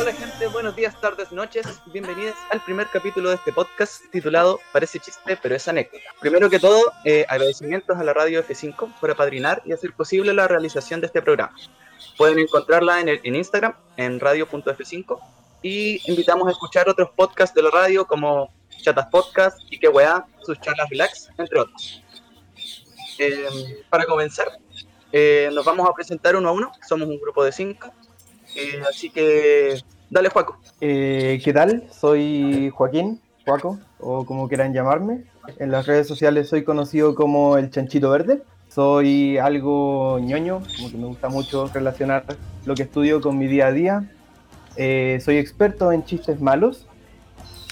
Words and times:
Hola 0.00 0.12
gente, 0.14 0.46
buenos 0.46 0.74
días, 0.74 0.98
tardes, 1.02 1.32
noches. 1.32 1.66
Bienvenidos 1.92 2.34
al 2.50 2.64
primer 2.64 2.86
capítulo 2.86 3.28
de 3.28 3.34
este 3.34 3.52
podcast 3.52 4.00
titulado 4.10 4.58
Parece 4.72 4.98
chiste, 4.98 5.38
pero 5.42 5.54
es 5.54 5.68
anécdota. 5.68 6.02
Primero 6.20 6.48
que 6.48 6.58
todo, 6.58 6.80
eh, 7.04 7.26
agradecimientos 7.28 7.98
a 7.98 8.04
la 8.04 8.14
radio 8.14 8.42
F5 8.42 8.94
por 8.98 9.10
apadrinar 9.10 9.60
y 9.66 9.72
hacer 9.72 9.92
posible 9.92 10.32
la 10.32 10.48
realización 10.48 11.02
de 11.02 11.08
este 11.08 11.20
programa. 11.20 11.54
Pueden 12.16 12.38
encontrarla 12.38 12.98
en, 12.98 13.10
el, 13.10 13.20
en 13.22 13.36
Instagram, 13.36 13.74
en 13.98 14.20
radio.f5, 14.20 15.20
y 15.60 16.10
invitamos 16.10 16.48
a 16.48 16.52
escuchar 16.52 16.88
otros 16.88 17.10
podcasts 17.14 17.54
de 17.54 17.64
la 17.64 17.70
radio 17.70 18.06
como 18.06 18.50
Chatas 18.80 19.08
Podcast 19.08 19.60
y 19.70 19.78
que 19.78 19.88
weá, 19.88 20.24
sus 20.42 20.58
charlas 20.58 20.88
relax, 20.88 21.28
entre 21.36 21.60
otros. 21.60 22.02
Eh, 23.18 23.84
para 23.90 24.06
comenzar, 24.06 24.48
eh, 25.12 25.50
nos 25.52 25.64
vamos 25.64 25.88
a 25.88 25.92
presentar 25.92 26.36
uno 26.36 26.48
a 26.48 26.52
uno. 26.52 26.72
Somos 26.86 27.08
un 27.08 27.18
grupo 27.20 27.44
de 27.44 27.52
cinco. 27.52 27.92
Eh, 28.54 28.82
así 28.88 29.10
que, 29.10 29.80
dale, 30.10 30.28
Juaco. 30.28 30.58
¿Qué 30.80 31.52
tal? 31.54 31.84
Soy 31.92 32.70
Joaquín, 32.70 33.20
Juaco, 33.44 33.78
o 33.98 34.24
como 34.24 34.48
quieran 34.48 34.72
llamarme. 34.72 35.24
En 35.58 35.70
las 35.70 35.86
redes 35.86 36.06
sociales 36.06 36.48
soy 36.48 36.64
conocido 36.64 37.14
como 37.14 37.56
el 37.56 37.70
Chanchito 37.70 38.10
Verde. 38.10 38.42
Soy 38.68 39.38
algo 39.38 40.18
ñoño, 40.20 40.62
como 40.76 40.90
que 40.90 40.98
me 40.98 41.06
gusta 41.06 41.28
mucho 41.28 41.70
relacionar 41.72 42.24
lo 42.66 42.74
que 42.74 42.82
estudio 42.82 43.20
con 43.20 43.38
mi 43.38 43.46
día 43.46 43.68
a 43.68 43.72
día. 43.72 44.10
soy 44.76 45.38
experto 45.38 45.90
en 45.90 46.04
chistes 46.04 46.40
malos 46.40 46.86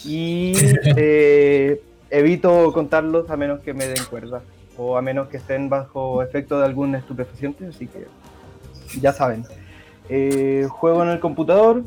y 0.05 0.55
evito 2.11 2.73
contarlos 2.73 3.29
a 3.31 3.37
menos 3.37 3.61
que 3.61 3.75
me 3.75 3.87
den 3.87 4.05
cuerda 4.09 4.43
o 4.79 4.97
a 4.97 5.03
menos 5.03 5.29
que 5.29 5.39
estén 5.39 5.69
bajo 5.69 6.23
efecto 6.23 6.59
de 6.59 6.67
algún 6.67 6.95
estupefaciente, 6.95 7.67
así 7.67 7.87
que 7.87 8.07
ya 9.01 9.13
saben. 9.13 9.45
Eh, 10.09 10.69
juego 10.71 11.03
en 11.03 11.11
el 11.11 11.21
computador 11.21 11.83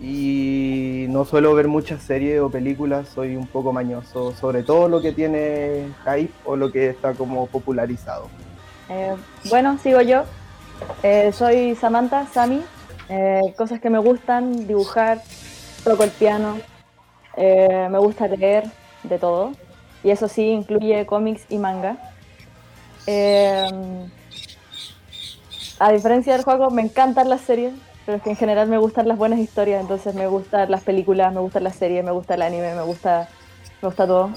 y 0.00 1.06
no 1.10 1.24
suelo 1.24 1.54
ver 1.54 1.68
muchas 1.68 2.02
series 2.02 2.40
o 2.40 2.50
películas, 2.50 3.08
soy 3.08 3.36
un 3.36 3.46
poco 3.46 3.72
mañoso, 3.72 4.32
sobre 4.32 4.62
todo 4.62 4.88
lo 4.88 5.00
que 5.00 5.12
tiene 5.12 5.88
hype 6.04 6.32
o 6.44 6.56
lo 6.56 6.72
que 6.72 6.88
está 6.88 7.12
como 7.14 7.46
popularizado. 7.46 8.28
Eh, 8.88 9.14
bueno, 9.48 9.78
sigo 9.78 10.00
yo. 10.00 10.24
Eh, 11.02 11.30
soy 11.32 11.74
Samantha, 11.76 12.26
Sami. 12.26 12.62
cosas 13.56 13.80
que 13.80 13.90
me 13.90 13.98
gustan, 13.98 14.66
dibujar, 14.66 15.20
toco 15.84 16.02
el 16.02 16.10
piano, 16.10 16.56
me 17.36 17.98
gusta 17.98 18.26
leer 18.26 18.64
de 19.02 19.18
todo. 19.18 19.52
Y 20.02 20.10
eso 20.10 20.28
sí, 20.28 20.48
incluye 20.48 21.06
cómics 21.06 21.44
y 21.48 21.58
manga. 21.58 21.96
Eh, 23.06 23.68
a 25.78 25.92
diferencia 25.92 26.34
del 26.34 26.44
juego, 26.44 26.70
me 26.70 26.82
encantan 26.82 27.28
las 27.28 27.40
series, 27.40 27.72
pero 28.06 28.18
es 28.18 28.22
que 28.22 28.30
en 28.30 28.36
general 28.36 28.68
me 28.68 28.78
gustan 28.78 29.08
las 29.08 29.18
buenas 29.18 29.38
historias, 29.38 29.80
entonces 29.80 30.14
me 30.14 30.26
gustan 30.26 30.70
las 30.70 30.82
películas, 30.82 31.32
me 31.32 31.40
gustan 31.40 31.64
las 31.64 31.76
series, 31.76 32.04
me 32.04 32.12
gusta 32.12 32.34
el 32.34 32.42
anime, 32.42 32.74
me 32.74 32.82
gusta, 32.82 33.28
me 33.80 33.88
gusta 33.88 34.06
todo 34.06 34.30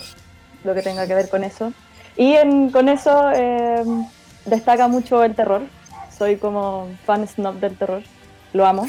lo 0.64 0.74
que 0.74 0.82
tenga 0.82 1.08
que 1.08 1.16
ver 1.16 1.30
con 1.30 1.44
eso. 1.44 1.72
Y 2.18 2.36
con 2.72 2.90
eso 2.90 3.32
em, 3.32 4.06
destaca 4.46 4.88
mucho 4.88 5.24
el 5.24 5.36
terror. 5.36 5.64
Soy 6.18 6.38
como 6.38 6.88
fan 7.06 7.28
snob 7.28 7.56
del 7.56 7.78
terror, 7.78 8.02
lo 8.54 8.66
amo. 8.66 8.88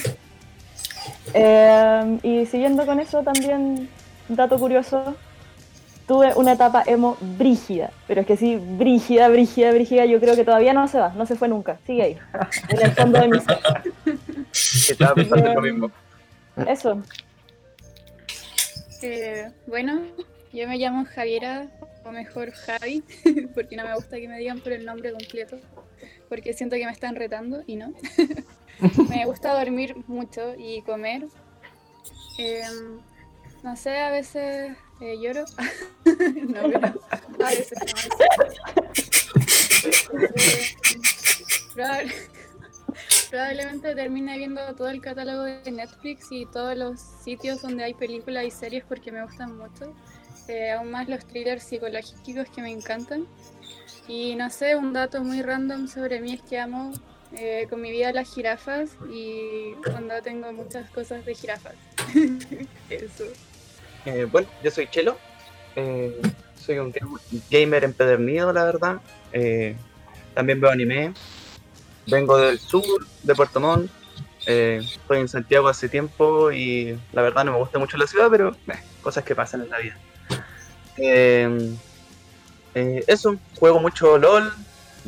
Em, 1.35 2.21
y 2.23 2.47
siguiendo 2.47 2.87
con 2.87 3.01
eso 3.01 3.23
también, 3.23 3.89
dato 4.29 4.59
curioso, 4.59 5.17
tuve 6.07 6.35
una 6.35 6.53
etapa 6.53 6.85
emo 6.87 7.17
brígida, 7.21 7.91
pero 8.07 8.21
es 8.21 8.27
que 8.27 8.37
sí, 8.37 8.57
brígida, 8.57 9.29
brígida, 9.29 9.73
brígida, 9.73 10.05
yo 10.05 10.21
creo 10.21 10.37
que 10.37 10.45
todavía 10.45 10.73
no 10.73 10.87
se 10.89 10.99
va, 10.99 11.11
no 11.11 11.27
se 11.27 11.37
fue 11.37 11.49
nunca, 11.49 11.79
sigue 11.87 12.03
ahí, 12.03 12.19
en 12.69 12.83
el 12.83 12.93
fondo 12.93 13.21
de 13.21 13.29
mi 13.29 13.41
ser. 13.41 13.59
Estaba 14.53 15.15
pensando 15.15 15.55
lo 15.55 15.62
mismo. 15.62 15.91
Eso. 16.67 17.03
Eh, 19.03 19.50
bueno, 19.67 20.03
yo 20.53 20.69
me 20.69 20.78
llamo 20.78 21.05
Javiera, 21.05 21.69
o 22.05 22.12
mejor 22.12 22.53
Javi, 22.53 23.03
porque 23.55 23.77
no 23.77 23.84
me 23.84 23.94
gusta 23.94 24.17
que 24.17 24.28
me 24.28 24.38
digan 24.38 24.61
por 24.61 24.73
el 24.73 24.87
nombre 24.87 25.11
completo, 25.11 25.59
porque 26.28 26.55
siento 26.55 26.77
que 26.77 26.87
me 26.87 26.93
están 26.93 27.17
retando 27.17 27.62
y 27.67 27.77
no. 27.77 27.93
me 29.09 29.27
gusta 29.27 29.59
dormir 29.59 29.97
mucho 30.06 30.55
y 30.56 30.83
comer. 30.83 31.27
Em, 32.38 33.00
no 33.62 33.77
sé, 33.77 33.99
a 33.99 34.11
veces 34.11 34.77
eh, 35.01 35.19
lloro. 35.21 35.45
no, 36.49 36.62
pero 36.71 37.47
a 37.47 37.51
veces 37.51 37.79
no. 41.77 41.84
probablemente 43.31 43.95
termine 43.95 44.39
viendo 44.39 44.75
todo 44.75 44.89
el 44.89 45.01
catálogo 45.01 45.43
de 45.43 45.71
Netflix 45.71 46.29
y 46.31 46.47
todos 46.47 46.77
los 46.77 47.01
sitios 47.01 47.61
donde 47.62 47.85
hay 47.85 47.95
películas 47.95 48.45
y 48.45 48.51
series 48.51 48.85
porque 48.85 49.12
me 49.12 49.23
gustan 49.23 49.56
mucho. 49.56 49.95
Eh, 50.49 50.73
aún 50.73 50.91
más 50.91 51.09
los 51.09 51.27
thrillers 51.27 51.65
psicológicos 51.65 52.49
que 52.51 52.62
me 52.62 52.71
encantan. 52.71 53.27
Y 54.09 54.37
no 54.37 54.49
sé, 54.51 54.77
un 54.77 54.93
dato 54.93 55.23
muy 55.23 55.43
random 55.43 55.89
sobre 55.89 56.21
mí 56.21 56.35
es 56.35 56.43
que 56.43 56.59
amo 56.59 56.93
eh, 57.33 57.67
con 57.69 57.81
mi 57.81 57.91
vida 57.91 58.12
las 58.12 58.33
jirafas 58.33 58.91
y 59.11 59.73
cuando 59.85 60.23
tengo 60.23 60.53
muchas 60.53 60.89
cosas 60.91 61.25
de 61.27 61.35
jirafas. 61.35 61.75
Eso. 62.91 63.25
Eh, 64.06 64.27
bueno, 64.31 64.49
yo 64.62 64.71
soy 64.71 64.87
Chelo. 64.87 65.19
Eh, 65.75 66.22
soy 66.65 66.78
un 66.78 66.94
gamer 67.50 67.84
empedernido, 67.84 68.53
la 68.53 68.65
verdad. 68.65 69.00
Eh, 69.33 69.77
también 70.33 70.61
veo 70.61 70.71
anime. 70.71 71.12
Vengo 72.06 72.39
del 72.39 72.59
sur, 72.61 72.84
de 73.25 73.34
Puerto 73.34 73.59
Montt. 73.59 73.91
estoy 74.47 75.19
en 75.19 75.28
Santiago 75.28 75.67
hace 75.67 75.89
tiempo 75.89 76.53
y 76.53 76.97
la 77.12 77.22
verdad 77.22 77.44
no 77.44 77.53
me 77.53 77.59
gusta 77.59 77.81
mucho 77.81 77.97
la 77.97 78.06
ciudad, 78.06 78.28
pero 78.31 78.56
cosas 79.03 79.25
que 79.25 79.34
pasan 79.34 79.62
en 79.62 79.71
la 79.71 79.78
vida. 79.78 79.97
eso, 83.09 83.37
juego 83.59 83.81
mucho 83.81 84.19
LOL, 84.19 84.53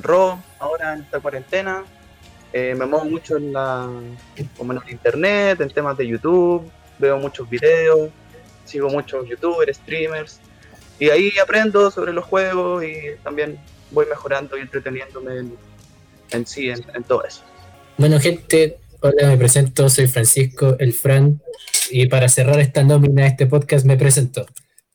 RO, 0.02 0.42
ahora 0.58 0.94
en 0.94 1.02
esta 1.02 1.20
cuarentena. 1.20 1.84
me 2.52 2.74
muevo 2.74 3.04
mucho 3.04 3.36
en 3.36 3.52
la, 3.52 3.88
como 4.56 4.72
en 4.72 4.80
el 4.84 4.90
internet, 4.90 5.60
en 5.60 5.70
temas 5.70 5.96
de 5.96 6.08
YouTube, 6.08 6.68
veo 6.98 7.16
muchos 7.18 7.48
videos, 7.48 8.10
sigo 8.68 8.88
muchos 8.88 9.28
youtubers, 9.28 9.76
streamers, 9.78 10.40
y 10.98 11.10
ahí 11.10 11.32
aprendo 11.42 11.90
sobre 11.90 12.12
los 12.12 12.24
juegos 12.24 12.84
y 12.84 13.16
también 13.22 13.58
voy 13.90 14.06
mejorando 14.06 14.56
y 14.56 14.60
entreteniéndome 14.60 15.52
en, 16.30 16.46
sí, 16.46 16.70
en, 16.70 17.02
todo 17.04 17.24
eso. 17.24 17.42
Bueno, 17.96 18.20
gente, 18.20 18.78
hola, 19.00 19.28
me 19.28 19.36
presento, 19.36 19.88
soy 19.88 20.06
Francisco, 20.06 20.76
el 20.78 20.92
Fran, 20.92 21.40
y 21.90 22.06
para 22.06 22.28
cerrar 22.28 22.60
esta 22.60 22.82
nómina 22.82 23.26
este 23.26 23.46
podcast 23.46 23.86
me 23.86 23.96
presento. 23.96 24.46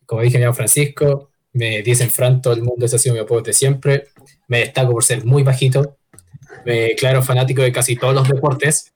Como 0.06 0.22
dije, 0.22 0.38
me 0.38 0.46
llamo 0.46 0.56
Francisco, 0.56 1.32
me 1.54 1.82
dicen 1.82 2.10
Fran, 2.10 2.42
todo 2.42 2.54
el 2.54 2.62
mundo 2.62 2.86
es 2.86 2.94
así 2.94 3.12
mi 3.12 3.20
apodo 3.20 3.42
de 3.42 3.54
siempre, 3.54 4.10
me 4.48 4.60
destaco 4.60 4.92
por 4.92 5.04
ser 5.04 5.26
muy 5.26 5.44
bajito, 5.44 5.98
me 6.66 6.82
declaro 6.82 7.22
fanático 7.24 7.62
de 7.62 7.72
casi 7.72 7.96
todos 7.96 8.14
los 8.14 8.28
deportes, 8.28 8.93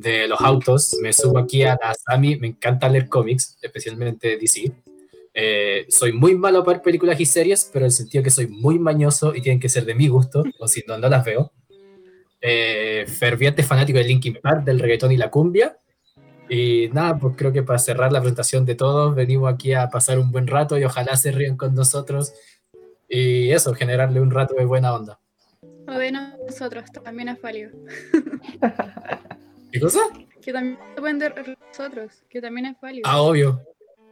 de 0.00 0.26
los 0.26 0.40
autos, 0.40 0.96
me 1.02 1.12
subo 1.12 1.38
aquí 1.38 1.62
a 1.62 1.78
la 1.80 1.94
Sami, 1.94 2.36
me 2.36 2.48
encanta 2.48 2.88
leer 2.88 3.08
cómics, 3.08 3.58
especialmente 3.60 4.38
DC. 4.38 4.72
Eh, 5.34 5.86
soy 5.88 6.12
muy 6.12 6.34
malo 6.34 6.64
para 6.64 6.78
ver 6.78 6.82
películas 6.82 7.20
y 7.20 7.26
series, 7.26 7.68
pero 7.72 7.84
en 7.84 7.86
el 7.86 7.92
sentido 7.92 8.24
que 8.24 8.30
soy 8.30 8.46
muy 8.46 8.78
mañoso 8.78 9.34
y 9.34 9.42
tienen 9.42 9.60
que 9.60 9.68
ser 9.68 9.84
de 9.84 9.94
mi 9.94 10.08
gusto, 10.08 10.42
o 10.58 10.66
si 10.66 10.82
no, 10.88 10.96
no 10.96 11.08
las 11.08 11.24
veo. 11.24 11.52
Eh, 12.40 13.04
ferviente 13.06 13.62
fanático 13.62 13.98
de 13.98 14.04
Linkin 14.04 14.38
Park, 14.42 14.64
del 14.64 14.78
reggaetón 14.78 15.12
y 15.12 15.18
la 15.18 15.30
cumbia. 15.30 15.76
Y 16.48 16.88
nada, 16.92 17.18
pues 17.18 17.34
creo 17.36 17.52
que 17.52 17.62
para 17.62 17.78
cerrar 17.78 18.10
la 18.10 18.20
presentación 18.20 18.64
de 18.64 18.74
todos, 18.74 19.14
venimos 19.14 19.52
aquí 19.52 19.74
a 19.74 19.88
pasar 19.88 20.18
un 20.18 20.32
buen 20.32 20.46
rato 20.46 20.78
y 20.78 20.84
ojalá 20.84 21.14
se 21.16 21.30
ríen 21.30 21.58
con 21.58 21.74
nosotros. 21.74 22.32
Y 23.06 23.50
eso, 23.50 23.74
generarle 23.74 24.20
un 24.20 24.30
rato 24.30 24.54
de 24.54 24.64
buena 24.64 24.94
onda. 24.94 25.20
O 25.86 25.92
de 25.92 26.10
nosotros, 26.10 26.84
también 27.04 27.28
es 27.28 27.40
válido. 27.40 27.70
¿Qué 29.72 29.80
cosa? 29.80 30.00
Que 30.42 30.52
también 30.52 30.78
pueden 30.96 31.18
de 31.18 31.56
nosotros, 31.68 32.24
que 32.28 32.40
también 32.40 32.66
es 32.66 32.80
válido. 32.80 33.08
Ah, 33.08 33.20
obvio. 33.20 33.60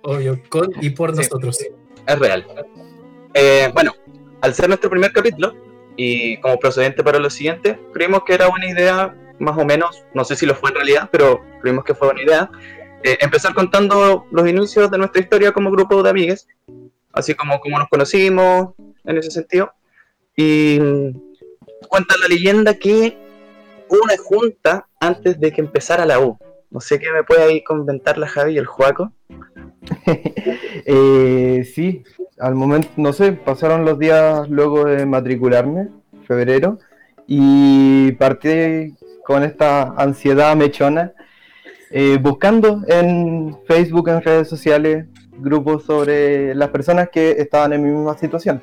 Obvio, 0.02 0.40
con 0.49 0.70
y 0.81 0.90
por 0.90 1.14
nosotros. 1.16 1.58
Es 2.06 2.19
real. 2.19 2.46
Eh, 3.34 3.70
bueno, 3.75 3.93
al 4.40 4.55
ser 4.55 4.69
nuestro 4.69 4.88
primer 4.88 5.12
capítulo 5.12 5.55
y 5.96 6.40
como 6.40 6.58
procedente 6.58 7.02
para 7.02 7.19
lo 7.19 7.28
siguiente, 7.28 7.78
creímos 7.93 8.22
que 8.25 8.34
era 8.34 8.49
buena 8.49 8.69
idea, 8.69 9.14
más 9.40 9.58
o 9.58 9.64
menos, 9.64 10.05
no 10.14 10.25
sé 10.25 10.37
si 10.37 10.46
lo 10.46 10.55
fue 10.55 10.70
en 10.70 10.76
realidad, 10.76 11.08
pero 11.10 11.43
creímos 11.61 11.84
que 11.84 11.94
fue 11.94 12.08
buena 12.08 12.22
idea, 12.22 12.50
eh, 13.02 13.19
empezar 13.20 13.54
contando 13.54 14.26
los 14.31 14.49
inicios 14.49 14.90
de 14.90 14.99
nuestra 14.99 15.22
historia 15.22 15.52
como 15.52 15.70
grupo 15.70 16.02
de 16.02 16.11
amigues, 16.11 16.46
así 17.12 17.34
como 17.34 17.58
cómo 17.61 17.78
nos 17.78 17.88
conocimos 17.88 18.75
en 19.04 19.19
ese 19.19 19.31
sentido. 19.31 19.72
Y 20.37 20.78
cuenta 21.88 22.14
la 22.20 22.28
leyenda 22.28 22.75
que 22.75 23.19
una 23.88 24.16
junta 24.16 24.88
antes 25.00 25.39
de 25.41 25.53
que 25.53 25.61
empezara 25.61 26.06
la 26.06 26.21
U. 26.21 26.39
No 26.71 26.81
sé 26.81 26.99
qué 26.99 27.11
me 27.11 27.25
puede 27.25 27.43
ahí 27.43 27.65
comentar 27.65 28.19
la 28.19 28.29
Javi 28.29 28.55
y 28.55 28.59
el 28.59 28.67
Juaco. 28.67 29.12
eh, 30.85 31.65
sí, 31.75 32.03
al 32.39 32.55
momento, 32.55 32.89
no 32.97 33.12
sé, 33.12 33.33
pasaron 33.33 33.85
los 33.85 33.99
días 33.99 34.49
luego 34.49 34.85
de 34.85 35.06
matricularme, 35.06 35.89
febrero, 36.27 36.79
y 37.27 38.12
partí 38.12 38.95
con 39.25 39.45
esta 39.45 39.95
ansiedad 39.97 40.56
mechona, 40.56 41.12
eh, 41.91 42.19
buscando 42.21 42.83
en 42.87 43.56
Facebook, 43.67 44.09
en 44.09 44.23
redes 44.23 44.49
sociales, 44.49 45.06
grupos 45.39 45.85
sobre 45.85 46.55
las 46.55 46.69
personas 46.69 47.09
que 47.11 47.31
estaban 47.33 47.73
en 47.73 47.83
mi 47.83 47.91
misma 47.91 48.17
situación. 48.19 48.61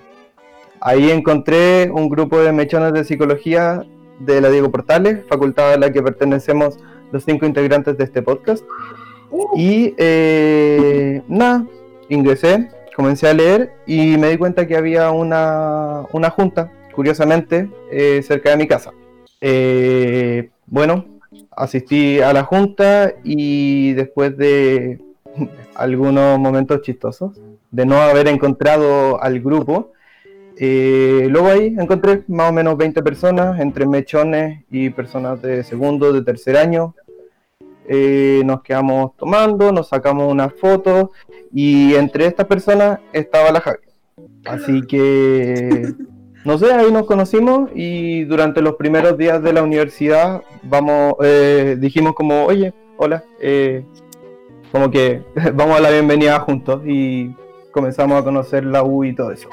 Ahí 0.80 1.10
encontré 1.10 1.90
un 1.90 2.10
grupo 2.10 2.40
de 2.40 2.52
mechones 2.52 2.94
de 2.94 3.04
psicología 3.04 3.84
de 4.20 4.42
la 4.42 4.50
Diego 4.50 4.72
Portales, 4.72 5.26
facultad 5.28 5.74
a 5.74 5.78
la 5.78 5.92
que 5.92 6.02
pertenecemos 6.02 6.78
los 7.12 7.24
cinco 7.24 7.46
integrantes 7.46 7.98
de 7.98 8.04
este 8.04 8.22
podcast. 8.22 8.64
Y 9.56 9.94
eh, 9.98 11.22
nada, 11.28 11.66
ingresé, 12.10 12.70
comencé 12.96 13.28
a 13.28 13.34
leer 13.34 13.74
y 13.86 14.18
me 14.18 14.30
di 14.30 14.38
cuenta 14.38 14.68
que 14.68 14.78
había 14.78 15.12
una, 15.12 16.04
una 16.14 16.30
junta, 16.30 16.72
curiosamente, 16.94 17.70
eh, 17.92 18.22
cerca 18.24 18.52
de 18.52 18.58
mi 18.58 18.68
casa. 18.68 18.92
Eh, 19.42 20.50
bueno, 20.66 21.06
asistí 21.52 22.22
a 22.22 22.34
la 22.34 22.44
junta 22.44 23.14
y 23.24 23.94
después 23.94 24.38
de 24.38 25.00
algunos 25.76 26.40
momentos 26.40 26.82
chistosos, 26.82 27.40
de 27.72 27.86
no 27.86 27.98
haber 27.98 28.28
encontrado 28.28 29.22
al 29.22 29.42
grupo, 29.42 29.92
eh, 30.58 31.28
luego 31.30 31.48
ahí 31.48 31.76
encontré 31.78 32.24
más 32.28 32.50
o 32.50 32.54
menos 32.54 32.78
20 32.78 33.04
personas, 33.04 33.60
entre 33.60 33.86
mechones 33.86 34.64
y 34.70 34.90
personas 34.90 35.42
de 35.42 35.64
segundo, 35.64 36.14
de 36.14 36.22
tercer 36.24 36.58
año. 36.58 36.96
Eh, 37.88 38.42
nos 38.46 38.64
quedamos 38.64 39.16
tomando, 39.18 39.72
nos 39.72 39.90
sacamos 39.90 40.32
unas 40.32 40.54
fotos 40.54 41.10
y 41.54 41.94
entre 41.96 42.26
estas 42.26 42.48
personas 42.48 43.00
estaba 43.14 43.52
la 43.52 43.62
Javi. 43.62 43.80
Así 44.46 44.82
que, 44.84 45.94
no 46.46 46.58
sé, 46.58 46.72
ahí 46.74 46.92
nos 46.92 47.06
conocimos 47.06 47.70
y 47.76 48.24
durante 48.24 48.62
los 48.62 48.76
primeros 48.76 49.18
días 49.18 49.44
de 49.44 49.54
la 49.54 49.62
universidad 49.62 50.42
vamos, 50.64 51.16
eh, 51.22 51.76
dijimos 51.80 52.14
como, 52.16 52.46
oye, 52.46 52.74
hola, 52.98 53.24
como 54.72 54.90
que 54.90 55.22
vamos 55.54 55.78
a 55.78 55.82
la 55.82 55.92
bienvenida 55.92 56.40
juntos 56.40 56.82
y 56.86 57.36
comenzamos 57.72 58.20
a 58.20 58.24
conocer 58.24 58.66
la 58.66 58.84
U 58.84 59.04
y 59.04 59.14
todo 59.14 59.32
eso. 59.32 59.50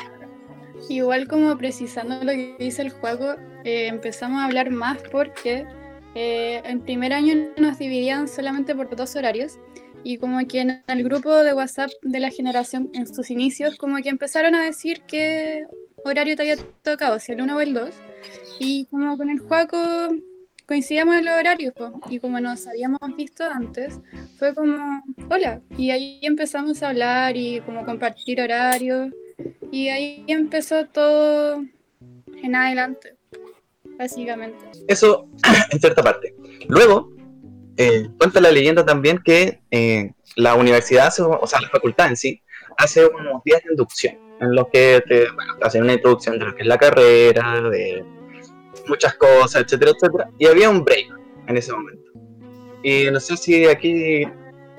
Igual 0.89 1.29
como 1.29 1.57
precisando 1.57 2.23
lo 2.25 2.33
que 2.33 2.57
dice 2.59 2.83
el 2.83 2.91
juego, 2.91 3.35
eh, 3.65 3.87
empezamos 3.87 4.41
a 4.41 4.47
hablar 4.47 4.71
más 4.71 4.99
porque 5.11 5.67
eh, 6.15 6.61
en 6.65 6.81
primer 6.81 7.13
año 7.13 7.35
nos 7.57 7.79
dividían 7.79 8.29
solamente 8.29 8.75
por 8.75 8.95
dos 8.95 9.17
horarios 9.17 9.59
y 10.05 10.19
como 10.19 10.47
que 10.47 10.61
en 10.61 10.83
el 10.87 11.05
grupo 11.05 11.33
de 11.33 11.55
WhatsApp 11.55 11.91
de 12.03 12.21
la 12.21 12.31
generación 12.31 12.91
en 12.93 13.07
sus 13.07 13.31
inicios 13.31 13.77
como 13.77 13.97
que 13.99 14.09
empezaron 14.09 14.55
a 14.55 14.65
decir 14.65 15.03
qué 15.07 15.65
horario 16.05 16.37
te 16.37 16.43
había 16.43 16.57
tocado, 16.83 17.19
si 17.19 17.33
el 17.33 17.41
1 17.41 17.57
o 17.57 17.61
el 17.61 17.73
2 17.73 17.91
y 18.59 18.87
como 18.87 19.17
con 19.17 19.31
el 19.31 19.39
juego 19.39 19.79
coincidíamos 20.67 21.17
en 21.17 21.25
los 21.25 21.39
horarios 21.39 21.73
po, 21.75 22.01
y 22.11 22.19
como 22.19 22.41
nos 22.41 22.67
habíamos 22.67 23.01
visto 23.17 23.45
antes 23.45 24.01
fue 24.39 24.55
como 24.55 25.03
hola 25.31 25.61
y 25.79 25.91
ahí 25.91 26.19
empezamos 26.23 26.83
a 26.83 26.89
hablar 26.91 27.37
y 27.37 27.61
como 27.61 27.85
compartir 27.85 28.41
horarios 28.41 29.13
y 29.71 29.89
ahí 29.89 30.25
empezó 30.29 30.87
todo 30.87 31.63
en 32.43 32.55
adelante, 32.55 33.17
básicamente. 33.99 34.65
Eso 34.89 35.29
en 35.71 35.81
cierta 35.81 36.03
parte. 36.03 36.35
Luego, 36.69 37.11
eh, 37.77 38.09
cuenta 38.19 38.41
la 38.41 38.51
leyenda 38.51 38.85
también 38.85 39.19
que 39.25 39.61
eh, 39.71 40.13
la 40.37 40.55
universidad, 40.55 41.07
hace- 41.09 41.23
o 41.23 41.47
sea, 41.47 41.61
la 41.61 41.69
facultad 41.69 42.09
en 42.09 42.17
sí, 42.17 42.43
hace 42.79 43.07
unos 43.07 43.43
días 43.45 43.63
de 43.65 43.71
inducción, 43.71 44.19
en 44.41 44.55
los 44.55 44.69
que 44.69 45.03
te, 45.09 45.31
bueno, 45.33 45.55
hacen 45.63 45.83
una 45.85 45.93
introducción 45.95 46.39
de 46.39 46.47
lo 46.47 46.55
que 46.55 46.63
es 46.63 46.69
la 46.69 46.79
carrera, 46.79 47.61
de 47.71 48.05
muchas 48.89 49.15
cosas, 49.15 49.63
etcétera, 49.63 49.93
etcétera. 49.93 50.31
Y 50.39 50.47
había 50.47 50.69
un 50.69 50.85
break 50.85 51.07
en 51.47 51.57
ese 51.57 51.73
momento. 51.73 52.03
Y 52.83 53.05
no 53.13 53.21
sé 53.21 53.37
si 53.37 53.65
aquí 53.67 54.25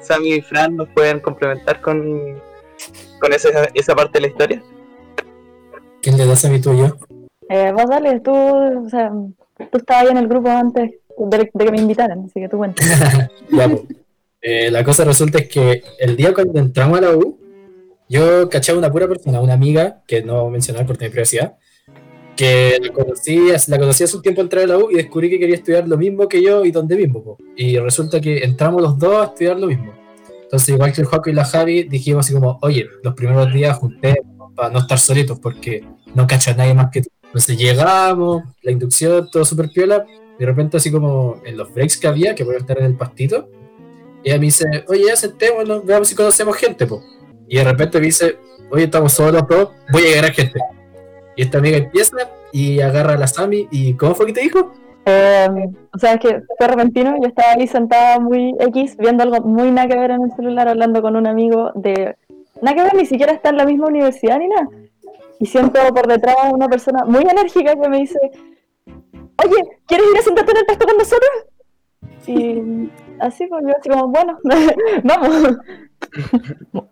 Sammy 0.01 0.33
y 0.33 0.41
Fran 0.41 0.75
nos 0.75 0.89
pueden 0.89 1.19
complementar 1.21 1.79
con, 1.81 2.41
con 3.19 3.33
esa, 3.33 3.49
esa 3.73 3.95
parte 3.95 4.19
de 4.19 4.21
la 4.21 4.27
historia. 4.27 4.63
¿Quién 6.01 6.17
le 6.17 6.25
das 6.25 6.45
a 6.45 6.49
mi 6.49 6.59
tuyo? 6.59 6.97
Eh, 7.49 7.71
vos 7.71 7.89
dale, 7.89 8.19
tú, 8.19 8.33
o 8.33 8.89
sea, 8.89 9.11
tú 9.71 9.77
estabas 9.77 10.03
ahí 10.03 10.09
en 10.11 10.17
el 10.17 10.27
grupo 10.27 10.49
antes 10.49 10.91
de, 11.17 11.37
de 11.53 11.65
que 11.65 11.71
me 11.71 11.77
invitaran, 11.77 12.25
así 12.25 12.39
que 12.39 12.49
tú 12.49 12.57
cuentas. 12.57 12.85
Ya, 13.49 13.69
pues. 13.69 13.81
Eh, 14.41 14.69
la 14.69 14.83
cosa 14.83 15.05
resulta 15.05 15.39
es 15.39 15.47
que 15.47 15.83
el 15.99 16.17
día 16.17 16.33
cuando 16.33 16.59
entramos 16.59 16.97
a 16.97 17.01
la 17.01 17.15
U, 17.15 17.39
yo 18.09 18.49
cachaba 18.49 18.77
una 18.77 18.91
pura 18.91 19.07
persona, 19.07 19.39
una 19.39 19.53
amiga, 19.53 20.01
que 20.05 20.21
no 20.21 20.41
voy 20.41 20.49
a 20.49 20.51
mencionar 20.51 20.85
por 20.85 20.97
tener 20.97 21.11
privacidad, 21.11 21.55
que 22.35 22.77
la 22.81 22.91
conocí, 22.91 23.39
la 23.67 23.77
conocí 23.77 24.03
hace 24.03 24.17
un 24.17 24.21
tiempo 24.21 24.41
entrar 24.41 24.65
a 24.65 24.67
la 24.67 24.77
U 24.77 24.91
y 24.91 24.95
descubrí 24.95 25.29
que 25.29 25.39
quería 25.39 25.55
estudiar 25.55 25.87
lo 25.87 25.97
mismo 25.97 26.27
que 26.27 26.41
yo 26.43 26.65
y 26.65 26.71
donde 26.71 26.97
mismo. 26.97 27.23
po. 27.23 27.37
Y 27.55 27.77
resulta 27.77 28.19
que 28.19 28.43
entramos 28.43 28.81
los 28.81 28.99
dos 28.99 29.15
a 29.15 29.25
estudiar 29.29 29.57
lo 29.57 29.67
mismo. 29.67 29.93
Entonces, 30.53 30.75
igual 30.75 30.93
que 30.93 31.01
el 31.01 31.07
Joaco 31.07 31.31
y 31.31 31.33
la 31.33 31.45
Javi, 31.45 31.81
dijimos 31.81 32.27
así 32.27 32.33
como, 32.35 32.59
oye, 32.61 32.87
los 33.01 33.15
primeros 33.15 33.51
días 33.51 33.75
junté 33.75 34.21
para 34.55 34.69
no 34.69 34.77
estar 34.77 34.99
solitos 34.99 35.39
porque 35.39 35.83
no 36.13 36.27
cacho 36.27 36.51
a 36.51 36.53
nadie 36.53 36.75
más 36.75 36.91
que 36.91 37.01
tú. 37.01 37.09
Entonces 37.23 37.57
llegamos, 37.57 38.43
la 38.61 38.71
inducción, 38.71 39.27
todo 39.31 39.45
súper 39.45 39.71
piola, 39.71 40.05
y 40.07 40.39
de 40.39 40.45
repente 40.45 40.77
así 40.77 40.91
como 40.91 41.41
en 41.43 41.57
los 41.57 41.73
breaks 41.73 41.97
que 41.97 42.05
había, 42.05 42.35
que 42.35 42.45
podía 42.45 42.59
estar 42.59 42.77
en 42.77 42.85
el 42.85 42.95
pastito, 42.95 43.49
y 44.23 44.29
ella 44.29 44.37
me 44.37 44.45
dice, 44.45 44.85
oye, 44.89 45.05
ya 45.07 45.15
sentémonos, 45.15 45.83
veamos 45.87 46.07
si 46.07 46.13
conocemos 46.13 46.55
gente, 46.55 46.85
po. 46.85 47.01
Y 47.47 47.57
de 47.57 47.63
repente 47.63 47.99
me 47.99 48.05
dice, 48.05 48.37
oye, 48.69 48.83
estamos 48.83 49.11
solos 49.11 49.41
los 49.41 49.47
dos, 49.47 49.69
voy 49.91 50.03
a 50.03 50.05
llegar 50.05 50.25
a 50.25 50.33
gente. 50.33 50.59
Y 51.35 51.41
esta 51.41 51.57
amiga 51.57 51.77
empieza 51.77 52.29
y 52.51 52.79
agarra 52.79 53.13
a 53.13 53.17
la 53.17 53.25
Sami, 53.25 53.67
y 53.71 53.95
¿cómo 53.95 54.13
fue 54.13 54.27
que 54.27 54.33
te 54.33 54.41
dijo? 54.41 54.71
Eh, 55.05 55.47
o 55.93 55.97
sea, 55.99 56.13
es 56.13 56.19
que 56.21 56.41
fue 56.57 56.67
repentino, 56.67 57.15
yo 57.21 57.27
estaba 57.27 57.53
ahí 57.53 57.67
sentada 57.67 58.19
muy 58.19 58.55
X, 58.59 58.95
viendo 58.97 59.23
algo 59.23 59.41
muy 59.41 59.69
nada 59.71 59.87
que 59.87 59.97
ver 59.99 60.11
en 60.11 60.23
el 60.23 60.31
celular, 60.35 60.67
hablando 60.67 61.01
con 61.01 61.15
un 61.15 61.27
amigo 61.27 61.71
de... 61.75 62.15
Nada 62.61 62.75
que 62.77 62.83
ver, 62.83 62.95
ni 62.95 63.05
siquiera 63.05 63.33
está 63.33 63.49
en 63.49 63.57
la 63.57 63.65
misma 63.65 63.87
universidad 63.87 64.39
ni 64.39 64.47
nada. 64.47 64.67
Y 65.39 65.45
siento 65.45 65.79
por 65.93 66.07
detrás 66.07 66.35
una 66.53 66.69
persona 66.69 67.03
muy 67.05 67.23
enérgica 67.23 67.75
que 67.75 67.89
me 67.89 67.97
dice, 67.99 68.17
oye, 68.85 69.61
¿quieres 69.87 70.07
ir 70.13 70.17
a 70.19 70.21
sentarte 70.21 70.51
en 70.51 70.57
el 70.59 70.65
pasto 70.65 70.85
con 70.85 70.97
nosotros? 70.97 71.31
Y 72.27 72.89
así, 73.19 73.47
pues 73.47 73.63
yo 73.65 73.73
así 73.77 73.89
como, 73.89 74.07
bueno, 74.07 74.37
vamos. 75.03 75.57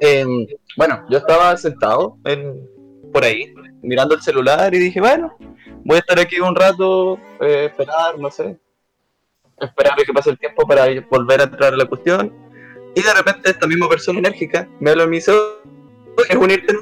Eh, 0.00 0.24
bueno, 0.76 1.04
yo 1.08 1.18
estaba 1.18 1.56
sentado 1.56 2.18
en- 2.24 2.73
por 3.14 3.24
ahí, 3.24 3.54
mirando 3.80 4.16
el 4.16 4.22
celular 4.22 4.74
y 4.74 4.78
dije, 4.80 5.00
bueno, 5.00 5.36
voy 5.84 5.98
a 5.98 6.00
estar 6.00 6.18
aquí 6.18 6.40
un 6.40 6.52
rato, 6.52 7.16
eh, 7.40 7.66
esperar, 7.66 8.18
no 8.18 8.28
sé, 8.28 8.58
esperar 9.60 9.94
que 10.04 10.12
pase 10.12 10.30
el 10.30 10.38
tiempo 10.38 10.66
para 10.66 10.86
volver 11.08 11.40
a 11.40 11.44
entrar 11.44 11.74
a 11.74 11.76
la 11.76 11.86
cuestión. 11.86 12.34
Y 12.92 13.00
de 13.00 13.14
repente 13.14 13.50
esta 13.50 13.68
misma 13.68 13.88
persona 13.88 14.18
enérgica 14.18 14.68
me 14.80 14.90
habla 14.90 15.04
y 15.04 15.06
me 15.06 15.16
dice, 15.16 15.32
¿quieres 16.16 16.36
unirte? 16.36 16.74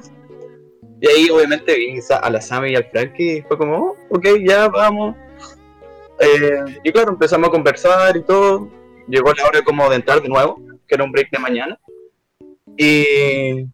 Y 1.03 1.07
ahí 1.07 1.29
obviamente 1.29 1.77
vi 1.77 2.01
a 2.11 2.31
la 2.31 2.41
Sammy 2.41 2.71
y 2.71 2.77
al 2.77 2.85
Frankie 2.91 3.37
y 3.37 3.43
fue 3.43 3.59
como, 3.59 3.77
oh, 3.77 3.97
ok, 4.09 4.27
ya 4.43 4.69
vamos. 4.69 5.15
Eh, 6.19 6.81
y 6.83 6.93
claro, 6.93 7.11
empezamos 7.11 7.49
a 7.49 7.53
conversar 7.53 8.17
y 8.17 8.23
todo. 8.23 8.71
Llegó 9.07 9.35
la 9.35 9.45
hora 9.45 9.63
como 9.63 9.91
de 9.91 9.97
entrar 9.97 10.23
de 10.23 10.31
nuevo, 10.31 10.63
que 10.89 10.95
era 10.95 11.05
un 11.05 11.13
break 11.13 11.31
de 11.31 11.39
mañana. 11.39 11.79
Y 12.79 13.67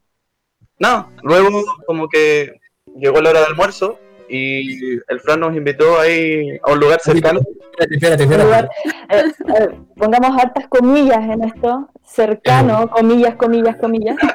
no, 0.78 1.10
luego 1.22 1.64
como 1.86 2.08
que 2.08 2.60
llegó 2.96 3.20
la 3.20 3.30
hora 3.30 3.40
de 3.40 3.46
almuerzo 3.46 3.98
y 4.28 4.96
el 5.08 5.20
Fran 5.20 5.40
nos 5.40 5.56
invitó 5.56 5.98
ahí 5.98 6.58
a 6.62 6.72
un 6.72 6.80
lugar 6.80 7.00
cercano. 7.00 7.40
Espérate, 7.40 7.94
espérate, 7.94 8.22
espérate. 8.24 8.44
lugar, 8.44 8.70
eh, 9.10 9.32
eh, 9.56 9.68
pongamos 9.96 10.42
hartas 10.42 10.68
comillas 10.68 11.18
en 11.18 11.44
esto, 11.44 11.88
cercano, 12.04 12.88
comillas, 12.90 13.36
comillas, 13.36 13.76
comillas. 13.76 14.16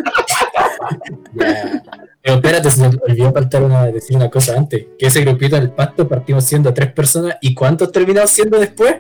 Ya. 1.34 1.82
Pero 2.22 2.36
espérate, 2.36 2.72
se 2.72 2.82
me 2.82 2.96
olvidó 3.08 3.34
faltar 3.34 3.64
una, 3.64 3.86
decir 3.88 4.16
una 4.16 4.30
cosa 4.30 4.56
antes. 4.56 4.86
Que 4.98 5.08
ese 5.08 5.22
grupito 5.22 5.56
del 5.56 5.72
pasto 5.72 6.08
partimos 6.08 6.44
siendo 6.44 6.74
tres 6.74 6.94
personas. 6.94 7.38
¿Y 7.42 7.54
cuántos 7.54 7.92
terminamos 7.92 8.30
siendo 8.32 8.60
después? 8.60 8.96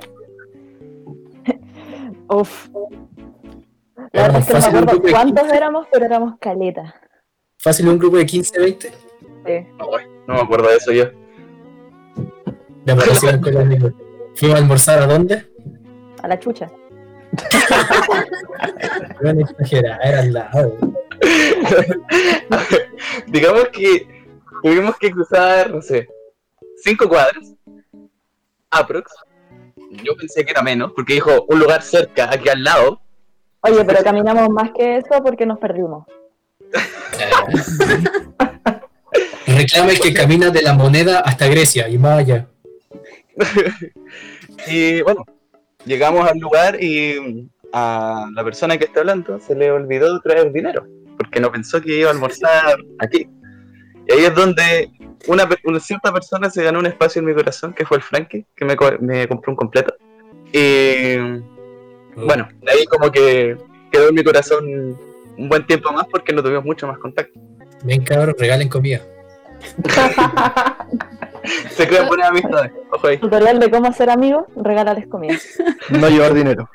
Uf. 2.28 2.70
La 4.12 4.24
verdad 4.24 4.40
es 4.42 4.48
que 4.48 4.54
no 4.54 4.60
me 4.60 4.66
acuerdo 4.66 5.02
cuántos 5.12 5.52
éramos, 5.52 5.88
pero 5.92 6.06
éramos 6.06 6.38
caleta. 6.40 6.96
Fácil 7.64 7.88
un 7.88 7.98
grupo 7.98 8.18
de 8.18 8.26
15, 8.26 8.60
20. 8.60 8.90
Sí. 8.90 9.68
No 10.28 10.34
me 10.34 10.42
acuerdo 10.42 10.68
de 10.68 10.76
eso 10.76 10.92
yo. 10.92 11.06
Fuimos 14.36 14.56
a 14.56 14.62
almorzar 14.62 15.02
a 15.02 15.08
dónde? 15.08 15.50
A 16.22 16.28
la 16.28 16.38
chucha. 16.38 16.70
No 19.22 19.30
era 19.30 19.40
exagerada, 19.40 20.00
era 20.04 20.20
al 20.20 20.34
lado. 20.34 20.78
Digamos 23.28 23.70
que 23.70 24.08
tuvimos 24.62 24.98
que 24.98 25.12
cruzar, 25.12 25.72
no 25.72 25.82
sé, 25.82 26.10
cinco 26.84 27.08
cuadras. 27.08 27.54
Aprox. 28.70 29.14
Yo 30.04 30.16
pensé 30.18 30.44
que 30.44 30.52
era 30.52 30.62
menos, 30.62 30.92
porque 30.94 31.14
dijo 31.14 31.46
un 31.48 31.60
lugar 31.60 31.82
cerca, 31.82 32.30
aquí 32.30 32.50
al 32.50 32.64
lado. 32.64 33.02
Oye, 33.62 33.86
pero 33.86 34.04
caminamos 34.04 34.50
más 34.50 34.72
que 34.72 34.98
eso 34.98 35.24
porque 35.24 35.46
nos 35.46 35.60
perdimos. 35.60 36.06
Eh, 39.46 39.56
Reclama 39.56 39.92
el 39.92 40.00
que 40.00 40.14
camina 40.14 40.50
de 40.50 40.62
la 40.62 40.74
moneda 40.74 41.20
hasta 41.20 41.48
Grecia 41.48 41.88
y 41.88 41.98
más 41.98 42.20
allá. 42.20 42.48
Y 44.68 45.02
bueno, 45.02 45.26
llegamos 45.86 46.28
al 46.28 46.38
lugar 46.38 46.82
y 46.82 47.50
a 47.72 48.28
la 48.34 48.44
persona 48.44 48.78
que 48.78 48.86
está 48.86 49.02
hablando 49.02 49.40
se 49.40 49.56
le 49.56 49.72
olvidó 49.72 50.20
traer 50.22 50.52
dinero, 50.52 50.88
porque 51.18 51.40
no 51.40 51.52
pensó 51.52 51.82
que 51.82 52.00
iba 52.00 52.10
a 52.10 52.14
almorzar 52.14 52.78
aquí. 53.00 53.28
Y 54.08 54.14
ahí 54.14 54.26
es 54.26 54.36
donde 54.36 54.90
una, 55.28 55.48
cierta 55.80 56.14
persona 56.14 56.50
se 56.50 56.64
ganó 56.64 56.80
un 56.80 56.86
espacio 56.86 57.20
en 57.20 57.26
mi 57.26 57.34
corazón, 57.34 57.74
que 57.74 57.86
fue 57.86 57.98
el 57.98 58.04
Frankie, 58.04 58.46
que 58.56 58.66
me, 58.66 58.76
me 59.00 59.28
compró 59.28 59.52
un 59.52 59.58
completo. 59.58 59.96
Y 60.52 61.18
bueno, 62.16 62.48
de 62.62 62.72
ahí 62.72 62.86
como 62.86 63.12
que 63.12 63.58
quedó 63.92 64.10
en 64.10 64.16
mi 64.16 64.24
corazón 64.24 64.98
un 65.38 65.50
buen 65.50 65.66
tiempo 65.68 65.92
más 65.92 66.06
porque 66.12 66.34
no 66.34 66.42
tuvimos 66.44 66.66
mucho 66.66 66.88
más 66.88 66.98
contacto. 67.00 67.40
Ven 67.84 68.04
cabros, 68.04 68.36
regalen 68.38 68.70
comida. 68.70 69.02
Se 71.72 71.88
crean 71.88 72.08
buenas 72.08 72.30
amistades, 72.30 72.72
ojo 72.92 73.08
ahí. 73.08 73.18
Tutorial 73.18 73.60
de 73.60 73.70
cómo 73.70 73.92
ser 73.94 74.10
amigos, 74.10 74.46
regálales 74.56 75.08
comida. 75.08 75.38
No 75.90 76.08
llevar 76.10 76.34
dinero. 76.34 76.70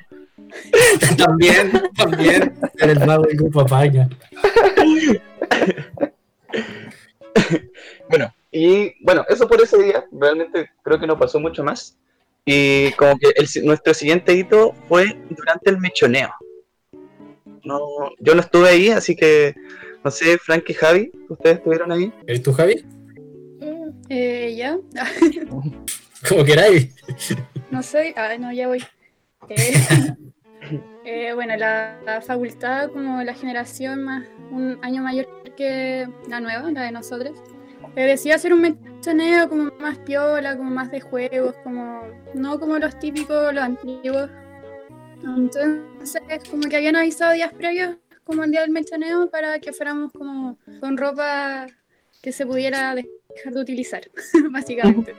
también, 1.16 1.72
también. 1.96 2.54
El 2.78 3.06
mago 3.06 3.22
del 3.24 3.36
grupo 3.36 3.60
Apaña. 3.62 4.08
Bueno, 8.08 8.32
y 8.50 8.94
bueno, 9.04 9.24
eso 9.28 9.48
por 9.48 9.60
ese 9.60 9.82
día, 9.82 10.04
realmente 10.12 10.70
creo 10.82 10.98
que 10.98 11.06
no 11.06 11.18
pasó 11.18 11.38
mucho 11.40 11.62
más. 11.62 11.96
Y 12.44 12.92
como 12.92 13.18
que 13.18 13.30
el 13.36 13.46
si- 13.46 13.64
nuestro 13.64 13.92
siguiente 13.94 14.32
hito 14.34 14.74
fue 14.88 15.18
durante 15.30 15.70
el 15.70 15.78
mechoneo. 15.78 16.30
No, 17.68 17.80
yo 18.18 18.34
no 18.34 18.40
estuve 18.40 18.70
ahí, 18.70 18.88
así 18.88 19.14
que 19.14 19.54
no 20.02 20.10
sé, 20.10 20.38
Frank 20.38 20.64
y 20.68 20.72
Javi, 20.72 21.12
ustedes 21.28 21.58
estuvieron 21.58 21.92
ahí. 21.92 22.10
¿Eres 22.26 22.42
tú, 22.42 22.54
Javi? 22.54 22.82
Eh, 24.08 24.54
ya, 24.56 24.78
Como 26.28 26.44
queráis. 26.44 26.94
no 27.70 27.82
sé, 27.82 28.14
ah, 28.16 28.36
no, 28.38 28.50
ya 28.54 28.68
voy. 28.68 28.82
Eh, 29.50 29.74
eh, 31.04 31.32
bueno, 31.34 31.56
la, 31.58 32.00
la 32.06 32.22
facultad, 32.22 32.90
como 32.90 33.22
la 33.22 33.34
generación 33.34 34.02
más, 34.02 34.24
un 34.50 34.78
año 34.80 35.02
mayor 35.02 35.26
que 35.54 36.08
la 36.26 36.40
nueva, 36.40 36.70
la 36.70 36.84
de 36.84 36.92
nosotros, 36.92 37.38
eh, 37.96 38.04
decía 38.04 38.36
hacer 38.36 38.54
un 38.54 38.62
mechoneo 38.62 39.46
como 39.50 39.70
más 39.78 39.98
piola, 39.98 40.56
como 40.56 40.70
más 40.70 40.90
de 40.90 41.00
juegos, 41.00 41.54
como 41.62 42.00
no 42.32 42.58
como 42.58 42.78
los 42.78 42.98
típicos, 42.98 43.52
los 43.52 43.62
antiguos. 43.62 44.30
Entonces, 45.22 46.22
como 46.50 46.62
que 46.68 46.76
habían 46.76 46.96
avisado 46.96 47.32
días 47.32 47.52
previos, 47.52 47.96
como 48.24 48.44
el 48.44 48.50
día 48.50 48.60
del 48.62 48.70
mechoneo, 48.70 49.30
para 49.30 49.58
que 49.58 49.72
fuéramos 49.72 50.12
como 50.12 50.58
con 50.80 50.96
ropa 50.96 51.66
que 52.22 52.32
se 52.32 52.46
pudiera 52.46 52.94
dejar 52.94 53.52
de 53.52 53.60
utilizar, 53.60 54.02
básicamente. 54.50 55.14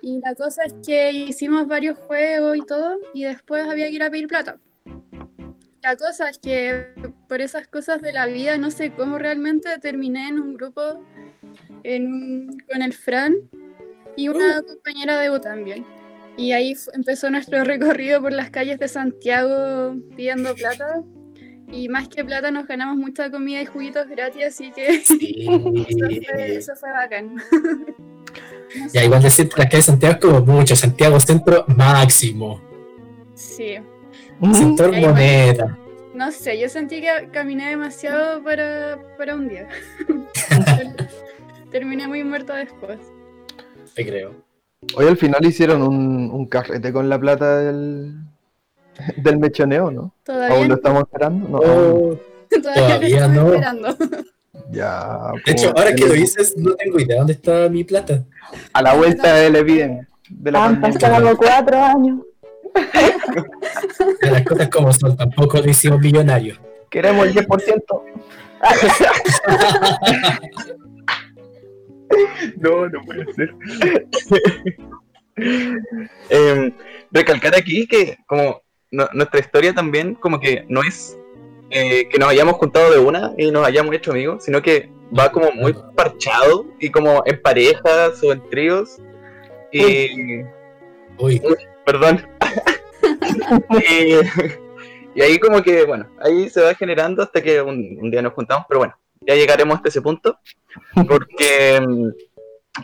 Y 0.00 0.20
la 0.20 0.34
cosa 0.34 0.64
es 0.64 0.74
que 0.84 1.12
hicimos 1.12 1.66
varios 1.66 1.98
juegos 1.98 2.56
y 2.56 2.62
todo, 2.62 2.98
y 3.14 3.24
después 3.24 3.66
había 3.66 3.88
que 3.88 3.94
ir 3.94 4.02
a 4.02 4.10
pedir 4.10 4.28
plata. 4.28 4.58
La 5.82 5.96
cosa 5.96 6.28
es 6.28 6.38
que 6.38 6.86
por 7.28 7.40
esas 7.40 7.66
cosas 7.66 8.00
de 8.02 8.12
la 8.12 8.26
vida, 8.26 8.56
no 8.56 8.70
sé 8.70 8.92
cómo 8.92 9.18
realmente 9.18 9.78
terminé 9.78 10.28
en 10.28 10.38
un 10.38 10.54
grupo 10.54 11.04
en 11.82 12.46
con 12.70 12.82
el 12.82 12.92
Fran 12.92 13.34
y 14.16 14.28
una 14.28 14.62
compañera 14.62 15.18
de 15.18 15.30
U 15.30 15.40
también. 15.40 15.84
Y 16.36 16.52
ahí 16.52 16.74
empezó 16.92 17.30
nuestro 17.30 17.64
recorrido 17.64 18.20
por 18.20 18.32
las 18.32 18.50
calles 18.50 18.78
de 18.78 18.88
Santiago 18.88 19.96
pidiendo 20.16 20.54
plata. 20.54 21.02
Y 21.70 21.88
más 21.88 22.08
que 22.08 22.24
plata 22.24 22.50
nos 22.50 22.66
ganamos 22.66 22.96
mucha 22.98 23.30
comida 23.30 23.62
y 23.62 23.66
juguitos 23.66 24.06
gratis, 24.06 24.44
así 24.46 24.72
que 24.72 24.88
eso, 24.96 25.14
fue, 25.16 26.56
eso 26.56 26.72
fue 26.76 26.90
bacán. 26.90 27.36
No 27.36 28.88
Ya 28.92 29.04
igual 29.04 29.22
decir 29.22 29.48
las 29.56 29.66
calles 29.68 29.86
de 29.86 29.92
Santiago 29.92 30.14
es 30.14 30.20
como 30.20 30.40
mucho. 30.40 30.76
Santiago 30.76 31.18
Centro 31.20 31.64
máximo. 31.68 32.60
Sí. 33.34 33.76
Sector 34.52 34.94
Ahí 34.94 35.02
va. 35.02 35.10
moneda. 35.10 35.78
No 36.14 36.30
sé, 36.30 36.58
yo 36.58 36.68
sentí 36.68 37.00
que 37.00 37.28
caminé 37.32 37.70
demasiado 37.70 38.42
para, 38.42 38.98
para 39.16 39.34
un 39.34 39.48
día. 39.48 39.68
Terminé 41.70 42.06
muy 42.06 42.22
muerta 42.22 42.54
después. 42.56 42.98
Te 43.94 44.04
creo. 44.04 44.51
Hoy 44.96 45.06
al 45.06 45.16
final 45.16 45.44
hicieron 45.44 45.82
un, 45.82 46.30
un 46.30 46.46
carrete 46.46 46.92
con 46.92 47.08
la 47.08 47.18
plata 47.18 47.58
del, 47.58 48.14
del 49.16 49.38
mechoneo, 49.38 49.90
¿no? 49.90 50.14
Todavía, 50.24 50.56
¿Aún 50.56 50.62
lo 50.64 50.68
no- 50.70 50.74
estamos 50.74 51.02
esperando? 51.04 51.48
No, 51.48 51.58
Oh, 51.58 52.18
todavía 52.50 52.86
todavía 52.86 53.28
no. 53.28 53.46
esperando. 53.54 53.96
ya. 54.70 55.30
De 55.46 55.52
hecho, 55.52 55.72
pues, 55.72 55.84
ahora 55.84 55.94
que 55.94 56.06
lo 56.06 56.12
dices, 56.14 56.54
no 56.58 56.74
tengo 56.74 57.00
idea 57.00 57.18
dónde 57.18 57.32
está 57.32 57.68
mi 57.70 57.84
plata. 57.84 58.24
A 58.72 58.82
la 58.82 58.94
vuelta 58.94 59.34
de 59.34 59.50
la 59.50 59.58
epidemia. 59.60 60.08
De 60.28 60.50
la 60.52 60.64
Han 60.66 60.80
pasado 60.80 61.36
cuatro 61.36 61.82
años. 61.82 62.20
Ya 64.22 64.30
Las 64.30 64.42
cosas 64.44 64.68
como 64.68 64.92
son, 64.92 65.16
tampoco 65.16 65.58
lo 65.58 65.68
hicimos 65.70 66.00
millonario. 66.00 66.56
Queremos 66.90 67.26
el 67.26 67.34
10%. 67.34 68.02
no, 72.58 72.88
no 72.88 73.00
puede 73.04 73.32
ser. 73.34 73.54
Eh, 76.28 76.72
recalcar 77.10 77.54
aquí 77.56 77.86
que 77.86 78.18
como 78.26 78.62
no- 78.90 79.08
nuestra 79.14 79.40
historia 79.40 79.72
también 79.72 80.14
como 80.14 80.38
que 80.38 80.66
no 80.68 80.82
es 80.82 81.18
eh, 81.70 82.06
que 82.10 82.18
nos 82.18 82.28
hayamos 82.28 82.54
juntado 82.56 82.92
de 82.92 82.98
una 82.98 83.32
y 83.38 83.50
nos 83.50 83.66
hayamos 83.66 83.94
hecho 83.94 84.10
amigos, 84.10 84.44
sino 84.44 84.60
que 84.60 84.90
va 85.18 85.32
como 85.32 85.50
muy 85.52 85.74
parchado 85.96 86.66
y 86.78 86.90
como 86.90 87.22
en 87.24 87.40
parejas 87.40 88.22
o 88.22 88.32
en 88.32 88.46
tríos. 88.50 88.98
Y 89.72 90.42
Uy, 91.18 91.40
perdón. 91.86 92.26
y, 93.90 94.16
y 95.18 95.22
ahí 95.22 95.38
como 95.38 95.62
que, 95.62 95.84
bueno, 95.84 96.08
ahí 96.20 96.50
se 96.50 96.60
va 96.60 96.74
generando 96.74 97.22
hasta 97.22 97.40
que 97.42 97.62
un, 97.62 97.98
un 98.02 98.10
día 98.10 98.20
nos 98.20 98.34
juntamos, 98.34 98.66
pero 98.68 98.80
bueno, 98.80 98.98
ya 99.26 99.34
llegaremos 99.34 99.76
hasta 99.76 99.88
ese 99.88 100.02
punto, 100.02 100.38
porque 101.08 101.80
mm, 101.80 102.08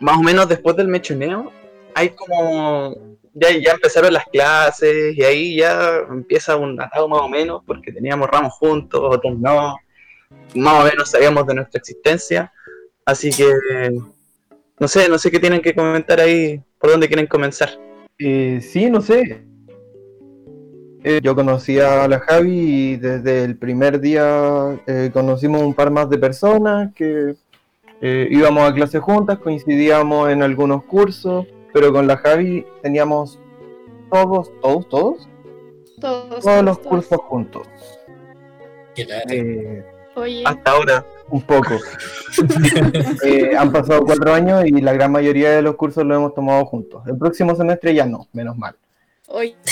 más 0.01 0.19
o 0.19 0.23
menos 0.23 0.49
después 0.49 0.77
del 0.77 0.89
mechoneo 0.89 1.53
hay 1.95 2.11
como, 2.11 2.95
ya, 3.35 3.51
ya 3.51 3.73
empezaron 3.73 4.13
las 4.13 4.25
clases 4.27 5.17
y 5.17 5.23
ahí 5.23 5.57
ya 5.57 5.99
empieza 6.11 6.57
un 6.57 6.81
atado 6.81 7.09
más 7.09 7.21
o 7.21 7.29
menos, 7.29 7.63
porque 7.67 7.93
teníamos 7.93 8.29
ramos 8.29 8.53
juntos, 8.55 9.01
otros 9.03 9.39
no, 9.39 9.77
más 10.55 10.81
o 10.81 10.85
menos 10.85 11.11
sabíamos 11.11 11.47
de 11.47 11.55
nuestra 11.55 11.79
existencia, 11.79 12.53
así 13.05 13.31
que, 13.31 13.51
no 14.79 14.89
sé, 14.89 15.09
no 15.09 15.19
sé 15.19 15.31
qué 15.31 15.41
tienen 15.41 15.61
que 15.61 15.75
comentar 15.75 16.21
ahí, 16.21 16.63
por 16.79 16.91
dónde 16.91 17.09
quieren 17.09 17.27
comenzar. 17.27 17.71
Eh, 18.19 18.61
sí, 18.61 18.91
no 18.91 19.01
sé. 19.01 19.45
Eh, 21.05 21.21
yo 21.23 21.35
conocí 21.35 21.79
a 21.79 22.09
la 22.09 22.19
Javi 22.21 22.59
y 22.93 22.97
desde 22.97 23.45
el 23.45 23.57
primer 23.57 24.01
día 24.01 24.81
eh, 24.87 25.11
conocimos 25.13 25.63
un 25.63 25.73
par 25.75 25.91
más 25.91 26.11
de 26.11 26.19
personas 26.19 26.93
que 26.95 27.37
eh, 28.01 28.29
íbamos 28.31 28.69
a 28.69 28.75
clase 28.75 28.99
juntas, 28.99 29.39
coincidíamos 29.39 30.31
en 30.31 30.43
algunos 30.43 30.85
cursos, 30.85 31.47
pero 31.73 31.93
con 31.93 32.07
la 32.07 32.17
Javi 32.17 32.67
teníamos 32.83 33.39
todos, 34.11 34.51
todos, 34.61 34.89
todos, 34.89 35.29
Todos, 36.01 36.45
todos 36.45 36.65
los 36.65 36.81
todos. 36.83 36.89
cursos 36.89 37.19
juntos. 37.29 37.67
Eh, 38.97 39.85
Oye, 40.17 40.43
Hasta 40.45 40.71
ahora. 40.73 41.05
un 41.31 41.43
poco. 41.43 41.75
Eh, 43.25 43.57
han 43.57 43.73
pasado 43.73 44.05
cuatro 44.05 44.33
años 44.33 44.65
y 44.67 44.81
la 44.81 44.93
gran 44.93 45.11
mayoría 45.13 45.51
de 45.51 45.63
los 45.63 45.75
cursos 45.77 46.05
los 46.05 46.17
hemos 46.17 46.35
tomado 46.35 46.65
juntos. 46.67 47.03
El 47.07 47.17
próximo 47.19 47.55
semestre 47.55 47.95
ya 47.95 48.07
no, 48.07 48.27
menos 48.33 48.57
mal. 48.57 48.75
Oye. 49.29 49.57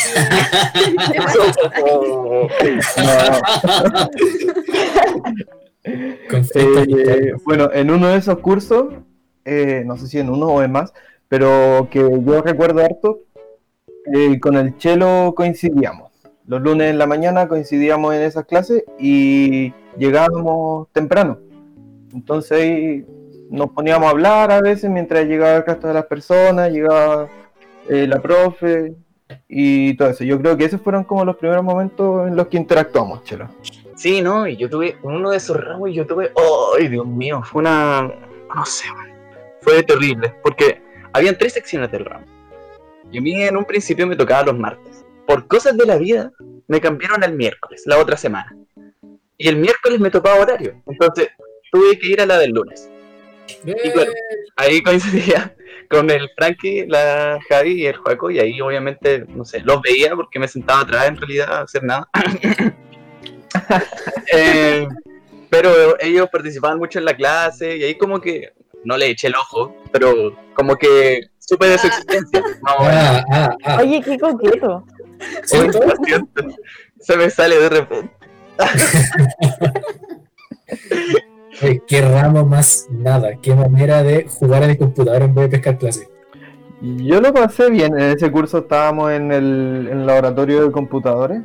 Eh, 6.56 7.32
bueno, 7.44 7.70
en 7.72 7.92
uno 7.92 8.08
de 8.08 8.16
esos 8.16 8.38
cursos, 8.40 8.92
eh, 9.44 9.84
no 9.86 9.96
sé 9.96 10.08
si 10.08 10.18
en 10.18 10.30
uno 10.30 10.46
o 10.46 10.60
en 10.60 10.72
más, 10.72 10.92
pero 11.28 11.86
que 11.90 12.00
yo 12.00 12.42
recuerdo 12.42 12.84
harto, 12.84 13.20
eh, 14.12 14.40
con 14.40 14.56
el 14.56 14.76
Chelo 14.78 15.32
coincidíamos. 15.36 16.10
Los 16.46 16.60
lunes 16.62 16.90
en 16.90 16.98
la 16.98 17.06
mañana 17.06 17.48
coincidíamos 17.48 18.14
en 18.14 18.22
esas 18.22 18.46
clases 18.46 18.84
y 18.98 19.72
llegábamos 19.96 20.88
temprano. 20.92 21.38
Entonces 22.12 23.04
nos 23.50 23.70
poníamos 23.70 24.06
a 24.06 24.10
hablar 24.10 24.50
a 24.50 24.60
veces 24.60 24.90
mientras 24.90 25.26
llegaba 25.26 25.56
el 25.56 25.66
resto 25.66 25.88
de 25.88 25.94
las 25.94 26.06
personas, 26.06 26.70
llegaba 26.70 27.28
eh, 27.88 28.06
la 28.06 28.20
profe 28.20 28.94
y 29.49 29.97
todo 29.97 30.11
eso. 30.11 30.25
Yo 30.25 30.40
creo 30.40 30.56
que 30.56 30.64
esos 30.64 30.80
fueron 30.80 31.04
como 31.04 31.25
los 31.25 31.37
primeros 31.37 31.64
momentos 31.64 32.28
en 32.28 32.37
los 32.37 32.49
que 32.49 32.56
interactuamos, 32.56 33.25
Chelo. 33.25 33.49
Sí, 33.95 34.21
¿no? 34.21 34.47
Y 34.47 34.56
yo 34.56 34.68
tuve 34.68 34.99
uno 35.02 35.30
de 35.30 35.38
esos 35.38 35.56
ramos 35.56 35.90
y 35.90 35.95
yo 35.95 36.06
tuve. 36.06 36.33
¡Ay, 36.78 36.88
Dios 36.88 37.06
mío! 37.06 37.42
Fue 37.45 37.61
una. 37.61 38.02
No 38.54 38.66
sé, 38.66 38.87
man. 38.92 39.11
Fue 39.62 39.83
terrible. 39.83 40.35
Porque 40.42 40.83
habían 41.12 41.37
tres 41.38 41.54
secciones 41.54 41.90
del 41.90 42.04
ramo. 42.04 42.26
Y 43.11 43.18
a 43.18 43.21
mí 43.21 43.42
en 43.42 43.56
un 43.56 43.64
principio 43.64 44.06
me 44.06 44.16
tocaba 44.16 44.45
los 44.45 44.59
martes. 44.59 45.04
Por 45.26 45.47
cosas 45.47 45.76
de 45.76 45.87
la 45.87 45.97
vida, 45.97 46.33
me 46.68 46.80
cambiaron 46.80 47.25
al 47.25 47.35
miércoles, 47.35 47.83
la 47.87 47.99
otra 47.99 48.16
semana. 48.16 48.54
Y 49.38 49.49
el 49.49 49.56
miércoles 49.56 50.00
me 50.00 50.11
tocaba 50.11 50.40
horario. 50.40 50.83
Entonces 50.87 51.28
tuve 51.71 51.99
que 51.99 52.09
ir 52.09 52.21
a 52.21 52.26
la 52.26 52.38
del 52.38 52.50
lunes. 52.50 52.90
Y 53.64 53.90
claro, 53.90 54.12
ahí 54.56 54.83
coincidía 54.83 55.54
con 55.88 56.10
el 56.10 56.30
Frankie, 56.36 56.86
la 56.86 57.38
Javi 57.48 57.82
y 57.82 57.86
el 57.86 57.96
Juaco, 57.96 58.30
y 58.30 58.38
ahí 58.38 58.60
obviamente, 58.60 59.24
no 59.28 59.44
sé, 59.44 59.60
los 59.60 59.80
veía 59.82 60.14
porque 60.14 60.38
me 60.38 60.48
sentaba 60.48 60.80
atrás 60.80 61.08
en 61.08 61.16
realidad 61.16 61.52
a 61.52 61.60
hacer 61.62 61.84
nada. 61.84 62.08
Eh, 64.32 64.86
pero 65.48 65.98
ellos 65.98 66.28
participaban 66.30 66.78
mucho 66.78 66.98
en 66.98 67.06
la 67.06 67.16
clase 67.16 67.76
y 67.76 67.84
ahí 67.84 67.96
como 67.96 68.20
que 68.20 68.52
no 68.84 68.98
le 68.98 69.10
eché 69.10 69.28
el 69.28 69.34
ojo, 69.34 69.74
pero 69.92 70.36
como 70.54 70.76
que 70.76 71.22
supe 71.38 71.66
de 71.66 71.78
su 71.78 71.86
existencia. 71.86 72.42
Ah, 72.66 73.24
ah, 73.30 73.56
ah. 73.64 73.78
Oye, 73.80 74.02
qué 74.02 74.18
coqueto. 74.18 74.84
Siento, 75.44 75.80
Se 77.00 77.16
me 77.16 77.30
sale 77.30 77.58
de 77.58 77.68
repente. 77.68 78.10
Qué 81.86 82.00
ramo 82.02 82.44
más 82.44 82.86
nada, 82.90 83.30
qué 83.40 83.54
manera 83.54 84.02
de 84.02 84.26
jugar 84.28 84.62
en 84.64 84.70
el 84.70 84.78
computador 84.78 85.22
en 85.22 85.34
vez 85.34 85.44
de 85.44 85.50
pescar 85.50 85.78
clase. 85.78 86.08
Yo 86.80 87.20
lo 87.20 87.32
pasé 87.32 87.70
bien. 87.70 87.98
En 87.98 88.16
ese 88.16 88.30
curso 88.30 88.58
estábamos 88.58 89.10
en 89.12 89.32
el, 89.32 89.88
en 89.90 90.00
el 90.00 90.06
laboratorio 90.06 90.66
de 90.66 90.70
computadores. 90.70 91.42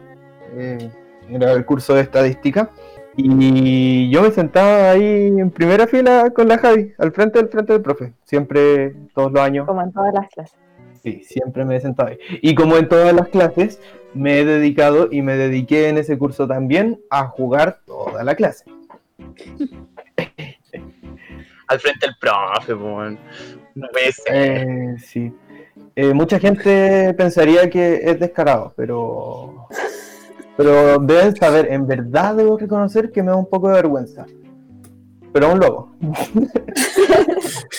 eh, 0.56 0.89
era 1.30 1.53
el 1.53 1.65
curso 1.65 1.96
de 1.96 2.01
estadística. 2.01 2.70
Y 3.15 4.10
yo 4.10 4.22
me 4.22 4.32
sentaba 4.32 4.91
ahí 4.91 5.27
en 5.27 5.51
primera 5.51 5.86
fila 5.88 6.32
con 6.34 6.48
la 6.48 6.58
Javi, 6.58 6.94
al 6.98 7.12
frente 7.12 7.39
del 7.39 7.50
frente 7.50 7.74
del 7.74 7.82
profe. 7.82 8.13
Siempre, 8.24 8.94
todos 9.13 9.32
los 9.32 9.41
años. 9.41 9.68
Como 9.68 9.82
en 9.82 9.91
todas 9.91 10.13
las 10.13 10.30
clases. 10.30 10.58
Sí, 11.03 11.22
siempre 11.24 11.65
me 11.65 11.77
he 11.77 11.82
sentado 11.82 12.10
ahí. 12.10 12.18
Y 12.41 12.56
como 12.56 12.77
en 12.77 12.88
todas 12.88 13.13
las 13.13 13.27
clases, 13.30 13.80
me 14.13 14.39
he 14.39 14.46
dedicado 14.46 15.08
y 15.12 15.22
me 15.22 15.36
dediqué 15.36 15.89
en 15.89 15.98
ese 15.98 16.18
curso 16.18 16.48
también 16.48 17.00
a 17.10 17.27
jugar 17.27 17.80
toda 17.86 18.24
la 18.24 18.36
clase. 18.36 18.65
Al 21.68 21.80
frente 21.80 22.08
del 22.08 22.16
profe, 22.20 22.74
weón. 22.74 23.20
No 23.75 23.88
puede 23.92 24.12
ser. 24.12 24.34
Eh, 24.36 24.96
sí. 25.00 25.34
Eh, 25.96 26.13
mucha 26.13 26.40
gente 26.40 27.13
pensaría 27.13 27.70
que 27.70 28.01
es 28.04 28.20
descarado, 28.20 28.74
pero. 28.75 29.68
Pero 30.58 31.00
deben 31.00 31.36
saber, 31.36 31.72
en 31.72 31.88
verdad 31.88 32.36
debo 32.36 32.58
reconocer 32.58 33.12
que 33.12 33.24
me 33.24 33.32
da 33.32 33.38
un 33.38 33.50
poco 33.50 33.70
de 33.70 33.75
vergüenza. 33.75 34.25
Pero 35.34 35.48
aún 35.48 35.60
lo 35.60 35.66
hago. 35.66 35.92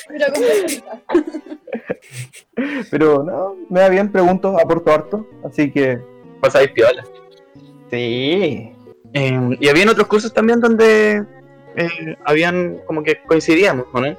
Pero 0.09 0.27
Pero 2.91 3.23
no, 3.23 3.57
me 3.69 3.81
da 3.81 3.89
bien, 3.89 4.11
pregunto, 4.11 4.59
aporto 4.59 4.91
harto. 4.93 5.27
Así 5.45 5.71
que. 5.71 6.01
Pasáis 6.41 6.71
piola. 6.73 7.05
Sí. 7.91 8.73
Eh, 9.15 9.57
y 9.61 9.69
habían 9.69 9.91
otros 9.91 10.07
cursos 10.07 10.33
también 10.33 10.61
donde 10.61 11.25
eh, 11.77 12.17
habían 12.25 12.79
como 12.87 13.03
que 13.03 13.23
coincidíamos, 13.27 13.87
¿o 13.93 14.01
¿no? 14.01 14.17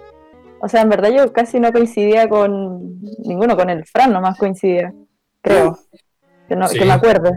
O 0.62 0.70
sea, 0.70 0.82
en 0.82 0.90
verdad 0.90 1.10
yo 1.12 1.34
casi 1.34 1.60
no 1.60 1.72
coincidía 1.74 2.30
con 2.30 3.02
ninguno, 3.20 3.56
con 3.58 3.70
el 3.70 3.86
Fran 3.86 4.14
nomás 4.14 4.38
coincidía. 4.38 4.94
Creo. 5.42 5.78
Que, 6.48 6.56
no, 6.56 6.68
Sí. 6.68 6.80
que 6.80 6.86
me 6.86 6.94
acuerde. 6.94 7.32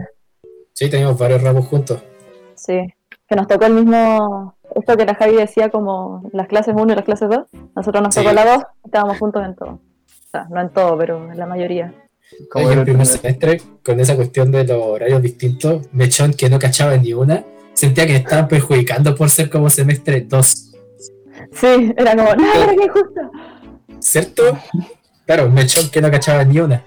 Sí, 0.73 0.89
teníamos 0.89 1.17
varios 1.17 1.41
ramos 1.43 1.65
juntos. 1.67 2.01
Sí. 2.55 2.79
Que 3.27 3.35
nos 3.35 3.47
tocó 3.47 3.65
el 3.65 3.73
mismo. 3.73 4.55
Esto 4.75 4.95
que 4.95 5.05
la 5.05 5.15
Javi 5.15 5.35
decía 5.35 5.69
como 5.69 6.21
las 6.31 6.47
clases 6.47 6.73
1 6.77 6.93
y 6.93 6.95
las 6.95 7.03
clases 7.05 7.29
2. 7.29 7.47
Nosotros 7.75 8.01
nos 8.03 8.13
Sí. 8.13 8.21
tocó 8.21 8.33
la 8.33 8.45
2 8.45 8.63
estábamos 8.85 9.17
juntos 9.17 9.43
en 9.45 9.55
todo. 9.55 9.69
O 9.71 10.29
sea, 10.31 10.47
no 10.49 10.61
en 10.61 10.69
todo, 10.69 10.97
pero 10.97 11.31
en 11.31 11.37
la 11.37 11.45
mayoría. 11.45 11.93
Como 12.51 12.69
era 12.69 12.81
el 12.81 12.85
primer- 12.85 13.05
semestre, 13.05 13.61
con 13.83 13.99
esa 13.99 14.15
cuestión 14.15 14.51
de 14.51 14.65
los 14.65 14.77
horarios 14.85 15.21
distintos, 15.21 15.87
Mechón, 15.93 16.33
que 16.33 16.49
no 16.49 16.59
cachaba 16.59 16.95
ni 16.97 17.13
una, 17.13 17.43
sentía 17.77 18.07
que 18.07 18.13
me 18.13 18.19
estaban 18.19 18.47
perjudicando 18.47 19.13
por 19.15 19.29
ser 19.29 19.49
como 19.49 19.69
semestre 19.69 20.21
2. 20.21 20.73
Sí, 21.51 21.93
era 21.95 22.15
como, 22.15 22.33
no, 22.35 22.53
era 22.53 22.73
que 22.75 22.89
justo. 22.89 23.21
¿Cierto? 23.99 24.57
Claro, 25.25 25.49
Mechón 25.49 25.89
que 25.91 26.01
no 26.01 26.09
cachaba 26.09 26.43
ni 26.43 26.59
una. 26.59 26.83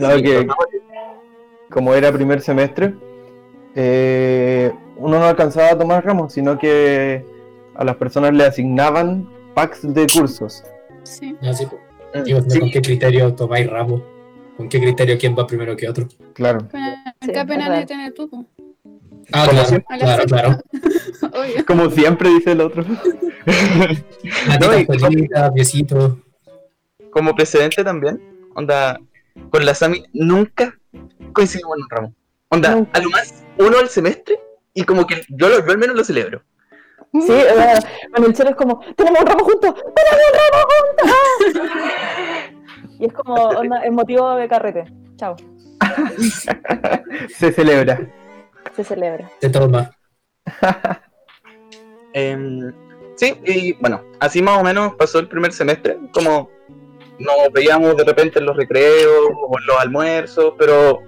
No, 0.00 0.08
que- 0.16 0.46
como 1.70 1.94
era 1.94 2.12
primer 2.12 2.40
semestre, 2.40 2.94
eh, 3.74 4.72
uno 4.96 5.18
no 5.18 5.24
alcanzaba 5.26 5.70
a 5.70 5.78
tomar 5.78 6.04
ramos, 6.04 6.32
sino 6.32 6.58
que 6.58 7.24
a 7.76 7.84
las 7.84 7.96
personas 7.96 8.32
le 8.34 8.44
asignaban 8.44 9.28
packs 9.54 9.80
de 9.94 10.06
cursos. 10.06 10.62
Sí. 11.04 11.36
No, 11.40 11.52
sí, 11.54 11.66
pues. 11.66 12.24
Digo, 12.24 12.40
¿no? 12.40 12.50
Sí, 12.50 12.60
¿con 12.60 12.70
qué 12.70 12.80
criterio 12.80 13.34
tomáis 13.34 13.68
ramos? 13.68 14.02
¿Con 14.56 14.68
qué 14.68 14.80
criterio 14.80 15.18
quién 15.18 15.34
va 15.36 15.46
primero 15.46 15.76
que 15.76 15.88
otro? 15.88 16.06
Claro. 16.32 16.68
Acá 17.20 17.40
apenas 17.40 17.76
de 17.76 17.86
tener 17.86 18.12
tú. 18.14 18.46
Ah, 19.32 19.46
Como 19.46 19.50
claro, 19.52 19.68
siempre. 19.68 19.98
Claro, 19.98 20.24
claro. 20.24 20.58
Obvio. 21.32 21.66
Como 21.66 21.90
siempre 21.90 22.28
dice 22.30 22.52
el 22.52 22.60
otro. 22.60 22.84
No, 24.60 25.52
Piecito. 25.54 26.18
como 27.10 27.34
precedente 27.34 27.84
también, 27.84 28.20
onda, 28.54 28.98
con 29.50 29.64
la 29.66 29.74
Sami 29.74 30.04
nunca 30.14 30.78
coincidimos 31.32 31.76
en 31.76 31.82
un 31.82 31.90
ramo. 31.90 32.14
Onda, 32.48 32.74
Nunca. 32.74 32.98
a 32.98 33.02
lo 33.02 33.10
más 33.10 33.44
uno 33.58 33.78
al 33.78 33.88
semestre 33.88 34.40
y 34.72 34.84
como 34.84 35.06
que 35.06 35.22
yo, 35.28 35.48
lo- 35.48 35.64
yo 35.64 35.70
al 35.72 35.78
menos 35.78 35.94
lo 35.96 36.04
celebro. 36.04 36.42
Sí, 37.12 37.30
o 37.30 37.54
sea, 37.54 37.78
con 38.14 38.24
el 38.24 38.32
chelo 38.32 38.50
es 38.50 38.56
como, 38.56 38.80
tenemos 38.96 39.20
un 39.20 39.26
ramo 39.26 39.44
juntos, 39.44 39.74
tenemos 39.94 40.20
un 40.32 40.38
ramo 40.40 40.64
juntos. 41.52 41.70
Y 43.00 43.06
es 43.06 43.12
como, 43.12 43.34
onda, 43.34 43.78
es 43.84 43.92
motivo 43.92 44.36
de 44.36 44.48
carrete. 44.48 44.84
Chao, 45.16 45.34
Se 47.36 47.52
celebra. 47.52 48.00
Se 48.74 48.84
celebra. 48.84 49.30
Te 49.40 49.50
toma. 49.50 49.90
Em, 52.16 52.72
sí, 53.16 53.34
y 53.44 53.72
bueno, 53.72 54.00
así 54.20 54.40
más 54.40 54.60
o 54.60 54.62
menos 54.62 54.94
pasó 54.94 55.18
el 55.18 55.26
primer 55.26 55.52
semestre, 55.52 55.98
como 56.12 56.48
nos 57.18 57.52
veíamos 57.52 57.96
de 57.96 58.04
repente 58.04 58.38
en 58.38 58.46
los 58.46 58.56
recreos 58.56 59.30
o 59.48 59.58
en 59.58 59.66
los 59.66 59.76
almuerzos, 59.80 60.54
pero 60.56 61.02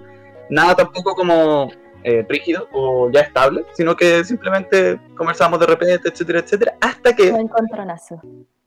nada 0.49 0.75
tampoco 0.75 1.15
como 1.15 1.71
eh, 2.03 2.25
rígido 2.27 2.67
o 2.73 3.09
ya 3.09 3.21
estable, 3.21 3.65
sino 3.73 3.95
que 3.95 4.23
simplemente 4.25 4.99
conversábamos 5.15 5.61
de 5.61 5.65
repente, 5.65 6.09
etcétera, 6.09 6.39
etcétera, 6.39 6.77
hasta 6.81 7.15
que, 7.15 7.31
No 7.31 7.39
encontronazo. 7.39 8.21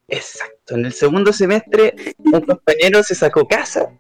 exacto, 0.09 0.77
en 0.77 0.87
el 0.87 0.93
segundo 0.93 1.33
semestre 1.33 1.95
un 2.19 2.41
compañero 2.41 3.03
se 3.03 3.15
sacó 3.15 3.47
casa 3.47 3.91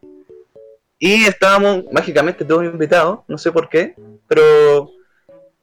y 0.98 1.24
estábamos 1.24 1.84
mágicamente 1.92 2.44
todos 2.44 2.64
invitados, 2.64 3.20
no 3.28 3.38
sé 3.38 3.52
por 3.52 3.68
qué, 3.68 3.94
pero... 4.30 4.92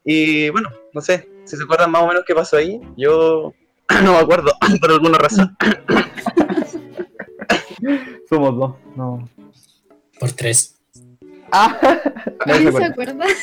Y 0.04 0.50
bueno, 0.50 0.70
no 0.94 1.02
sé, 1.02 1.30
si 1.46 1.56
se 1.56 1.64
acuerdan 1.64 1.92
más 1.92 2.02
o 2.04 2.08
menos 2.08 2.24
qué 2.28 2.36
pasó 2.36 2.58
ahí, 2.58 2.82
yo 2.98 3.54
no 4.04 4.12
me 4.12 4.20
acuerdo, 4.20 4.52
por 4.82 4.92
alguna 4.92 5.18
razón. 5.18 5.56
Somos 8.30 8.58
dos. 8.58 8.76
No. 8.96 9.30
Por 10.20 10.32
tres. 10.34 10.76
Ah, 11.52 11.80
nadie 12.46 12.62
se 12.64 12.68
¿Alguien 12.68 12.74
se 12.74 12.86
acuerda. 12.86 13.26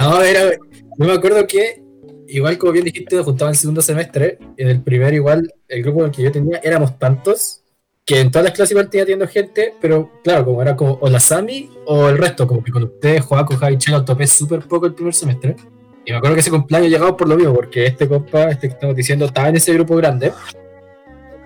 No, 0.00 0.20
era. 0.22 0.50
Yo 0.98 1.06
me 1.06 1.12
acuerdo 1.12 1.46
que, 1.46 1.80
igual 2.26 2.58
como 2.58 2.72
bien 2.72 2.86
dijiste, 2.86 3.14
nos 3.14 3.26
juntaban 3.26 3.54
en 3.54 3.58
segundo 3.58 3.80
semestre. 3.80 4.40
En 4.56 4.68
el 4.68 4.82
primer, 4.82 5.14
igual, 5.14 5.54
el 5.68 5.84
grupo 5.84 6.00
en 6.00 6.06
el 6.06 6.12
que 6.12 6.22
yo 6.22 6.32
tenía, 6.32 6.58
éramos 6.64 6.98
tantos 6.98 7.62
que 8.06 8.20
en 8.20 8.30
todas 8.30 8.44
las 8.44 8.54
clases 8.54 8.72
igual 8.72 8.90
teniendo 8.90 9.26
gente, 9.26 9.74
pero 9.80 10.10
claro, 10.22 10.44
como 10.44 10.60
era 10.60 10.76
como 10.76 10.98
o 11.00 11.08
la 11.08 11.20
Sami 11.20 11.70
o 11.86 12.08
el 12.08 12.18
resto, 12.18 12.46
como 12.46 12.62
que 12.62 12.70
con 12.70 12.82
ustedes, 12.82 13.22
Joaco, 13.22 13.56
Javi, 13.56 13.78
Chelo, 13.78 14.04
topé 14.04 14.26
súper 14.26 14.60
poco 14.60 14.86
el 14.86 14.94
primer 14.94 15.14
semestre. 15.14 15.56
Y 16.04 16.10
me 16.10 16.18
acuerdo 16.18 16.34
que 16.34 16.40
ese 16.40 16.50
cumpleaños 16.50 16.90
llegamos 16.90 17.14
por 17.14 17.28
lo 17.28 17.36
mismo, 17.36 17.54
porque 17.54 17.86
este 17.86 18.06
compa, 18.06 18.50
este 18.50 18.68
que 18.68 18.74
estamos 18.74 18.94
diciendo, 18.94 19.24
estaba 19.24 19.48
en 19.48 19.56
ese 19.56 19.72
grupo 19.72 19.96
grande. 19.96 20.32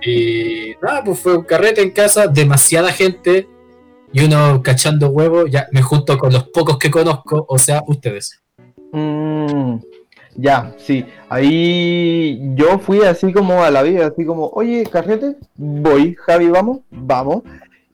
Y 0.02 0.74
nada, 0.82 1.04
pues 1.04 1.20
fue 1.20 1.36
un 1.36 1.44
carrete 1.44 1.80
en 1.80 1.92
casa, 1.92 2.26
demasiada 2.26 2.92
gente, 2.92 3.48
y 4.12 4.24
uno 4.24 4.60
cachando 4.62 5.10
huevos, 5.10 5.48
ya 5.50 5.68
me 5.70 5.82
junto 5.82 6.18
con 6.18 6.32
los 6.32 6.48
pocos 6.48 6.76
que 6.76 6.90
conozco, 6.90 7.46
o 7.48 7.58
sea, 7.58 7.84
ustedes. 7.86 8.42
Mm, 8.92 9.76
ya, 10.36 10.74
sí. 10.78 11.04
Ahí 11.28 12.40
yo 12.54 12.78
fui 12.78 13.02
así 13.02 13.32
como 13.32 13.62
a 13.62 13.70
la 13.70 13.82
vida, 13.82 14.06
así 14.06 14.24
como, 14.24 14.48
oye, 14.48 14.84
carrete, 14.84 15.36
voy, 15.56 16.14
Javi, 16.14 16.48
vamos, 16.48 16.80
vamos. 16.90 17.42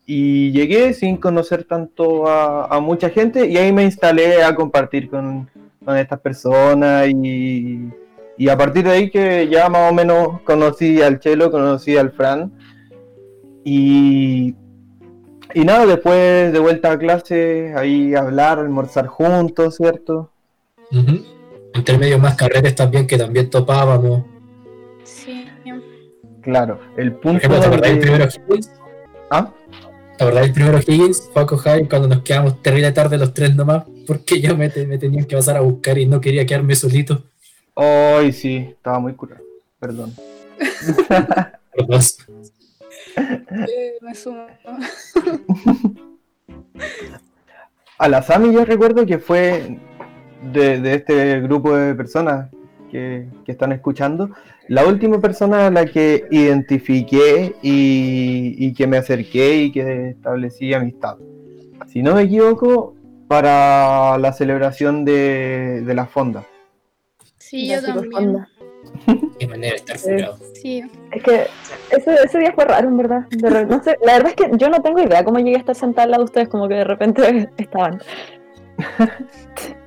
Y 0.06 0.52
llegué 0.52 0.92
sin 0.92 1.16
conocer 1.16 1.64
tanto 1.64 2.28
a, 2.28 2.78
mucha 2.80 3.08
gente 3.08 3.46
y 3.46 3.56
ahí 3.56 3.72
me 3.72 3.84
instalé 3.84 4.42
a 4.42 4.54
compartir 4.54 5.08
con, 5.08 5.48
estas 5.86 6.20
personas 6.20 7.08
y, 7.08 7.90
a 8.50 8.56
partir 8.58 8.84
de 8.84 8.90
ahí 8.90 9.10
que 9.10 9.48
ya 9.48 9.68
más 9.68 9.90
o 9.90 9.94
menos 9.94 10.40
conocí 10.42 11.00
al 11.00 11.20
Chelo, 11.20 11.50
conocí 11.50 11.96
al 11.96 12.12
Fran 12.12 12.52
y, 13.64 14.54
y 15.54 15.64
nada, 15.64 15.86
después 15.86 16.52
de 16.52 16.58
vuelta 16.58 16.92
a 16.92 16.98
clase, 16.98 17.72
ahí 17.74 18.14
hablar, 18.14 18.58
almorzar 18.58 19.06
juntos, 19.06 19.76
¿cierto? 19.76 20.30
Entre 20.90 21.33
medio 21.98 22.18
más 22.18 22.34
carretes 22.36 22.74
también 22.74 23.06
que 23.06 23.16
también 23.18 23.50
topábamos. 23.50 24.24
Sí. 25.04 25.46
Claro, 26.42 26.78
el 26.96 27.12
Por 27.12 27.20
punto 27.22 27.38
ejemplo, 27.38 27.60
¿te 27.60 27.66
acordás 27.66 27.88
del 27.90 27.94
de- 27.94 28.00
primero 28.02 28.28
Higgins? 28.48 28.70
¿Ah? 29.30 29.50
¿Te 30.18 30.24
acordás 30.24 30.42
del 30.44 30.52
primero 30.52 30.78
Higgins? 30.86 31.20
Paco 31.32 31.56
Javi, 31.56 31.88
cuando 31.88 32.08
nos 32.08 32.22
quedamos 32.22 32.60
terrible 32.62 32.92
tarde 32.92 33.16
los 33.18 33.32
tres 33.34 33.54
nomás, 33.56 33.84
porque 34.06 34.40
yo 34.40 34.56
me, 34.56 34.68
te- 34.68 34.86
me 34.86 34.98
tenía 34.98 35.26
que 35.26 35.36
pasar 35.36 35.56
a 35.56 35.60
buscar 35.60 35.96
y 35.98 36.06
no 36.06 36.20
quería 36.20 36.44
quedarme 36.46 36.74
solito. 36.76 37.24
Ay, 37.74 38.32
sí, 38.32 38.56
estaba 38.70 38.98
muy 39.00 39.14
curado. 39.14 39.42
perdón. 39.80 40.14
Por 41.74 41.86
dos. 41.86 42.18
Eh, 43.16 43.94
me 44.02 44.12
sumo. 44.14 44.44
A 47.98 48.08
la 48.08 48.22
Sami 48.22 48.52
yo 48.52 48.64
recuerdo 48.64 49.06
que 49.06 49.18
fue 49.18 49.78
de, 50.52 50.80
de 50.80 50.94
este 50.94 51.40
grupo 51.40 51.76
de 51.76 51.94
personas 51.94 52.50
que, 52.90 53.26
que 53.44 53.52
están 53.52 53.72
escuchando, 53.72 54.30
la 54.68 54.86
última 54.86 55.20
persona 55.20 55.66
a 55.66 55.70
la 55.70 55.84
que 55.86 56.26
identifiqué 56.30 57.54
y, 57.62 58.54
y 58.58 58.72
que 58.72 58.86
me 58.86 58.96
acerqué 58.96 59.56
y 59.64 59.72
que 59.72 60.10
establecí 60.10 60.72
amistad. 60.72 61.16
Si 61.88 62.02
no 62.02 62.14
me 62.14 62.22
equivoco, 62.22 62.94
para 63.28 64.16
la 64.18 64.32
celebración 64.32 65.04
de, 65.04 65.82
de 65.84 65.94
la 65.94 66.06
fonda. 66.06 66.44
Sí, 67.38 67.68
yo 67.68 67.82
también. 67.82 68.46
Qué 69.38 69.48
manera 69.48 69.70
de 69.72 69.76
estar 69.76 69.98
furado. 69.98 70.38
Sí. 70.54 70.82
Es 71.10 71.22
que 71.22 71.46
ese, 71.90 72.14
ese 72.24 72.38
día 72.38 72.52
fue 72.54 72.64
raro, 72.64 72.88
en 72.88 72.96
verdad. 72.96 73.26
De 73.30 73.50
re- 73.50 73.66
no 73.66 73.82
sé, 73.82 73.96
la 74.04 74.14
verdad 74.14 74.32
es 74.36 74.36
que 74.36 74.56
yo 74.56 74.68
no 74.68 74.80
tengo 74.82 75.00
idea 75.00 75.24
cómo 75.24 75.38
llegué 75.38 75.56
a 75.56 75.60
estar 75.60 75.74
sentada 75.74 76.04
al 76.04 76.10
lado 76.12 76.22
de 76.22 76.26
ustedes, 76.26 76.48
como 76.48 76.68
que 76.68 76.74
de 76.74 76.84
repente 76.84 77.50
estaban. 77.56 78.00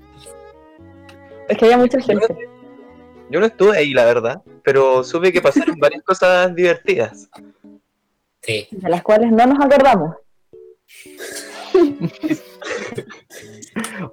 es 1.48 1.58
que 1.58 1.66
había 1.66 1.78
mucha 1.78 2.00
gente. 2.00 2.50
Yo 3.30 3.40
no 3.40 3.46
estuve 3.46 3.78
ahí, 3.78 3.94
la 3.94 4.06
verdad, 4.06 4.42
pero 4.64 5.04
supe 5.04 5.32
que 5.34 5.42
pasaron 5.42 5.76
varias 5.80 6.04
cosas 6.04 6.54
divertidas. 6.56 7.30
Sí. 8.42 8.68
de 8.72 8.90
las 8.90 9.04
cuales 9.04 9.32
no 9.32 9.46
nos 9.46 9.60
acordamos. 9.60 10.16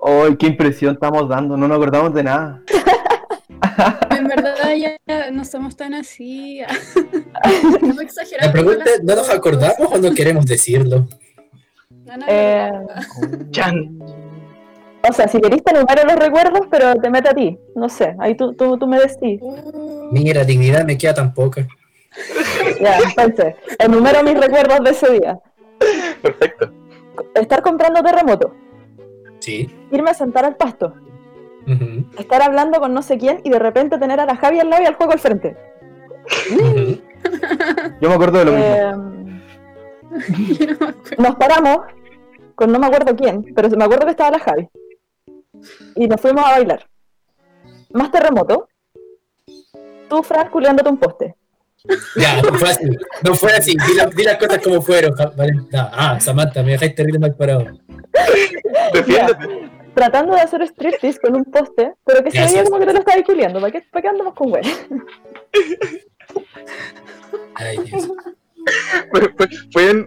¡Ay, 0.04 0.36
qué 0.36 0.46
impresión 0.46 0.94
estamos 0.94 1.28
dando! 1.28 1.56
No 1.56 1.68
nos 1.68 1.76
acordamos 1.76 2.12
de 2.14 2.22
nada. 2.24 2.62
En 4.10 4.26
verdad 4.28 4.74
ya, 4.76 4.96
no 5.30 5.44
somos 5.44 5.76
tan 5.76 5.94
así. 5.94 6.60
no 7.82 8.00
exageramos. 8.00 8.46
La 8.46 8.52
pregunta 8.52 8.84
es, 8.90 9.02
¿no 9.04 9.14
nos 9.14 9.30
acordamos 9.30 9.88
o 9.92 9.98
no 9.98 10.12
queremos 10.14 10.46
decirlo? 10.46 11.08
No, 11.90 12.16
no, 12.16 12.26
Eh, 12.28 12.70
Chan. 13.50 13.98
O 15.08 15.12
sea, 15.12 15.28
si 15.28 15.40
querés 15.40 15.62
te 15.62 15.72
enumero 15.74 16.02
los 16.04 16.16
recuerdos, 16.16 16.62
pero 16.70 16.94
te 16.96 17.10
mete 17.10 17.28
a 17.28 17.34
ti. 17.34 17.58
No 17.74 17.88
sé, 17.88 18.14
ahí 18.18 18.34
tú, 18.36 18.54
tú, 18.54 18.78
tú 18.78 18.86
me 18.86 18.98
decís. 18.98 19.40
Mira, 20.10 20.44
dignidad 20.44 20.84
me 20.84 20.96
queda 20.98 21.14
tan 21.14 21.34
poca. 21.34 21.66
Ya, 22.80 22.98
entonces, 22.98 23.56
enumero 23.78 24.22
mis 24.22 24.38
recuerdos 24.38 24.78
de 24.84 24.90
ese 24.90 25.12
día. 25.12 25.38
Perfecto. 26.22 26.70
Estar 27.34 27.62
comprando 27.62 28.02
terremoto, 28.02 28.54
Sí. 29.40 29.68
irme 29.90 30.10
a 30.10 30.14
sentar 30.14 30.44
al 30.44 30.56
pasto, 30.56 30.94
estar 32.18 32.42
hablando 32.42 32.80
con 32.80 32.92
no 32.94 33.02
sé 33.02 33.18
quién 33.18 33.40
y 33.44 33.50
de 33.50 33.58
repente 33.58 33.98
tener 33.98 34.20
a 34.20 34.26
la 34.26 34.36
Javi 34.36 34.60
al 34.60 34.70
lado 34.70 34.82
y 34.82 34.86
al 34.86 34.94
juego 34.94 35.12
al 35.12 35.18
frente. 35.18 35.56
Yo 38.00 38.08
me 38.08 38.14
acuerdo 38.14 38.38
de 38.38 38.44
lo 38.44 38.52
mismo. 38.52 38.66
Eh, 38.74 38.94
nos 41.18 41.34
paramos 41.36 41.78
con 42.54 42.70
no 42.70 42.78
me 42.78 42.86
acuerdo 42.86 43.16
quién, 43.16 43.44
pero 43.54 43.68
me 43.76 43.84
acuerdo 43.84 44.04
que 44.06 44.12
estaba 44.12 44.30
la 44.30 44.38
Javi. 44.38 44.68
Y 45.96 46.06
nos 46.08 46.20
fuimos 46.20 46.44
a 46.44 46.50
bailar. 46.52 46.86
Más 47.92 48.10
terremoto. 48.10 48.68
Tú, 50.08 50.22
Fran, 50.22 50.50
culiándote 50.50 50.88
un 50.90 50.98
poste. 50.98 51.34
Ya, 52.16 52.40
no 52.40 52.54
fue 52.58 52.70
así. 52.70 52.84
No 53.22 53.34
fue 53.34 53.52
así. 53.52 53.72
Di, 53.86 53.94
la- 53.94 54.06
di 54.06 54.22
las 54.22 54.38
cosas 54.38 54.58
como 54.62 54.80
fueron. 54.80 55.12
ja- 55.14 55.32
vale. 55.36 55.52
No, 55.54 55.88
Ah, 55.92 56.18
Samantha, 56.18 56.62
me 56.62 56.72
dejáis 56.72 56.94
terrible 56.94 57.18
mal 57.18 57.34
parado. 57.36 57.66
Defiéndete. 58.94 59.70
Tratando 59.94 60.34
de 60.34 60.40
hacer 60.40 60.62
striptease 60.62 61.20
con 61.20 61.36
un 61.36 61.44
poste, 61.44 61.92
pero 62.04 62.24
que 62.24 62.30
se 62.32 62.40
veía 62.40 62.64
como 62.64 62.78
que 62.80 62.86
te 62.86 62.92
lo 62.94 62.98
estabas 63.00 63.22
culiando. 63.24 63.60
¿Para 63.60 63.70
qué, 63.70 63.82
¿Para 63.92 64.02
qué 64.02 64.08
andamos 64.08 64.34
con 64.34 64.48
güey? 64.50 64.62
Ay, 67.54 67.78
Dios. 67.84 68.08
¿Pu- 69.12 69.34
pu- 69.36 69.72
¿Pueden 69.72 70.06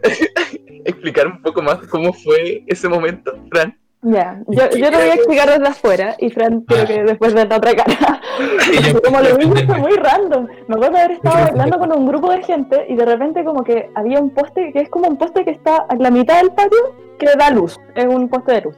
explicar 0.86 1.28
un 1.28 1.42
poco 1.42 1.62
más 1.62 1.78
cómo 1.88 2.12
fue 2.12 2.64
ese 2.68 2.88
momento, 2.90 3.38
Fran? 3.50 3.78
Ya, 4.10 4.42
yo, 4.48 4.70
yo 4.70 4.92
lo 4.92 4.98
voy 5.00 5.10
a 5.10 5.14
explicar 5.16 5.50
desde 5.50 5.68
afuera 5.68 6.16
y 6.20 6.30
Fran 6.30 6.62
creo 6.62 6.84
Ah. 6.84 6.86
que 6.86 7.04
después 7.04 7.34
de 7.34 7.46
la 7.46 7.58
otra 7.58 7.74
cara. 7.76 8.22
Como 9.04 9.20
lo 9.20 9.36
vi 9.38 9.46
fue 9.66 9.78
muy 9.80 9.96
random. 9.98 10.48
Me 10.68 10.76
acuerdo 10.76 10.96
de 10.98 11.00
haber 11.04 11.12
estado 11.18 11.46
hablando 11.46 11.80
con 11.80 11.92
un 11.92 12.08
grupo 12.08 12.32
de 12.32 12.44
gente 12.44 12.86
y 12.88 12.96
de 12.96 13.06
repente 13.06 13.44
como 13.44 13.64
que 13.64 13.90
había 13.96 14.20
un 14.20 14.30
poste 14.30 14.72
que 14.72 14.80
es 14.80 14.90
como 14.90 15.08
un 15.08 15.18
poste 15.18 15.44
que 15.44 15.52
está 15.52 15.86
en 15.90 16.02
la 16.04 16.12
mitad 16.12 16.38
del 16.38 16.52
patio 16.52 16.96
que 17.20 17.26
da 17.38 17.50
luz. 17.50 17.80
Es 17.96 18.06
un 18.06 18.30
poste 18.30 18.54
de 18.54 18.62
luz. 18.62 18.76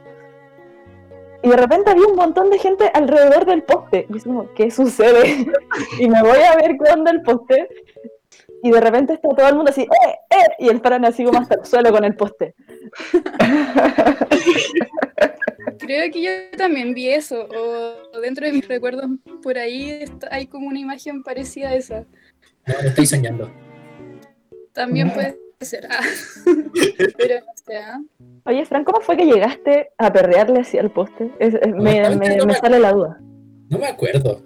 Y 1.42 1.48
de 1.48 1.56
repente 1.56 1.90
había 1.90 2.06
un 2.06 2.16
montón 2.16 2.50
de 2.50 2.58
gente 2.58 2.90
alrededor 2.92 3.44
del 3.46 3.62
poste. 3.62 4.06
Y 4.12 4.16
es 4.16 4.24
como, 4.24 4.52
¿qué 4.54 4.70
sucede? 4.70 5.46
y 6.00 6.08
me 6.08 6.22
voy 6.22 6.38
a 6.40 6.56
ver 6.56 6.76
con 6.76 7.04
del 7.04 7.22
poste. 7.22 7.68
Y 8.62 8.70
de 8.70 8.80
repente 8.80 9.14
está 9.14 9.28
todo 9.30 9.48
el 9.48 9.54
mundo 9.54 9.70
así, 9.70 9.82
¡eh, 9.82 10.14
eh! 10.30 10.36
Y 10.58 10.68
el 10.68 10.80
Fran 10.80 11.04
así 11.04 11.24
como 11.24 11.40
hasta 11.40 11.54
el 11.56 11.64
suelo 11.64 11.90
con 11.92 12.04
el 12.04 12.14
poste. 12.14 12.54
Creo 15.78 16.10
que 16.12 16.22
yo 16.22 16.30
también 16.56 16.94
vi 16.94 17.08
eso. 17.08 17.46
O 17.48 18.20
dentro 18.20 18.46
de 18.46 18.52
mis 18.52 18.66
recuerdos 18.68 19.06
por 19.42 19.58
ahí 19.58 19.90
está- 19.90 20.28
hay 20.30 20.46
como 20.46 20.68
una 20.68 20.78
imagen 20.78 21.22
parecida 21.22 21.70
a 21.70 21.74
esa. 21.74 22.04
No, 22.66 22.74
lo 22.82 22.88
estoy 22.88 23.06
soñando. 23.06 23.50
También 24.72 25.12
puede 25.12 25.38
ser. 25.60 25.86
ah. 25.90 26.00
Pero 27.18 27.40
no 27.40 27.52
sé. 27.66 27.76
ah. 27.78 28.00
Oye, 28.44 28.64
Fran, 28.66 28.84
¿cómo 28.84 29.00
fue 29.00 29.16
que 29.16 29.24
llegaste 29.26 29.90
a 29.98 30.12
perrearle 30.12 30.60
hacia 30.60 30.80
el 30.80 30.90
poste? 30.90 31.30
Es- 31.38 31.54
es- 31.54 31.74
me, 31.74 32.00
Honestamente, 32.00 32.28
me- 32.30 32.36
no 32.36 32.46
me 32.46 32.52
me- 32.52 32.58
sale 32.58 32.78
la 32.78 32.92
duda. 32.92 33.18
No 33.68 33.78
me 33.78 33.86
acuerdo. 33.86 34.42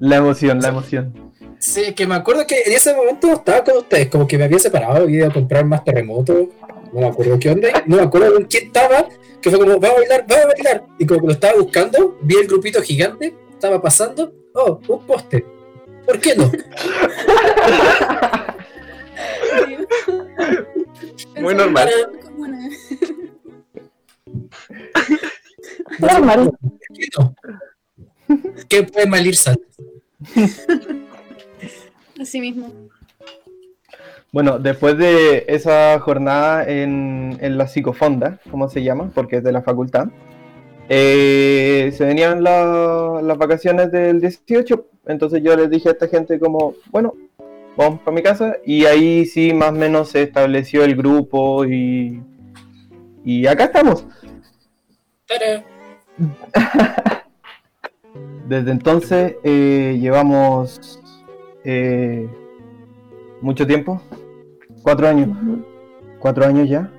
La 0.00 0.16
emoción, 0.16 0.60
la 0.60 0.68
emoción. 0.68 1.23
Sí, 1.64 1.94
que 1.94 2.06
me 2.06 2.14
acuerdo 2.14 2.46
que 2.46 2.60
en 2.66 2.72
ese 2.74 2.94
momento 2.94 3.32
estaba 3.32 3.64
con 3.64 3.78
ustedes, 3.78 4.10
como 4.10 4.26
que 4.26 4.36
me 4.36 4.44
había 4.44 4.58
separado 4.58 5.08
y 5.08 5.14
iba 5.14 5.28
a 5.28 5.32
comprar 5.32 5.64
más 5.64 5.82
terremotos. 5.82 6.48
No 6.92 7.00
me 7.00 7.06
acuerdo 7.06 7.38
qué 7.38 7.48
onda, 7.48 7.82
no 7.86 7.96
me 7.96 8.02
acuerdo 8.02 8.34
con 8.34 8.44
quién 8.44 8.66
estaba, 8.66 9.08
que 9.40 9.48
fue 9.48 9.58
como, 9.58 9.80
va 9.80 9.88
a 9.88 9.94
bailar, 9.94 10.26
va 10.30 10.36
a 10.36 10.46
bailar. 10.46 10.84
Y 10.98 11.06
como 11.06 11.22
que 11.22 11.26
lo 11.28 11.32
estaba 11.32 11.58
buscando, 11.58 12.18
vi 12.20 12.34
el 12.36 12.48
grupito 12.48 12.82
gigante, 12.82 13.34
estaba 13.50 13.80
pasando, 13.80 14.30
oh, 14.52 14.78
un 14.86 15.06
poste. 15.06 15.42
¿Por 16.04 16.20
qué 16.20 16.36
no? 16.36 16.52
Muy 21.40 21.54
normal. 21.54 21.88
Normal. 25.98 26.50
¿Por 26.60 26.78
qué 26.94 27.08
no? 27.18 27.34
¿Qué 28.68 28.82
puede 28.82 29.06
mal 29.06 29.26
ir 29.26 29.36
sal? 29.36 29.58
Así 32.20 32.40
mismo. 32.40 32.70
Bueno, 34.32 34.58
después 34.58 34.98
de 34.98 35.44
esa 35.48 35.98
jornada 36.00 36.68
en, 36.68 37.36
en 37.40 37.56
la 37.56 37.68
psicofonda, 37.68 38.40
¿cómo 38.50 38.68
se 38.68 38.82
llama? 38.82 39.10
Porque 39.14 39.36
es 39.36 39.44
de 39.44 39.52
la 39.52 39.62
facultad, 39.62 40.08
eh, 40.88 41.92
se 41.96 42.04
venían 42.04 42.42
la- 42.42 43.20
las 43.22 43.38
vacaciones 43.38 43.90
del 43.92 44.20
18, 44.20 44.86
entonces 45.06 45.40
yo 45.42 45.56
les 45.56 45.70
dije 45.70 45.88
a 45.88 45.92
esta 45.92 46.08
gente 46.08 46.38
como, 46.40 46.74
bueno, 46.90 47.14
vamos 47.76 48.00
para 48.00 48.14
mi 48.14 48.22
casa, 48.22 48.56
y 48.66 48.84
ahí 48.86 49.24
sí 49.24 49.54
más 49.54 49.70
o 49.70 49.72
menos 49.72 50.08
se 50.10 50.22
estableció 50.22 50.84
el 50.84 50.96
grupo 50.96 51.64
y, 51.64 52.20
y 53.24 53.46
acá 53.46 53.64
estamos. 53.64 54.04
Desde 58.48 58.70
entonces 58.72 59.36
eh, 59.42 59.96
llevamos 60.00 61.00
eh, 61.64 62.28
mucho 63.40 63.66
tiempo, 63.66 64.00
cuatro 64.82 65.08
años, 65.08 65.28
cuatro 66.18 66.44
años 66.46 66.68
ya. 66.68 66.90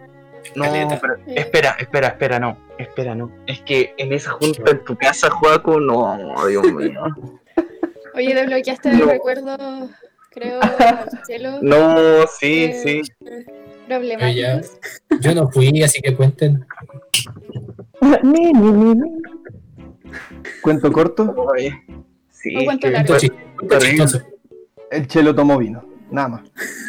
No, 0.56 0.66
pero 1.02 1.16
espera, 1.28 1.76
espera, 1.80 2.08
espera, 2.10 2.40
no. 2.40 2.58
Espera, 2.78 3.16
no. 3.16 3.32
Es 3.48 3.62
que 3.62 3.94
en 3.98 4.14
esa 4.14 4.32
junta 4.32 4.72
en 4.72 4.84
tu 4.84 4.96
casa, 4.98 5.30
Juaco, 5.30 5.80
no, 5.80 6.18
Dios 6.48 6.72
mío. 6.74 7.02
Oye, 8.14 8.34
desbloqueaste 8.36 8.92
No. 8.92 9.04
el 9.04 9.10
recuerdo, 9.10 9.90
creo. 10.32 10.60
No, 11.62 12.28
sí, 12.40 12.74
sí. 12.84 13.02
Problemáticos. 13.88 14.78
Yo 15.22 15.36
no 15.36 15.50
fui, 15.50 15.82
así 15.84 16.02
que 16.02 16.16
cuenten. 16.16 16.66
Ni, 18.24 18.52
ni, 18.54 18.72
ni, 18.72 18.96
ni. 18.96 19.22
Cuento 20.62 20.92
corto, 20.92 21.34
Oye, 21.36 21.82
Sí, 22.30 22.56
¿O 22.56 22.90
largo? 22.90 23.16
Cuento 23.58 23.80
chistoso. 23.80 24.22
El 24.92 25.08
chelo 25.08 25.34
tomó 25.34 25.58
vino, 25.58 25.84
nada 26.12 26.28
más. 26.30 26.42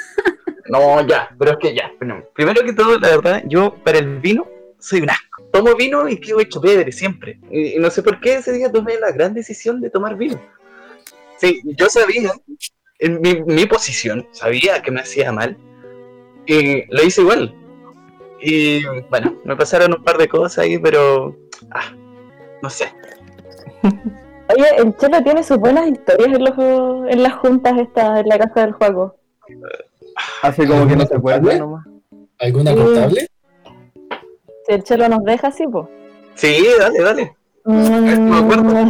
No, 0.69 1.07
ya, 1.07 1.33
pero 1.39 1.53
es 1.53 1.59
que 1.59 1.77
ya. 1.77 1.93
Bueno, 2.01 2.25
primero 2.35 2.61
que 2.65 2.73
todo, 2.73 2.99
la 2.99 3.11
verdad, 3.11 3.45
yo 3.47 3.77
para 3.85 3.99
el 3.99 4.19
vino 4.19 4.49
soy 4.81 5.01
un 5.01 5.11
asco. 5.11 5.45
Tomo 5.53 5.77
vino 5.77 6.09
y 6.09 6.19
quedo 6.19 6.41
hecho 6.41 6.61
pedre 6.61 6.91
siempre. 6.91 7.39
Y, 7.53 7.77
y 7.77 7.79
no 7.79 7.89
sé 7.89 8.03
por 8.03 8.21
qué 8.21 8.35
ese 8.35 8.53
día 8.53 8.73
tomé 8.73 8.99
la 8.99 9.13
gran 9.13 9.33
decisión 9.33 9.81
de 9.81 9.91
tomar 9.91 10.17
vino. 10.17 10.41
Sí, 11.39 11.61
yo 11.65 11.89
sabía, 11.89 12.33
en 12.99 13.21
mi, 13.21 13.43
mi 13.43 13.67
posición, 13.67 14.27
sabía 14.33 14.83
que 14.83 14.91
me 14.91 15.01
hacía 15.01 15.31
mal. 15.33 15.57
Y 16.47 16.85
lo 16.93 17.03
hice 17.05 17.21
igual. 17.21 17.55
Y 18.41 18.85
bueno, 19.11 19.41
me 19.45 19.57
pasaron 19.57 19.95
un 19.95 20.03
par 20.03 20.19
de 20.19 20.29
cosas 20.29 20.59
ahí, 20.59 20.79
pero. 20.79 21.37
Ah, 21.71 21.95
no 22.63 22.71
sé. 22.71 22.93
Oye, 24.49 24.67
el 24.79 24.97
Chelo 24.97 25.23
tiene 25.23 25.43
sus 25.43 25.59
buenas 25.59 25.89
historias 25.89 26.29
en, 26.29 26.45
los, 26.45 26.55
en 27.11 27.23
las 27.23 27.35
juntas 27.35 27.75
estas, 27.79 28.21
en 28.21 28.29
la 28.29 28.39
casa 28.39 28.61
del 28.61 28.73
juego. 28.73 29.17
Hace 30.43 30.67
como 30.67 30.87
que 30.87 30.97
no 30.97 31.07
se 31.07 31.17
acuerda 31.17 31.59
nomás. 31.59 31.87
¿Alguna 32.39 32.73
Sí. 32.73 32.77
contable? 32.77 33.29
Si 34.67 34.73
el 34.73 34.83
Chelo 34.85 35.09
nos 35.09 35.25
deja 35.25 35.49
así, 35.49 35.65
pues. 35.67 35.87
Sí, 36.35 36.67
dale, 36.79 37.01
dale. 37.03 37.37
me 37.65 38.39
acuerdo. 38.39 38.85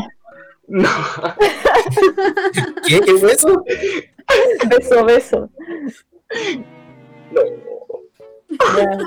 No. 0.68 0.88
¿Qué? 2.88 3.00
¿Qué 3.00 3.12
fue 3.14 3.32
eso? 3.32 3.64
Beso, 4.68 5.04
beso. 5.04 5.50
no. 7.30 7.42
Ya. 8.76 8.98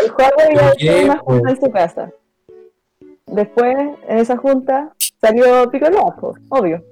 El 0.00 0.10
juego 0.10 0.36
iba 0.50 0.62
a 0.62 0.68
hacer 0.70 1.04
una 1.04 1.18
junta 1.18 1.50
en 1.50 1.60
su 1.60 1.70
casa. 1.70 2.10
Después, 3.26 3.74
en 4.08 4.18
esa 4.18 4.36
junta, 4.36 4.92
salió 5.26 5.70
Piccolo, 5.70 6.14
pues, 6.20 6.34
obvio. 6.48 6.82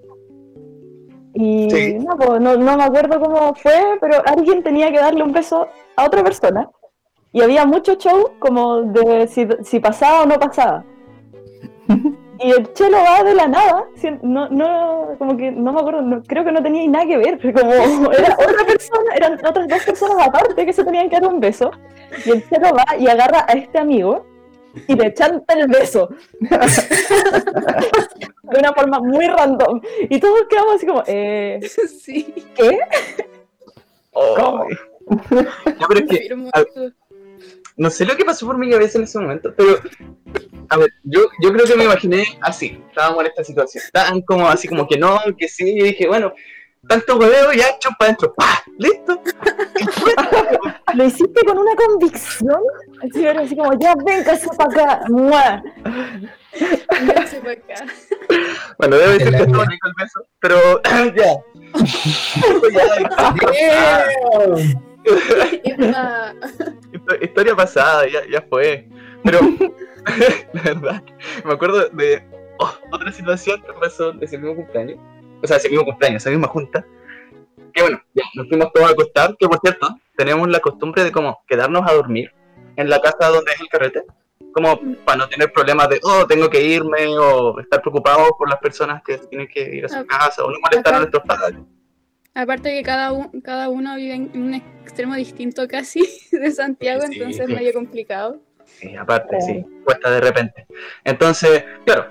Y 1.35 1.71
Sí. 1.71 1.95
no, 1.99 2.17
pues, 2.17 2.41
no, 2.41 2.57
no 2.57 2.77
me 2.77 2.83
acuerdo 2.85 3.21
cómo 3.21 3.55
fue, 3.55 3.73
pero 4.01 4.23
alguien 4.27 4.63
tenía 4.63 4.91
que 4.91 4.99
darle 4.99 5.23
un 5.23 5.33
beso 5.33 5.67
a 5.97 6.05
otra 6.07 6.23
persona. 6.23 6.69
Y 7.33 7.43
había 7.43 7.65
mucho 7.65 7.95
show 7.95 8.33
como 8.41 8.83
de 8.83 9.27
si, 9.29 9.47
si 9.63 9.79
pasaba 9.81 10.23
o 10.23 10.27
no 10.27 10.39
pasaba. 10.39 10.85
Y 12.43 12.53
el 12.53 12.73
chelo 12.73 12.97
va 12.97 13.23
de 13.23 13.35
la 13.35 13.49
nada, 13.49 13.85
no, 14.23 14.49
no, 14.49 15.09
como 15.19 15.37
que 15.37 15.51
no 15.53 15.75
me 15.75 15.81
acuerdo, 15.81 16.01
no- 16.01 16.23
creo 16.23 16.43
que 16.43 16.51
no 16.53 16.63
tenía 16.63 16.89
nada 16.89 17.05
que 17.05 17.19
ver, 17.19 17.39
pero 17.39 17.61
como 17.61 17.71
era 18.13 18.33
otra 18.33 18.65
persona, 18.67 19.15
eran 19.15 19.35
otras 19.47 19.69
dos 19.69 19.85
personas 19.85 20.27
aparte 20.27 20.65
que 20.65 20.73
se 20.73 20.83
tenían 20.83 21.11
que 21.11 21.21
dar 21.21 21.31
un 21.31 21.39
beso, 21.39 21.71
y 22.25 22.31
el 22.31 22.49
chelo 22.49 22.69
va 22.75 22.97
y 22.97 23.09
agarra 23.09 23.45
a 23.47 23.53
este 23.53 23.79
amigo 23.79 24.25
y 24.89 24.95
le 24.95 25.13
chanta 25.15 25.55
el 25.55 25.69
beso. 25.69 26.09
de 26.41 26.49
una 28.59 28.73
forma 28.73 29.01
muy 29.01 29.27
random. 29.27 29.81
Y 30.09 30.19
todos 30.21 30.43
quedamos 30.49 30.77
así 30.77 30.87
como, 30.87 31.03
eh, 31.07 31.61
Sí, 32.01 32.33
¿qué? 32.55 32.79
Oh. 34.13 34.67
Ya, 35.31 35.47
pero 35.89 36.01
es 36.01 36.07
que 36.09 36.29
confirmo. 36.29 36.51
a- 36.53 36.65
no 37.77 37.89
sé 37.91 38.05
lo 38.05 38.17
que 38.17 38.25
pasó 38.25 38.47
por 38.47 38.59
mi 38.59 38.71
cabeza 38.71 38.99
en 38.99 39.05
ese 39.05 39.19
momento, 39.19 39.55
pero 39.57 39.79
a 40.69 40.77
ver, 40.77 40.91
yo, 41.05 41.21
yo 41.43 41.53
creo 41.53 41.65
que 41.65 41.77
me 41.77 41.85
imaginé 41.85 42.25
así, 42.43 42.83
estábamos 42.91 43.21
en 43.23 43.27
esta 43.29 43.43
situación, 43.45 43.83
estaban 43.87 44.21
como 44.23 44.47
así 44.49 44.69
como 44.69 44.87
que 44.87 44.99
no, 44.99 45.19
que 45.39 45.49
sí, 45.49 45.71
y 45.79 45.83
dije, 45.85 46.07
bueno, 46.07 46.33
tanto 46.89 47.19
hueveo 47.19 47.53
ya 47.53 47.69
hecho 47.69 47.91
para 47.99 48.11
adentro, 48.11 48.33
¡pah! 48.35 48.63
¿Listo? 48.79 49.21
Y. 49.79 49.85
Lo 50.97 51.05
hiciste 51.05 51.45
con 51.45 51.59
una 51.59 51.77
convicción. 51.77 52.61
Así, 53.03 53.25
era 53.25 53.43
así 53.43 53.55
como, 53.57 53.79
ya, 53.79 53.95
véngase 54.05 54.49
para 54.57 54.71
acá. 54.71 55.01
¡Mua! 55.09 55.63
Véngase 56.91 57.41
pa' 57.41 57.53
acá. 57.53 57.85
Bueno, 58.79 58.97
debe 58.97 59.25
la 59.25 59.39
que 59.39 59.45
estaba 59.45 59.65
rico 59.67 59.89
el 59.89 59.95
beso, 59.99 60.27
pero 60.41 60.83
ya. 61.15 61.37
Historia 67.23 67.57
pasada, 67.57 68.07
ya, 68.09 68.21
ya 68.31 68.43
fue. 68.49 68.89
Pero, 69.23 69.41
la 70.53 70.63
verdad, 70.63 71.03
me 71.45 71.53
acuerdo 71.53 71.89
de 71.91 72.23
oh, 72.59 72.75
otra 72.91 73.13
situación 73.13 73.63
que 73.63 73.73
pasó 73.75 74.13
de 74.13 74.25
ese 74.25 74.39
mismo 74.39 74.57
cumpleaños. 74.57 74.99
O 75.43 75.47
sea, 75.47 75.57
ese 75.57 75.69
mismo 75.69 75.85
cumpleaños, 75.85 76.23
esa 76.23 76.31
misma 76.31 76.49
junta. 76.49 76.85
Que 77.73 77.83
bueno, 77.83 78.01
ya, 78.15 78.25
nos 78.35 78.49
fuimos 78.49 78.73
todos 78.73 78.89
a 78.89 78.93
acostar. 78.93 79.37
Que 79.39 79.47
por 79.49 79.59
cierto, 79.61 79.89
tenemos 80.17 80.49
la 80.49 80.61
costumbre 80.61 81.05
de 81.05 81.13
como 81.13 81.43
quedarnos 81.47 81.89
a 81.89 81.95
dormir 81.95 82.33
en 82.77 82.89
la 82.91 83.01
casa 83.01 83.29
donde 83.29 83.53
es 83.53 83.61
el 83.61 83.69
carrete. 83.69 84.03
Como 84.53 84.81
para 85.05 85.19
no 85.19 85.29
tener 85.29 85.53
problemas 85.53 85.89
de, 85.89 86.01
oh, 86.03 86.27
tengo 86.27 86.51
que 86.51 86.61
irme, 86.63 87.07
o 87.17 87.61
estar 87.61 87.81
preocupado 87.81 88.35
por 88.37 88.49
las 88.51 88.59
personas 88.59 89.01
que 89.05 89.17
tienen 89.19 89.47
que 89.47 89.77
ir 89.77 89.85
a 89.85 89.89
su 89.89 90.05
casa, 90.07 90.45
o 90.45 90.51
no 90.51 90.59
molestar 90.61 90.95
a 90.95 90.99
nuestros 90.99 91.23
padres. 91.25 91.61
Aparte 92.35 92.71
que 92.71 92.83
cada, 92.83 93.13
un- 93.13 93.41
cada 93.43 93.69
uno 93.69 93.95
vive 93.97 94.15
en 94.15 94.31
un 94.35 94.55
extremo 94.55 95.15
distinto 95.15 95.69
casi 95.69 96.01
de 96.33 96.51
Santiago, 96.51 97.03
Sí, 97.03 97.13
entonces 97.15 97.47
sí. 97.47 97.53
es 97.53 97.59
medio 97.59 97.73
complicado. 97.73 98.41
Sí, 98.65 98.97
aparte, 98.97 99.41
sí, 99.41 99.65
cuesta 99.85 100.11
de 100.11 100.21
repente. 100.21 100.67
Entonces, 101.05 101.65
claro, 101.85 102.07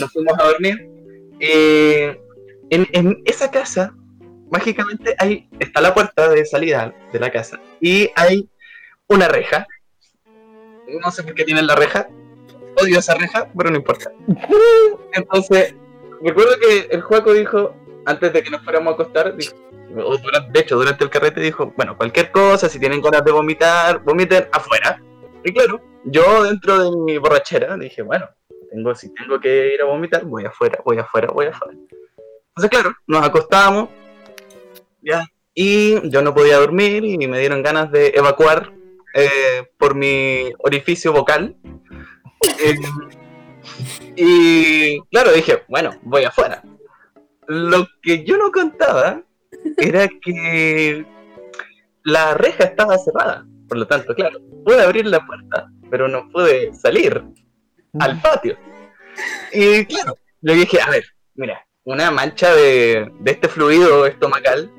nos 0.00 0.12
fuimos 0.12 0.38
a 0.40 0.44
dormir. 0.44 0.88
Y 1.40 2.06
en, 2.70 2.86
en 2.92 3.22
esa 3.26 3.50
casa, 3.50 3.94
mágicamente, 4.50 5.14
ahí 5.18 5.48
está 5.58 5.80
la 5.80 5.94
puerta 5.94 6.28
de 6.30 6.44
salida 6.46 6.94
de 7.12 7.20
la 7.20 7.30
casa. 7.30 7.60
Y 7.80 8.10
hay 8.16 8.48
una 9.08 9.28
reja. 9.28 9.66
No 11.02 11.10
sé 11.10 11.22
por 11.22 11.34
qué 11.34 11.44
tienen 11.44 11.66
la 11.66 11.74
reja. 11.76 12.08
Odio 12.82 12.98
esa 12.98 13.14
reja, 13.14 13.48
pero 13.56 13.70
no 13.70 13.76
importa. 13.76 14.10
Entonces, 15.12 15.74
recuerdo 16.22 16.52
que 16.60 16.88
el 16.90 17.00
Juaco 17.02 17.32
dijo, 17.32 17.74
antes 18.06 18.32
de 18.32 18.42
que 18.42 18.50
nos 18.50 18.62
fuéramos 18.62 18.92
a 18.92 18.94
acostar, 18.94 19.36
dijo, 19.36 19.54
o 19.96 20.16
durante- 20.18 20.52
de 20.52 20.60
hecho, 20.60 20.76
durante 20.76 21.04
el 21.04 21.10
carrete 21.10 21.40
dijo, 21.40 21.72
bueno, 21.76 21.96
cualquier 21.96 22.30
cosa, 22.30 22.68
si 22.68 22.78
tienen 22.78 23.00
ganas 23.02 23.24
de 23.24 23.32
vomitar, 23.32 24.02
vomiten 24.04 24.46
afuera. 24.52 25.02
Y 25.44 25.52
claro, 25.52 25.80
yo 26.04 26.44
dentro 26.44 26.90
de 26.90 26.96
mi 27.04 27.18
borrachera 27.18 27.76
dije, 27.76 28.02
bueno, 28.02 28.28
tengo, 28.70 28.94
si 28.94 29.12
tengo 29.14 29.40
que 29.40 29.74
ir 29.74 29.82
a 29.82 29.86
vomitar, 29.86 30.24
voy 30.24 30.44
afuera, 30.44 30.80
voy 30.84 30.98
afuera, 30.98 31.28
voy 31.32 31.46
afuera. 31.46 31.76
Entonces, 32.56 32.70
claro, 32.70 32.94
nos 33.06 33.26
acostamos, 33.26 33.88
ya, 35.02 35.24
y 35.54 36.08
yo 36.10 36.22
no 36.22 36.34
podía 36.34 36.58
dormir 36.58 37.04
y 37.04 37.26
me 37.26 37.38
dieron 37.38 37.62
ganas 37.62 37.90
de 37.90 38.08
evacuar 38.14 38.72
eh, 39.14 39.70
por 39.78 39.94
mi 39.94 40.52
orificio 40.58 41.12
vocal. 41.12 41.56
Eh, 42.62 42.74
y 44.16 45.00
claro, 45.10 45.32
dije, 45.32 45.62
bueno, 45.68 45.90
voy 46.02 46.24
afuera. 46.24 46.62
Lo 47.46 47.86
que 48.02 48.24
yo 48.24 48.38
no 48.38 48.50
contaba 48.50 49.22
era 49.76 50.08
que 50.08 51.04
la 52.04 52.32
reja 52.34 52.64
estaba 52.64 52.96
cerrada. 52.96 53.46
Por 53.68 53.76
lo 53.76 53.86
tanto, 53.86 54.14
claro, 54.14 54.40
pude 54.64 54.82
abrir 54.82 55.06
la 55.06 55.24
puerta, 55.24 55.70
pero 55.90 56.08
no 56.08 56.30
pude 56.30 56.72
salir 56.72 57.22
al 57.98 58.20
patio. 58.20 58.56
Y 59.52 59.84
claro, 59.84 60.16
yo 60.40 60.54
dije, 60.54 60.80
a 60.80 60.90
ver, 60.90 61.04
mira, 61.34 61.66
una 61.84 62.10
mancha 62.10 62.54
de, 62.54 63.10
de 63.20 63.30
este 63.30 63.48
fluido 63.48 64.06
estomacal 64.06 64.70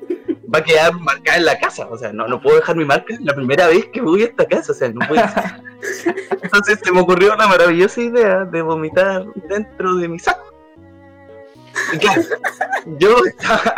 va 0.52 0.58
a 0.58 0.64
quedar 0.64 0.92
marcada 0.94 1.38
en 1.38 1.44
la 1.44 1.58
casa. 1.58 1.88
O 1.90 1.98
sea, 1.98 2.12
no, 2.12 2.26
no 2.28 2.40
puedo 2.40 2.56
dejar 2.56 2.76
mi 2.76 2.84
marca 2.84 3.14
la 3.20 3.34
primera 3.34 3.66
vez 3.68 3.86
que 3.92 4.00
voy 4.00 4.22
a 4.22 4.26
esta 4.26 4.46
casa. 4.46 4.72
O 4.72 4.74
sea, 4.74 4.88
no 4.90 5.06
puede 5.06 5.26
ser. 5.28 6.14
Entonces 6.42 6.78
se 6.82 6.92
me 6.92 7.00
ocurrió 7.00 7.34
la 7.36 7.46
maravillosa 7.48 8.00
idea 8.00 8.44
de 8.44 8.62
vomitar 8.62 9.24
dentro 9.48 9.96
de 9.96 10.08
mi 10.08 10.18
saco. 10.18 10.52
Claro, 11.98 12.22
yo 12.98 13.16
estaba, 13.24 13.74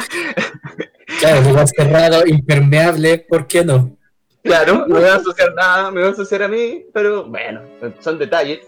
Claro, 1.21 1.41
lugar 1.43 1.69
cerrado, 1.69 2.27
impermeable, 2.27 3.25
¿por 3.29 3.47
qué 3.47 3.65
no? 3.65 3.97
claro, 4.43 4.85
no 4.87 4.95
me 4.95 5.01
voy 5.01 5.09
a 5.09 5.15
asociar 5.15 5.55
nada, 5.55 5.91
me 5.91 6.01
voy 6.01 6.11
a 6.11 6.13
asociar 6.13 6.43
a 6.43 6.49
mí, 6.49 6.85
pero 6.93 7.25
bueno, 7.25 7.63
son 8.01 8.19
detalles. 8.19 8.67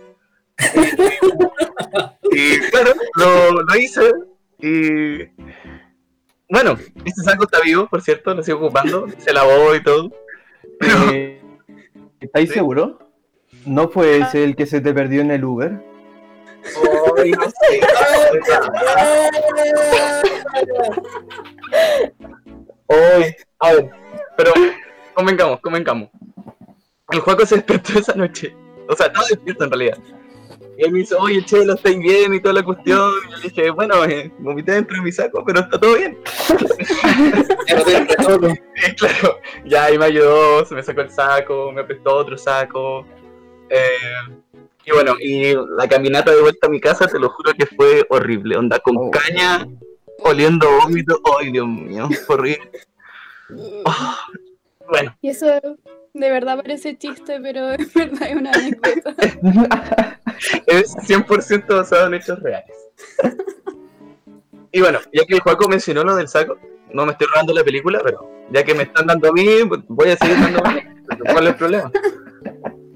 Y 2.38 2.59
claro, 2.71 2.92
lo, 3.14 3.62
lo 3.62 3.77
hice 3.77 4.12
y 4.59 5.25
bueno, 6.49 6.77
este 7.05 7.23
saco 7.23 7.45
está 7.45 7.61
vivo, 7.61 7.87
por 7.88 8.01
cierto, 8.03 8.35
lo 8.35 8.42
sigo 8.42 8.59
ocupando, 8.59 9.07
se 9.19 9.33
lavó 9.33 9.75
y 9.75 9.83
todo. 9.83 10.11
Eh, 11.12 11.40
¿Estáis 12.21 12.49
Sí. 12.51 12.55
seguros? 12.55 12.97
¿No 13.64 13.88
fue 13.88 14.19
ese 14.19 14.45
el 14.45 14.55
que 14.57 14.66
se 14.66 14.81
te 14.81 14.92
perdió 14.95 15.23
en 15.23 15.31
el 15.33 15.45
Uber? 15.45 15.73
Ay, 17.19 17.31
no 17.33 17.45
sé. 17.49 17.81
Ay, 22.88 23.35
a 23.61 23.73
ver, 23.73 23.90
pero 24.37 24.53
convengamos, 25.14 25.61
convengamos. 25.61 26.09
El 27.11 27.21
juego 27.21 27.47
se 27.47 27.57
despertó 27.57 27.99
esa 27.99 28.14
noche. 28.14 28.55
O 28.88 28.95
sea, 28.95 29.07
estaba 29.07 29.27
despierto 29.29 29.64
en 29.64 29.71
realidad. 29.71 29.99
Y 30.79 30.85
él 30.85 30.93
me 30.93 30.99
dice, 31.01 31.15
oye, 31.15 31.43
Chelo, 31.45 31.75
¿estáis 31.75 31.99
bien? 31.99 32.35
Y 32.35 32.41
toda 32.41 32.55
la 32.55 32.62
cuestión. 32.62 33.11
Y 33.27 33.31
yo 33.31 33.37
le 33.39 33.43
dije, 33.49 33.71
bueno, 33.71 34.05
eh, 34.05 34.31
vomité 34.39 34.73
dentro 34.73 34.97
de 34.97 35.03
mi 35.03 35.12
saco, 35.12 35.43
pero 35.45 35.61
está 35.61 35.79
todo 35.81 35.97
bien. 35.97 36.19
Claro, 38.97 39.39
ya 39.65 39.85
ahí 39.85 39.99
me 39.99 40.07
ayudó, 40.07 40.65
se 40.65 40.75
me 40.75 40.83
sacó 40.83 41.01
el 41.03 41.11
saco, 41.11 41.73
me 41.73 41.85
prestó 41.85 42.17
otro 42.17 42.37
saco. 42.39 43.07
eh, 43.71 44.37
y 44.85 44.93
bueno, 44.93 45.17
y 45.21 45.53
la 45.77 45.89
caminata 45.89 46.31
de 46.33 46.41
vuelta 46.41 46.69
a 46.69 46.71
mi 46.71 46.81
casa, 46.81 47.09
te 47.09 47.19
lo 47.19 47.29
juro 47.31 47.53
que 47.55 47.67
fue 47.67 48.07
horrible. 48.09 48.57
Onda 48.57 48.79
con 48.79 48.97
Oh. 48.97 49.11
caña, 49.11 49.67
oliendo 50.21 50.69
vómito. 50.81 51.21
Ay, 51.41 51.51
Dios 51.53 51.67
mío, 51.67 52.09
horrible. 52.29 52.71
Ah, 53.85 54.19
bueno, 54.89 55.17
Y 55.23 55.29
eso 55.31 55.47
de 56.16 56.31
verdad 56.31 56.57
parece 56.57 56.96
chiste, 56.96 57.38
pero 57.40 57.72
en 57.72 57.88
verdad 57.94 58.29
es 58.29 58.37
una 58.37 58.50
anécdota. 58.50 59.14
es 60.66 60.96
100% 60.96 61.66
basado 61.68 62.07
en 62.07 62.14
hechos 62.14 62.40
reales. 62.40 62.76
Y 64.72 64.81
bueno, 64.81 64.98
ya 65.12 65.24
que 65.24 65.35
el 65.35 65.40
Juaco 65.40 65.68
mencionó 65.68 66.05
lo 66.05 66.16
del 66.16 66.29
saco, 66.29 66.59
no 66.92 67.07
me 67.07 67.12
estoy 67.12 67.26
robando 67.29 67.52
la 67.55 67.64
película, 67.64 68.00
pero 68.02 68.31
ya 68.50 68.62
que 68.64 68.74
me 68.74 68.85
están 68.85 69.07
dando 69.07 69.29
a 69.29 69.33
mí, 69.33 69.46
voy 69.88 70.11
a 70.11 70.16
seguir 70.16 70.37
dando 70.38 70.64
a 70.64 70.72
mí. 70.72 70.81
¿Cuál 71.33 71.44
es 71.44 71.50
el 71.50 71.57
problema? 71.57 71.90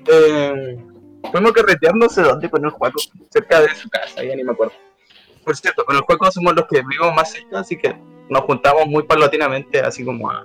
Eh, 0.06 0.76
fuimos 1.30 1.50
a 1.50 1.54
carretear 1.54 1.94
no 1.94 2.09
sé 2.09 2.22
dónde 2.22 2.50
con 2.50 2.64
el 2.64 2.70
Juaco, 2.70 3.00
cerca 3.30 3.61
de 3.61 3.74
su 3.74 3.88
casa, 3.88 4.22
ya 4.22 4.35
ni 4.35 4.44
me 4.44 4.52
acuerdo. 4.52 4.74
por 5.44 5.56
cierto, 5.56 5.85
con 5.85 5.96
el 5.96 6.02
juego 6.02 6.30
somos 6.30 6.54
los 6.54 6.66
que 6.66 6.80
vivimos 6.83 7.14
más 7.14 7.30
cerca, 7.30 7.61
así 7.61 7.76
que 7.76 7.94
nos 8.28 8.42
juntamos 8.42 8.87
muy 8.87 9.02
paulatinamente, 9.02 9.80
así 9.80 10.04
como 10.04 10.30
a 10.30 10.44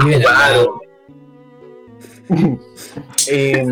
jugar. 0.00 0.66
Eh, 3.30 3.64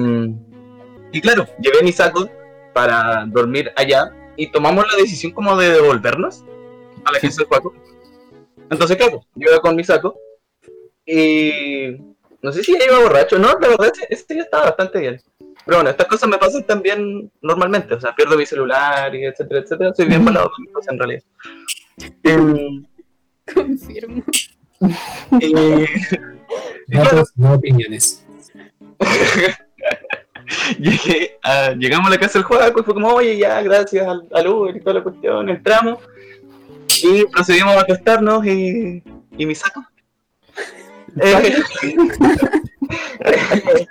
y 1.12 1.20
claro, 1.20 1.46
llevé 1.60 1.82
mi 1.82 1.92
saco 1.92 2.28
para 2.72 3.24
dormir 3.26 3.72
allá 3.76 4.12
y 4.36 4.46
tomamos 4.50 4.84
la 4.90 4.96
decisión 4.96 5.32
como 5.32 5.56
de 5.56 5.70
devolvernos 5.70 6.44
a 7.04 7.10
la 7.12 7.18
agencia 7.18 7.40
del 7.42 7.48
juego. 7.48 7.74
Entonces, 8.70 8.96
claro, 8.96 9.24
yo 9.34 9.50
iba 9.50 9.60
con 9.60 9.74
mi 9.74 9.82
saco 9.82 10.16
y 11.04 11.96
no 12.42 12.52
sé 12.52 12.62
si 12.62 12.72
ya 12.78 12.84
iba 12.86 13.00
borracho, 13.00 13.38
no, 13.38 13.48
la 13.60 13.68
verdad 13.68 13.92
ese, 13.92 14.06
ese 14.08 14.34
día 14.34 14.44
estaba 14.44 14.66
bastante 14.66 15.00
bien. 15.00 15.20
Pero 15.66 15.78
bueno, 15.78 15.90
estas 15.90 16.06
cosas 16.06 16.28
me 16.30 16.38
pasan 16.38 16.64
también 16.64 17.30
normalmente, 17.42 17.94
o 17.94 18.00
sea, 18.00 18.14
pierdo 18.14 18.36
mi 18.36 18.46
celular 18.46 19.14
y 19.14 19.24
etcétera, 19.26 19.60
etcétera. 19.60 19.94
Soy 19.94 20.06
bien 20.06 20.24
palado 20.24 20.50
con 20.54 20.64
mis 20.64 20.72
cosas 20.72 20.92
en 20.92 20.98
realidad. 20.98 21.22
Em, 22.22 22.84
Confirmo. 23.52 24.22
y- 25.40 25.84
Datos, 26.86 27.32
no 27.36 27.54
opiniones. 27.54 28.24
Llegué 30.78 31.38
a- 31.42 31.72
llegamos 31.72 32.08
a 32.08 32.10
la 32.10 32.18
casa 32.18 32.38
del 32.38 32.44
juego 32.44 32.66
y 32.68 32.72
fue 32.82 32.94
como, 32.94 33.08
oye, 33.14 33.36
ya, 33.38 33.62
gracias 33.62 34.06
al, 34.06 34.26
al 34.32 34.46
Uber 34.48 34.76
y 34.76 34.80
toda 34.80 34.94
la 34.94 35.02
cuestión, 35.02 35.48
entramos 35.48 35.98
y 37.02 37.24
procedimos 37.26 37.76
a 37.76 37.80
acostarnos 37.80 38.44
y, 38.46 39.02
y 39.36 39.46
mi 39.46 39.54
saco. 39.54 39.84
Eh, 41.20 41.54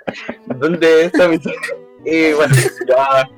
¿Dónde 0.46 1.04
está 1.04 1.28
mi 1.28 1.38
saco? 1.38 1.56
Y 2.04 2.32
bueno, 2.32 2.54
ya 2.88 3.28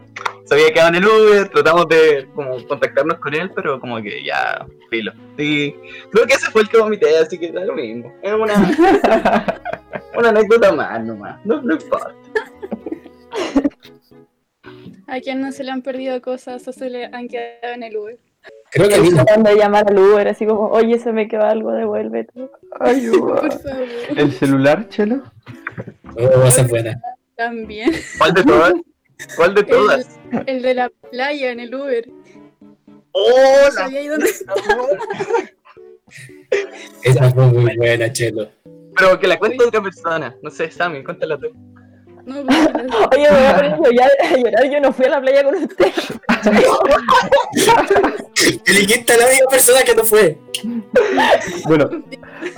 se 0.44 0.54
había 0.54 0.72
quedado 0.72 0.88
en 0.90 0.94
el 0.96 1.06
Uber, 1.06 1.48
tratamos 1.48 1.88
de 1.88 2.28
como 2.34 2.64
contactarnos 2.66 3.18
con 3.18 3.34
él, 3.34 3.50
pero 3.54 3.80
como 3.80 4.00
que 4.00 4.24
ya, 4.24 4.64
filo. 4.88 5.12
Y 5.36 5.72
creo 6.10 6.26
que 6.26 6.34
ese 6.34 6.50
fue 6.50 6.62
el 6.62 6.68
que 6.68 6.78
vomité, 6.78 7.18
así 7.18 7.38
que 7.38 7.50
da 7.50 7.64
lo 7.64 7.74
mismo. 7.74 8.12
Es 8.22 8.32
una, 8.32 9.60
una 10.16 10.28
anécdota 10.30 10.72
más 10.72 11.04
nomás, 11.04 11.44
no, 11.44 11.62
no 11.62 11.74
importa. 11.74 12.14
A 15.06 15.20
quien 15.20 15.40
no 15.40 15.52
se 15.52 15.64
le 15.64 15.70
han 15.70 15.82
perdido 15.82 16.20
cosas 16.22 16.66
o 16.68 16.72
se 16.72 16.88
le 16.88 17.06
han 17.06 17.28
quedado 17.28 17.74
en 17.74 17.82
el 17.82 17.96
Uber. 17.96 18.18
Creo 18.70 18.88
que 18.88 18.94
a 18.94 18.98
mí 18.98 19.10
no. 19.10 19.16
Tratando 19.16 19.50
de 19.50 19.56
llamar 19.56 19.86
al 19.90 19.98
Uber, 19.98 20.28
así 20.28 20.46
como, 20.46 20.68
oye, 20.68 20.98
se 20.98 21.12
me 21.12 21.28
quedó 21.28 21.44
algo, 21.44 21.72
devuélvete. 21.72 22.48
Ayuda. 22.80 23.42
Por 23.42 23.52
favor. 23.60 23.86
¿El 24.16 24.32
celular, 24.32 24.88
Chelo? 24.88 25.22
Oh, 26.16 26.44
esa 26.44 26.62
es 26.62 26.68
buena. 26.68 27.00
También. 27.36 27.92
¿Cuál 28.18 28.34
de 28.34 28.44
todas? 28.44 28.74
¿Cuál 29.36 29.54
de 29.54 29.62
todas? 29.64 30.18
El, 30.30 30.44
el 30.46 30.62
de 30.62 30.74
la 30.74 30.90
playa 31.10 31.52
en 31.52 31.60
el 31.60 31.74
Uber. 31.74 32.08
¡Oh, 33.12 33.64
la 33.64 33.70
¿Sabía 33.70 34.00
ahí 34.00 34.08
dónde 34.08 34.30
Esa 37.02 37.30
fue 37.30 37.46
muy 37.46 37.76
buena, 37.76 38.12
Chelo. 38.12 38.48
Pero 38.96 39.18
que 39.18 39.26
la 39.26 39.38
cuente 39.38 39.64
otra 39.64 39.82
persona. 39.82 40.34
No 40.42 40.50
sé, 40.50 40.70
Sammy, 40.70 41.02
cuéntala 41.02 41.38
tú. 41.38 41.46
No, 42.24 42.36
no- 42.36 42.44
Oye, 43.12 43.30
me 43.30 43.36
voy 43.36 43.46
a 43.46 43.56
poner 43.56 43.72
a 43.72 43.76
llorar, 43.78 44.10
a 44.32 44.36
llorar, 44.36 44.70
yo 44.70 44.80
no 44.80 44.92
fui 44.92 45.06
a 45.06 45.10
la 45.10 45.20
playa 45.20 45.42
con 45.44 45.54
usted. 45.56 45.86
Elegiste 48.66 49.12
a 49.12 49.16
la 49.16 49.26
única 49.26 49.46
persona 49.50 49.80
que 49.84 49.94
no 49.94 50.04
fue. 50.04 50.38
Bueno, 51.66 51.90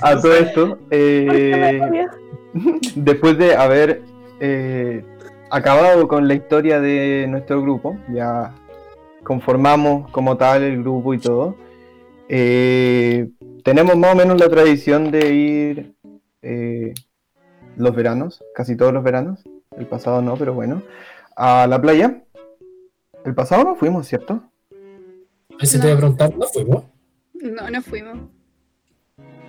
a 0.01 0.19
todo 0.19 0.35
esto, 0.35 0.77
eh, 0.91 2.05
después 2.95 3.37
de 3.37 3.55
haber 3.55 4.01
eh, 4.39 5.03
acabado 5.49 6.07
con 6.07 6.27
la 6.27 6.33
historia 6.35 6.79
de 6.79 7.25
nuestro 7.29 7.61
grupo, 7.61 7.97
ya 8.13 8.53
conformamos 9.23 10.09
como 10.11 10.37
tal 10.37 10.63
el 10.63 10.81
grupo 10.81 11.13
y 11.13 11.19
todo, 11.19 11.55
eh, 12.29 13.27
tenemos 13.63 13.95
más 13.97 14.13
o 14.13 14.15
menos 14.15 14.39
la 14.39 14.49
tradición 14.49 15.11
de 15.11 15.33
ir 15.33 15.94
eh, 16.45 16.93
los 17.75 17.95
veranos, 17.95 18.43
casi 18.53 18.75
todos 18.77 18.93
los 18.93 19.03
veranos, 19.03 19.43
el 19.77 19.87
pasado 19.87 20.21
no, 20.21 20.35
pero 20.37 20.53
bueno, 20.53 20.81
a 21.35 21.67
la 21.67 21.81
playa. 21.81 22.21
El 23.25 23.33
pasado 23.33 23.63
no 23.63 23.75
fuimos, 23.75 24.07
¿cierto? 24.07 24.43
Eso 25.59 25.79
te 25.79 25.87
voy 25.87 25.93
a 25.95 25.97
preguntar, 25.97 26.35
¿no 26.37 26.45
fuimos? 26.47 26.83
no, 27.33 27.69
no 27.69 27.81
fuimos. 27.81 28.17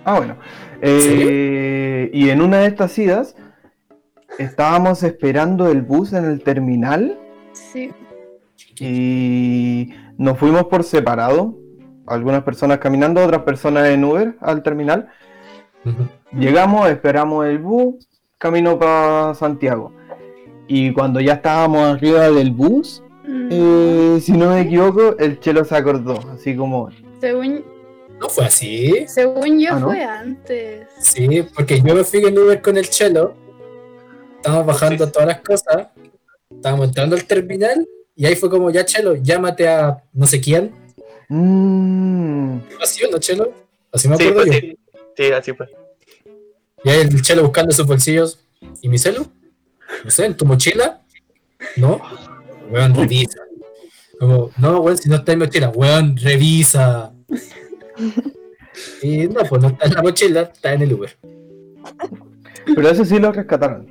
Ah, 0.03 0.17
bueno. 0.17 0.37
Eh, 0.81 2.09
y 2.13 2.29
en 2.29 2.41
una 2.41 2.59
de 2.59 2.67
estas 2.67 2.97
idas 2.97 3.35
estábamos 4.39 5.03
esperando 5.03 5.69
el 5.69 5.81
bus 5.81 6.13
en 6.13 6.25
el 6.25 6.41
terminal 6.41 7.19
Sí. 7.53 7.91
y 8.79 9.93
nos 10.17 10.37
fuimos 10.37 10.65
por 10.65 10.83
separado. 10.83 11.57
Algunas 12.07 12.43
personas 12.43 12.77
caminando, 12.79 13.23
otras 13.23 13.41
personas 13.43 13.89
en 13.89 14.03
Uber 14.05 14.35
al 14.39 14.63
terminal. 14.63 15.09
Ujú. 15.83 16.07
Llegamos, 16.33 16.89
esperamos 16.89 17.45
el 17.45 17.59
bus, 17.59 18.07
camino 18.37 18.77
para 18.77 19.33
Santiago. 19.35 19.91
Y 20.67 20.91
cuando 20.93 21.19
ya 21.21 21.33
estábamos 21.33 21.81
arriba 21.95 22.29
del 22.29 22.51
bus, 22.51 23.03
Mm, 23.29 23.49
eh, 23.51 24.19
si 24.21 24.31
no 24.31 24.51
me 24.51 24.61
equivoco, 24.61 25.17
el 25.17 25.37
chelo 25.41 25.65
se 25.65 25.75
acordó. 25.75 26.17
Así 26.33 26.55
como, 26.55 26.89
Según, 27.19 27.61
No 28.21 28.29
fue 28.29 28.45
así. 28.45 29.05
según 29.07 29.59
yo 29.59 29.73
Ah, 29.73 29.79
¿no? 29.79 29.87
fue 29.87 30.01
antes. 30.01 30.87
Sí, 31.01 31.45
porque 31.53 31.81
yo 31.81 31.93
me 31.93 32.05
fui 32.05 32.23
en 32.23 32.37
Uber 32.39 32.61
con 32.61 32.77
el 32.77 32.89
Chelo. 32.89 33.33
Estábamos 34.37 34.65
bajando 34.67 35.11
todas 35.11 35.27
las 35.27 35.41
cosas. 35.41 35.87
Estábamos 36.49 36.87
entrando 36.87 37.17
al 37.17 37.25
terminal. 37.25 37.85
Y 38.15 38.25
ahí 38.25 38.35
fue 38.37 38.49
como, 38.49 38.69
ya 38.71 38.85
Chelo, 38.85 39.15
llámate 39.15 39.67
a 39.67 40.01
no 40.13 40.25
sé 40.25 40.39
quién. 40.39 40.71
"Mm, 41.27 42.59
Así, 42.81 43.03
¿no, 43.11 43.17
Chelo? 43.19 43.51
Así 43.91 44.07
me 44.07 44.15
Sí, 44.15 44.23
acuerdo 44.23 44.43
pues 44.49 44.55
yo. 44.55 44.67
sí. 44.69 44.77
Sí, 45.17 45.31
así 45.33 45.51
fue. 45.53 45.67
Y 46.83 46.89
ahí 46.89 47.01
el 47.01 47.21
Chelo 47.21 47.43
buscando 47.43 47.73
sus 47.73 47.85
bolsillos. 47.85 48.39
¿Y 48.81 48.89
mi 48.89 48.97
celo? 48.97 49.27
No 50.03 50.11
sé, 50.11 50.25
¿en 50.25 50.35
tu 50.35 50.45
mochila? 50.45 51.01
No. 51.75 52.01
Weón, 52.69 52.95
revisa. 52.95 53.39
Como, 54.19 54.51
no, 54.57 54.79
weón, 54.79 54.97
si 54.97 55.09
no 55.09 55.17
está 55.17 55.33
en 55.33 55.39
mi 55.39 55.45
mochila. 55.45 55.69
Weón, 55.69 56.17
revisa. 56.17 57.13
Y 59.01 59.27
no, 59.27 59.41
pues 59.43 59.61
no 59.61 59.69
está 59.69 59.85
en 59.85 59.93
la 59.93 60.01
mochila, 60.01 60.41
está 60.41 60.73
en 60.73 60.81
el 60.81 60.93
Uber. 60.93 61.17
Pero 62.75 62.89
eso 62.89 63.05
sí 63.05 63.19
lo 63.19 63.31
rescataron. 63.31 63.87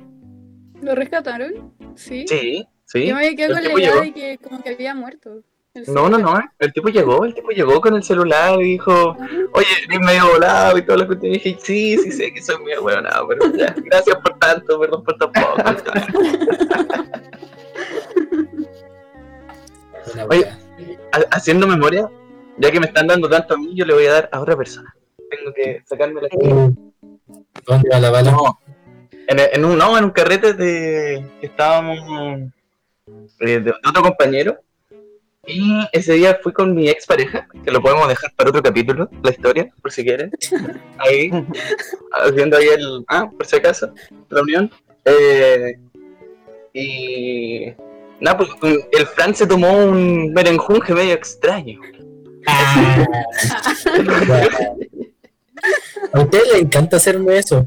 ¿Lo 0.81 0.95
rescataron? 0.95 1.73
Sí. 1.95 2.25
Sí, 2.27 2.67
sí. 2.85 3.07
Yo 3.07 3.15
me 3.15 3.25
había 3.25 3.35
quedado 3.35 3.57
El 3.57 3.71
con 3.71 3.73
la 3.73 3.79
idea 3.79 4.01
de 4.01 4.13
que 4.13 4.37
como 4.37 4.61
que 4.61 4.69
había 4.69 4.93
muerto. 4.93 5.43
No, 5.87 6.09
no, 6.09 6.17
no. 6.17 6.39
El 6.59 6.73
tipo 6.73 6.89
llegó, 6.89 7.25
el 7.25 7.33
tipo 7.33 7.49
llegó 7.49 7.79
con 7.79 7.95
el 7.95 8.03
celular 8.03 8.59
y 8.61 8.71
dijo, 8.71 9.15
oye, 9.53 9.67
eres 9.87 9.99
medio 9.99 10.27
volado 10.31 10.77
y 10.77 10.81
todo 10.81 10.97
lo 10.97 11.07
que 11.07 11.15
te 11.17 11.27
dije. 11.27 11.57
Sí, 11.61 11.97
sí, 11.97 12.11
sé 12.11 12.33
que 12.33 12.41
soy 12.41 12.57
medio 12.63 12.83
huevonado, 12.83 13.27
pero 13.27 13.53
ya, 13.53 13.75
gracias 13.77 14.17
por 14.17 14.37
tanto, 14.39 14.79
perdón 14.79 15.03
por 15.03 15.17
tan 15.17 15.31
poco. 15.31 15.55
Una 20.13 20.25
Oye, 20.25 20.47
Haciendo 21.31 21.67
memoria, 21.67 22.09
ya 22.57 22.71
que 22.71 22.79
me 22.79 22.87
están 22.87 23.07
dando 23.07 23.29
tanto 23.29 23.53
a 23.55 23.57
mí, 23.57 23.73
yo 23.75 23.85
le 23.85 23.93
voy 23.93 24.05
a 24.05 24.13
dar 24.13 24.29
a 24.31 24.39
otra 24.39 24.55
persona. 24.55 24.95
Tengo 25.29 25.53
que 25.53 25.83
sacarme 25.85 26.21
la 26.21 26.29
¿Dónde 27.65 27.89
va 27.89 27.99
la 27.99 28.09
bala? 28.09 28.31
No, 28.31 28.59
en, 29.27 29.39
en 29.39 29.65
un, 29.65 29.77
no, 29.77 29.97
en 29.97 30.05
un 30.05 30.11
carrete 30.11 30.53
de 30.53 31.25
que 31.39 31.47
estábamos 31.47 31.97
eh, 31.97 32.49
de, 33.39 33.59
de 33.59 33.71
otro 33.71 34.01
compañero. 34.01 34.59
Y 35.47 35.79
ese 35.93 36.13
día 36.13 36.37
fui 36.43 36.51
con 36.51 36.75
mi 36.75 36.89
expareja, 36.89 37.47
que 37.63 37.71
lo 37.71 37.81
podemos 37.81 38.09
dejar 38.09 38.33
para 38.35 38.49
otro 38.49 38.61
capítulo, 38.61 39.09
la 39.23 39.31
historia, 39.31 39.73
por 39.81 39.93
si 39.93 40.03
quieren. 40.03 40.29
Ahí, 40.97 41.31
haciendo 42.11 42.57
ahí 42.57 42.67
el. 42.67 43.05
Ah, 43.07 43.29
por 43.29 43.45
si 43.45 43.55
acaso, 43.55 43.93
la 44.29 44.41
unión. 44.41 44.69
Eh, 45.05 45.79
y. 46.73 47.73
Nada, 48.19 48.37
pues 48.37 48.49
el 48.91 49.05
Frank 49.07 49.35
se 49.35 49.47
tomó 49.47 49.71
un 49.71 50.33
merenjunje 50.33 50.93
medio 50.93 51.13
extraño. 51.13 51.79
Ah. 52.45 53.05
A 56.13 56.21
usted 56.21 56.41
le 56.51 56.59
encanta 56.59 56.97
hacerme 56.97 57.37
eso. 57.37 57.65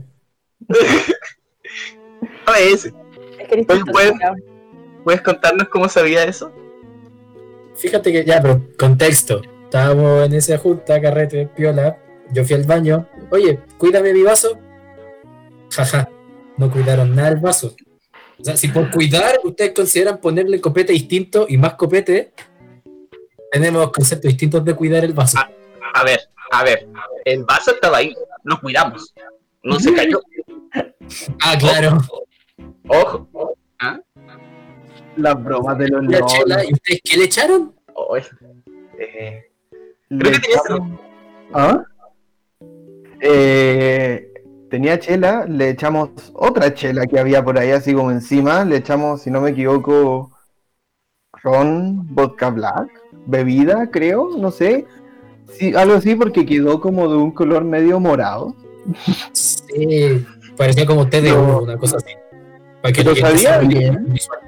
A. 2.47 2.53
¿puedes 5.03 5.23
contarnos 5.23 5.69
cómo 5.69 5.89
sabía 5.89 6.25
eso? 6.25 6.53
Fíjate 7.81 8.13
que 8.13 8.25
ya, 8.25 8.43
pero 8.43 8.61
contexto. 8.79 9.41
Estábamos 9.65 10.27
en 10.27 10.35
esa 10.35 10.59
junta, 10.59 11.01
carrete, 11.01 11.47
piola. 11.47 11.99
Yo 12.31 12.45
fui 12.45 12.55
al 12.55 12.65
baño. 12.65 13.09
Oye, 13.31 13.61
cuídame 13.79 14.13
mi 14.13 14.23
vaso. 14.23 14.59
Jaja, 15.71 16.09
no 16.59 16.71
cuidaron 16.71 17.15
nada 17.15 17.31
el 17.31 17.37
vaso. 17.37 17.75
O 18.39 18.45
sea, 18.45 18.57
si 18.57 18.69
por 18.69 18.91
cuidar 18.91 19.41
ustedes 19.45 19.73
consideran 19.73 20.21
ponerle 20.21 20.61
copete 20.61 20.93
distinto 20.93 21.47
y 21.49 21.57
más 21.57 21.75
copete, 21.75 22.33
tenemos 23.51 23.91
conceptos 23.91 24.29
distintos 24.29 24.65
de 24.65 24.75
cuidar 24.75 25.05
el 25.05 25.15
vaso. 25.15 25.39
A 25.95 26.05
ver, 26.05 26.21
a 26.51 26.65
ver, 26.65 26.89
el 27.25 27.45
vaso 27.45 27.73
estaba 27.73 27.99
ahí, 27.99 28.15
lo 28.45 28.61
cuidamos, 28.61 29.15
no 29.63 29.79
se 29.79 29.93
cayó. 29.95 30.21
Ah, 31.43 31.57
claro. 31.59 31.99
Ojo, 32.89 33.29
Las 35.23 35.43
bromas 35.45 35.79
de 35.79 35.89
los 35.89 36.05
La 36.07 36.25
chela, 36.27 36.65
¿y 36.65 36.73
ustedes 36.73 37.01
qué 37.05 37.17
le 37.19 37.25
echaron? 37.25 37.75
Oye, 37.95 38.25
eh, 38.99 39.51
Creo 40.09 40.33
que 40.33 40.39
tenías 40.41 40.63
echamos- 40.65 41.01
¿Ah? 41.53 41.85
Eh, 43.21 44.33
tenía 44.71 44.99
chela, 44.99 45.45
le 45.47 45.71
echamos 45.71 46.11
otra 46.35 46.73
chela 46.75 47.07
que 47.07 47.19
había 47.19 47.45
por 47.45 47.59
ahí, 47.59 47.71
así 47.71 47.93
como 47.93 48.11
encima. 48.11 48.65
Le 48.65 48.77
echamos, 48.77 49.23
si 49.23 49.31
no 49.31 49.41
me 49.41 49.51
equivoco, 49.51 50.31
ron, 51.43 52.15
vodka 52.15 52.51
black, 52.51 52.89
bebida, 53.27 53.91
creo, 53.91 54.31
no 54.39 54.51
sé. 54.51 54.87
Sí, 55.53 55.75
algo 55.75 55.95
así 55.97 56.15
porque 56.15 56.47
quedó 56.47 56.81
como 56.81 57.09
de 57.09 57.17
un 57.17 57.33
color 57.33 57.65
medio 57.65 57.99
morado. 58.01 58.55
Sí, 59.33 60.25
parecía 60.57 60.87
como 60.87 61.09
té 61.09 61.21
de 61.21 61.31
No. 61.31 61.61
una 61.63 61.77
cosa 61.77 61.97
así. 61.97 62.15
Para 62.81 62.93
que 62.93 63.05
la 63.05 63.15
gente 63.15 63.39
sabía 63.39 63.59
bien. 63.59 64.07
visual. 64.13 64.39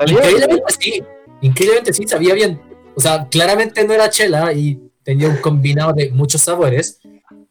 Increíblemente 0.00 0.72
sí, 0.78 1.04
increíblemente 1.40 1.92
sí, 1.92 2.06
sabía 2.06 2.34
bien. 2.34 2.60
O 2.94 3.00
sea, 3.00 3.26
claramente 3.28 3.84
no 3.84 3.92
era 3.92 4.10
chela 4.10 4.52
y 4.52 4.80
tenía 5.02 5.28
un 5.28 5.36
combinado 5.36 5.92
de 5.92 6.10
muchos 6.10 6.40
sabores, 6.42 7.00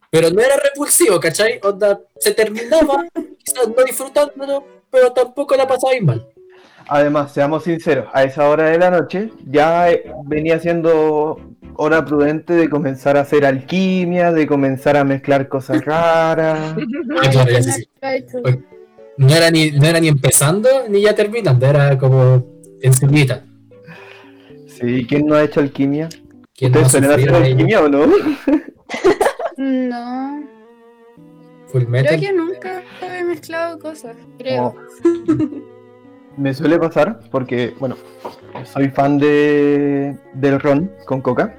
pero 0.10 0.30
no 0.30 0.42
era 0.42 0.56
repulsivo, 0.58 1.20
¿cachai? 1.20 1.60
Onda, 1.64 2.00
se 2.18 2.34
terminaba, 2.34 3.06
quizás 3.44 3.68
no 3.68 3.84
disfrutándolo, 3.84 4.66
pero 4.90 5.12
tampoco 5.12 5.56
la 5.56 5.68
pasaba 5.68 5.94
mal. 6.02 6.28
Además, 6.88 7.34
seamos 7.34 7.64
sinceros, 7.64 8.08
a 8.14 8.24
esa 8.24 8.50
hora 8.50 8.70
de 8.70 8.78
la 8.78 8.92
noche 8.92 9.32
ya 9.50 9.90
eh, 9.90 10.12
venía 10.26 10.60
siendo 10.60 11.40
hora 11.76 12.04
prudente 12.06 12.54
de 12.54 12.70
comenzar 12.70 13.18
a 13.18 13.22
hacer 13.22 13.46
alquimia, 13.46 14.32
de 14.32 14.46
comenzar 14.48 14.98
a 14.98 15.04
mezclar 15.04 15.48
cosas 15.48 15.84
raras. 15.86 16.76
Claro, 17.08 17.50
ya 17.50 17.64
sí, 17.64 17.72
sí. 17.72 17.90
No 19.18 19.34
era, 19.34 19.52
ni, 19.52 19.72
no 19.72 19.86
era 19.86 20.00
ni 20.00 20.08
empezando 20.08 20.70
ni 20.90 21.02
ya 21.02 21.14
terminando, 21.14 21.66
era 21.66 21.98
como 21.98 22.46
enseguida. 22.82 23.46
Sí, 24.68 25.06
¿quién 25.08 25.28
no 25.28 25.36
ha 25.36 25.44
hecho 25.44 25.60
alquimia? 25.60 26.10
¿Quién 26.56 26.72
no 26.72 26.82
¿Ustedes 26.82 26.92
suelen 26.92 27.12
hacer 27.12 27.34
alquimia 27.34 27.82
o 27.82 27.90
no? 27.90 28.08
No, 29.56 30.44
Full 31.68 31.86
creo 31.86 32.20
que 32.20 32.34
nunca 32.34 32.84
he 33.02 33.24
mezclado 33.24 33.80
cosas, 33.80 34.16
creo. 34.38 34.76
Me 36.38 36.54
suele 36.54 36.80
pasar 36.80 37.20
porque, 37.32 37.74
bueno, 37.80 37.96
soy 38.64 38.90
fan 38.90 39.20
de, 39.20 40.18
del 40.34 40.60
ron 40.60 40.92
con 41.06 41.22
coca, 41.22 41.56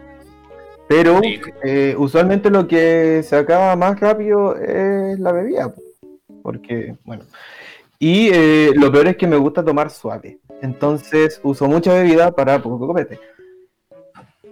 pero 0.88 1.20
eh, 1.64 1.94
usualmente 1.96 2.50
lo 2.50 2.66
que 2.66 3.22
se 3.24 3.36
acaba 3.36 3.74
más 3.76 3.98
rápido 4.00 4.56
es 4.56 5.18
la 5.18 5.32
bebida, 5.32 5.72
porque, 6.44 6.94
bueno, 7.04 7.24
y 7.98 8.28
eh, 8.30 8.72
lo 8.74 8.92
peor 8.92 9.06
es 9.06 9.16
que 9.16 9.26
me 9.26 9.38
gusta 9.38 9.64
tomar 9.64 9.90
suave, 9.90 10.40
entonces 10.60 11.40
uso 11.42 11.66
mucha 11.66 11.94
bebida 11.94 12.32
para 12.32 12.60
poco 12.60 12.86
copete. 12.86 13.18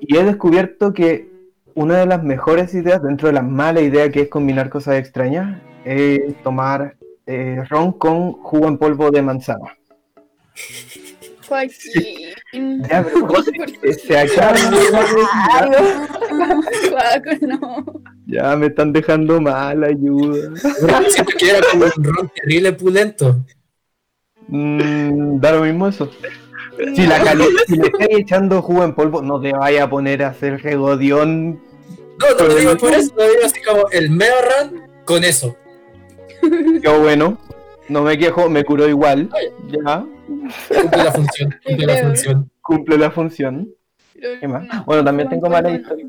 Y 0.00 0.16
he 0.16 0.24
descubierto 0.24 0.94
que 0.94 1.30
una 1.74 1.98
de 1.98 2.06
las 2.06 2.24
mejores 2.24 2.72
ideas, 2.72 3.02
dentro 3.02 3.28
de 3.28 3.34
la 3.34 3.42
mala 3.42 3.82
idea 3.82 4.10
que 4.10 4.22
es 4.22 4.28
combinar 4.28 4.70
cosas 4.70 4.94
extrañas, 4.94 5.60
es 5.84 6.34
tomar 6.42 6.96
eh, 7.26 7.62
ron 7.68 7.92
con 7.92 8.32
jugo 8.32 8.68
en 8.68 8.78
polvo 8.78 9.10
de 9.10 9.20
manzana. 9.20 9.76
Joaquín. 11.52 12.82
Ya, 12.88 13.02
pero 13.04 13.20
¿cómo 13.26 13.42
se, 13.42 14.18
acaba 14.18 14.54
ya, 14.58 16.08
Juaco, 16.90 17.46
no. 17.46 17.84
ya 18.26 18.56
me 18.56 18.66
están 18.66 18.92
dejando 18.92 19.40
mal, 19.40 19.84
ayuda. 19.84 20.56
Siento 21.08 21.32
que 21.38 21.50
era 21.50 21.60
como 21.70 21.84
un 21.84 22.04
ron 22.04 22.30
terrible 22.34 22.72
pulento. 22.72 23.44
Mm, 24.48 25.38
da 25.40 25.52
lo 25.52 25.62
mismo 25.64 25.88
eso. 25.88 26.10
Si, 26.94 27.06
la 27.06 27.22
cali- 27.22 27.44
si 27.66 27.76
le 27.76 27.86
estáis 27.88 28.18
echando 28.18 28.62
jugo 28.62 28.84
en 28.84 28.94
polvo, 28.94 29.22
no 29.22 29.40
te 29.40 29.52
vaya 29.52 29.84
a 29.84 29.90
poner 29.90 30.22
a 30.24 30.28
hacer 30.28 30.62
regodión. 30.62 31.60
No, 32.18 32.36
no 32.38 32.46
lo 32.48 32.54
digo 32.54 32.76
por 32.76 32.92
eso, 32.92 33.12
lo 33.16 33.24
digo 33.24 33.44
así 33.44 33.62
como 33.62 33.88
el 33.90 34.10
meo 34.10 34.34
ron 34.42 34.82
con 35.04 35.22
eso. 35.22 35.56
Qué 36.40 36.88
bueno. 36.88 37.38
No 37.88 38.02
me 38.02 38.16
quejo, 38.18 38.48
me 38.48 38.64
curó 38.64 38.88
igual. 38.88 39.28
Ya, 39.66 40.04
Cumple 40.68 41.04
la 41.04 41.12
función, 41.12 41.54
cumple 41.64 41.86
la 41.86 41.96
función. 41.96 42.50
cumple 42.62 42.98
la 42.98 43.10
función. 43.10 43.68
¿Qué 44.40 44.48
más? 44.48 44.84
Bueno, 44.86 45.04
también 45.04 45.28
tengo 45.28 45.48
mala 45.50 45.70
historia. 45.70 46.06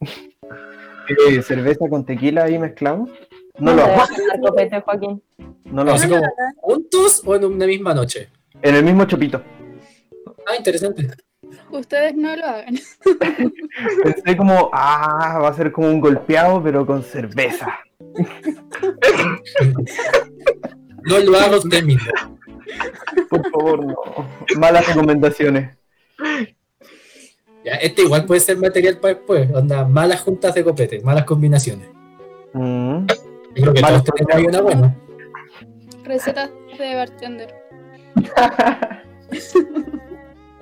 Eh, 0.00 1.42
cerveza 1.42 1.88
con 1.88 2.04
tequila 2.04 2.44
ahí 2.44 2.58
mezclado. 2.58 3.06
No 3.58 3.74
lo 3.74 3.82
hago. 3.84 4.02
copete, 4.42 4.80
Joaquín. 4.80 5.22
No 5.64 5.84
lo 5.84 5.92
hago. 5.92 6.08
como 6.08 6.22
juntos 6.56 7.22
o 7.24 7.36
en 7.36 7.44
una 7.44 7.66
misma 7.66 7.94
noche. 7.94 8.28
En 8.62 8.74
el 8.74 8.84
mismo 8.84 9.04
chopito. 9.04 9.42
Ah, 10.46 10.56
interesante. 10.56 11.08
Ustedes 11.70 12.14
no 12.16 12.34
lo 12.36 12.44
hagan. 12.44 12.74
Pensé 14.02 14.36
como, 14.36 14.70
ah, 14.72 15.38
va 15.42 15.48
a 15.48 15.54
ser 15.54 15.72
como 15.72 15.88
un 15.88 16.00
golpeado, 16.00 16.62
pero 16.62 16.84
con 16.84 17.02
cerveza. 17.02 17.78
No 21.06 21.18
lo 21.18 21.38
haga 21.38 21.56
usted 21.56 21.82
mismo. 21.84 22.10
Por 23.30 23.50
favor, 23.50 23.84
no. 23.84 23.96
Malas 24.58 24.86
recomendaciones. 24.86 25.76
Ya, 27.64 27.72
este 27.74 28.02
igual 28.02 28.26
puede 28.26 28.40
ser 28.40 28.58
material 28.58 28.98
para 28.98 29.14
después. 29.14 29.50
Onda, 29.52 29.84
malas 29.84 30.20
juntas 30.20 30.54
de 30.54 30.64
copete, 30.64 31.00
malas 31.00 31.24
combinaciones. 31.24 31.88
Mm. 32.52 33.06
Yo 33.54 33.62
creo 33.62 33.74
que 33.74 33.80
Malas 33.80 34.04
todos 34.04 34.16
tenemos 34.16 34.36
ahí 34.36 34.44
una 34.46 34.60
buena. 34.60 34.96
Recetas 36.04 36.50
de 36.78 36.94
bartender. 36.94 37.54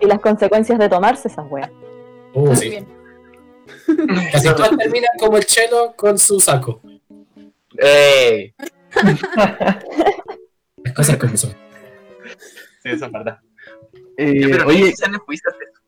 Y 0.00 0.06
las 0.06 0.18
consecuencias 0.20 0.78
de 0.78 0.88
tomarse 0.88 1.28
esas 1.28 1.46
weas. 1.50 1.70
Uh, 2.34 2.54
sí. 2.54 2.70
Bien. 2.70 2.86
Casi 4.32 4.48
todas 4.48 4.76
terminan 4.76 5.10
como 5.18 5.36
el 5.36 5.46
chelo 5.46 5.94
con 5.96 6.18
su 6.18 6.40
saco. 6.40 6.80
¡Ey! 7.78 8.54
Las 10.84 10.94
cosas 10.94 11.16
como 11.16 11.36
son. 11.36 11.50
Sí, 12.82 12.90
eso 12.90 13.06
es 13.06 13.12
verdad. 13.12 13.38
Eh, 14.16 14.48
Pero 14.50 14.66
oye, 14.66 14.78
nadie 14.78 14.90
en 14.90 14.96
su 14.96 15.02
sano 15.02 15.18
juicio 15.20 15.50
hace 15.50 15.64
eso. 15.64 15.80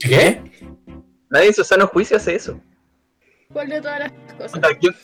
¿Qué? 0.00 0.42
Nadie 1.30 1.46
en 1.48 1.54
su 1.54 1.64
sano 1.64 1.86
juicio 1.86 2.16
hace 2.16 2.34
eso. 2.34 2.60
¿Cuál 3.52 3.68
de 3.68 3.80
todas 3.80 4.00
las 4.00 4.12
cosas? 4.34 4.54
Onda, 4.54 4.68
¿quién, 4.80 4.94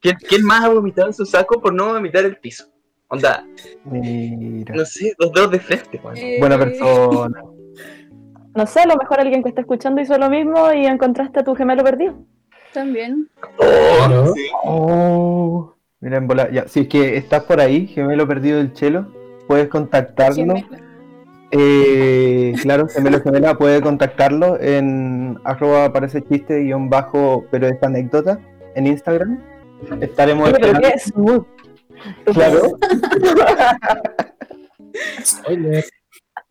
quién, 0.00 0.16
quién 0.28 0.44
más 0.44 0.64
ha 0.64 0.68
vomitado 0.68 1.08
en 1.08 1.14
su 1.14 1.24
saco 1.24 1.60
por 1.60 1.72
no 1.72 1.92
vomitar 1.94 2.24
el 2.24 2.36
piso? 2.36 2.70
Onda, 3.08 3.44
mira, 3.84 4.74
no 4.74 4.84
sé, 4.84 5.14
dos 5.18 5.32
dedos 5.32 5.50
de 5.50 5.58
frente. 5.58 6.00
Eh, 6.14 6.36
buena 6.38 6.58
persona. 6.58 7.42
No 8.52 8.66
sé, 8.66 8.80
a 8.80 8.86
lo 8.86 8.96
mejor 8.96 9.20
alguien 9.20 9.44
que 9.44 9.48
está 9.48 9.60
escuchando 9.60 10.00
hizo 10.00 10.18
lo 10.18 10.28
mismo 10.28 10.72
y 10.72 10.84
encontraste 10.84 11.38
a 11.38 11.44
tu 11.44 11.54
gemelo 11.54 11.84
perdido. 11.84 12.16
También. 12.72 13.30
Sí. 14.34 14.50
Oh, 14.64 15.72
mira, 16.00 16.18
en 16.18 16.26
bola. 16.26 16.50
Ya, 16.50 16.68
si 16.68 16.80
es 16.80 16.88
que 16.88 17.16
estás 17.16 17.44
por 17.44 17.60
ahí, 17.60 17.86
gemelo 17.86 18.26
perdido 18.26 18.58
del 18.58 18.72
chelo, 18.72 19.06
puedes 19.46 19.68
contactarlo. 19.68 20.54
Eh, 21.52 22.54
claro, 22.62 22.86
gemelo 22.88 23.20
gemela 23.20 23.56
puede 23.56 23.80
contactarlo 23.80 24.60
en 24.60 25.38
arroba 25.42 25.92
parece 25.92 26.22
chiste 26.22 26.60
guion 26.60 26.88
bajo, 26.88 27.44
pero 27.50 27.66
es 27.66 27.82
anécdota 27.82 28.38
en 28.74 28.86
Instagram. 28.86 29.40
Estaremos 30.00 30.52
pero 30.52 30.80
qué 30.80 30.98
smooth. 30.98 31.46
Claro. 32.32 32.78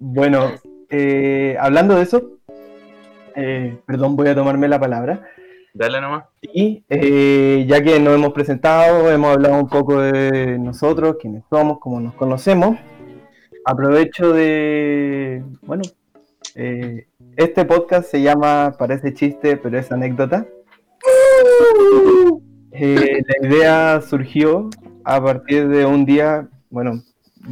Bueno, 0.01 0.53
eh, 0.89 1.57
hablando 1.59 1.95
de 1.95 2.03
eso, 2.03 2.39
eh, 3.35 3.77
perdón, 3.85 4.15
voy 4.15 4.29
a 4.29 4.35
tomarme 4.35 4.69
la 4.69 4.79
palabra. 4.79 5.27
Dale 5.73 6.01
nomás. 6.01 6.25
Y 6.41 6.83
eh, 6.89 7.65
ya 7.67 7.81
que 7.83 7.99
nos 7.99 8.15
hemos 8.15 8.33
presentado, 8.33 9.11
hemos 9.11 9.33
hablado 9.33 9.59
un 9.59 9.69
poco 9.69 10.01
de 10.01 10.57
nosotros, 10.57 11.17
quiénes 11.21 11.43
somos, 11.49 11.79
cómo 11.79 11.99
nos 11.99 12.13
conocemos, 12.15 12.77
aprovecho 13.65 14.33
de, 14.33 15.43
bueno, 15.61 15.83
eh, 16.55 17.07
este 17.35 17.65
podcast 17.65 18.09
se 18.09 18.21
llama 18.21 18.75
Parece 18.77 19.13
chiste, 19.13 19.57
pero 19.57 19.77
es 19.77 19.91
anécdota. 19.91 20.47
Eh, 22.71 23.21
la 23.27 23.47
idea 23.47 24.01
surgió 24.01 24.69
a 25.03 25.21
partir 25.21 25.67
de 25.67 25.85
un 25.85 26.05
día, 26.05 26.49
bueno, 26.69 27.03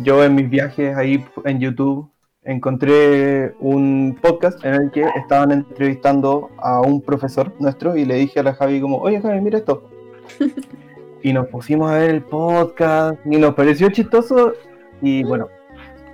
yo 0.04 0.24
en 0.24 0.36
mis 0.36 0.50
viajes 0.50 0.96
ahí 0.96 1.24
en 1.46 1.60
YouTube 1.60 2.10
encontré 2.48 3.54
un 3.60 4.18
podcast 4.22 4.64
en 4.66 4.74
el 4.74 4.92
que 4.92 5.04
estaban 5.16 5.52
entrevistando 5.52 6.50
a 6.58 6.82
un 6.82 7.02
profesor 7.02 7.54
nuestro 7.60 7.96
y 7.98 8.06
le 8.06 8.16
dije 8.16 8.40
a 8.40 8.44
la 8.44 8.54
Javi 8.56 8.80
como, 8.82 8.98
oye 8.98 9.22
Javi, 9.22 9.42
mira 9.42 9.60
esto. 9.60 9.84
y 11.24 11.34
nos 11.34 11.48
pusimos 11.48 11.92
a 11.92 11.98
ver 11.98 12.10
el 12.10 12.24
podcast 12.24 13.20
y 13.26 13.38
nos 13.38 13.54
pareció 13.54 13.90
chistoso 13.90 14.54
y 15.02 15.24
bueno, 15.24 15.48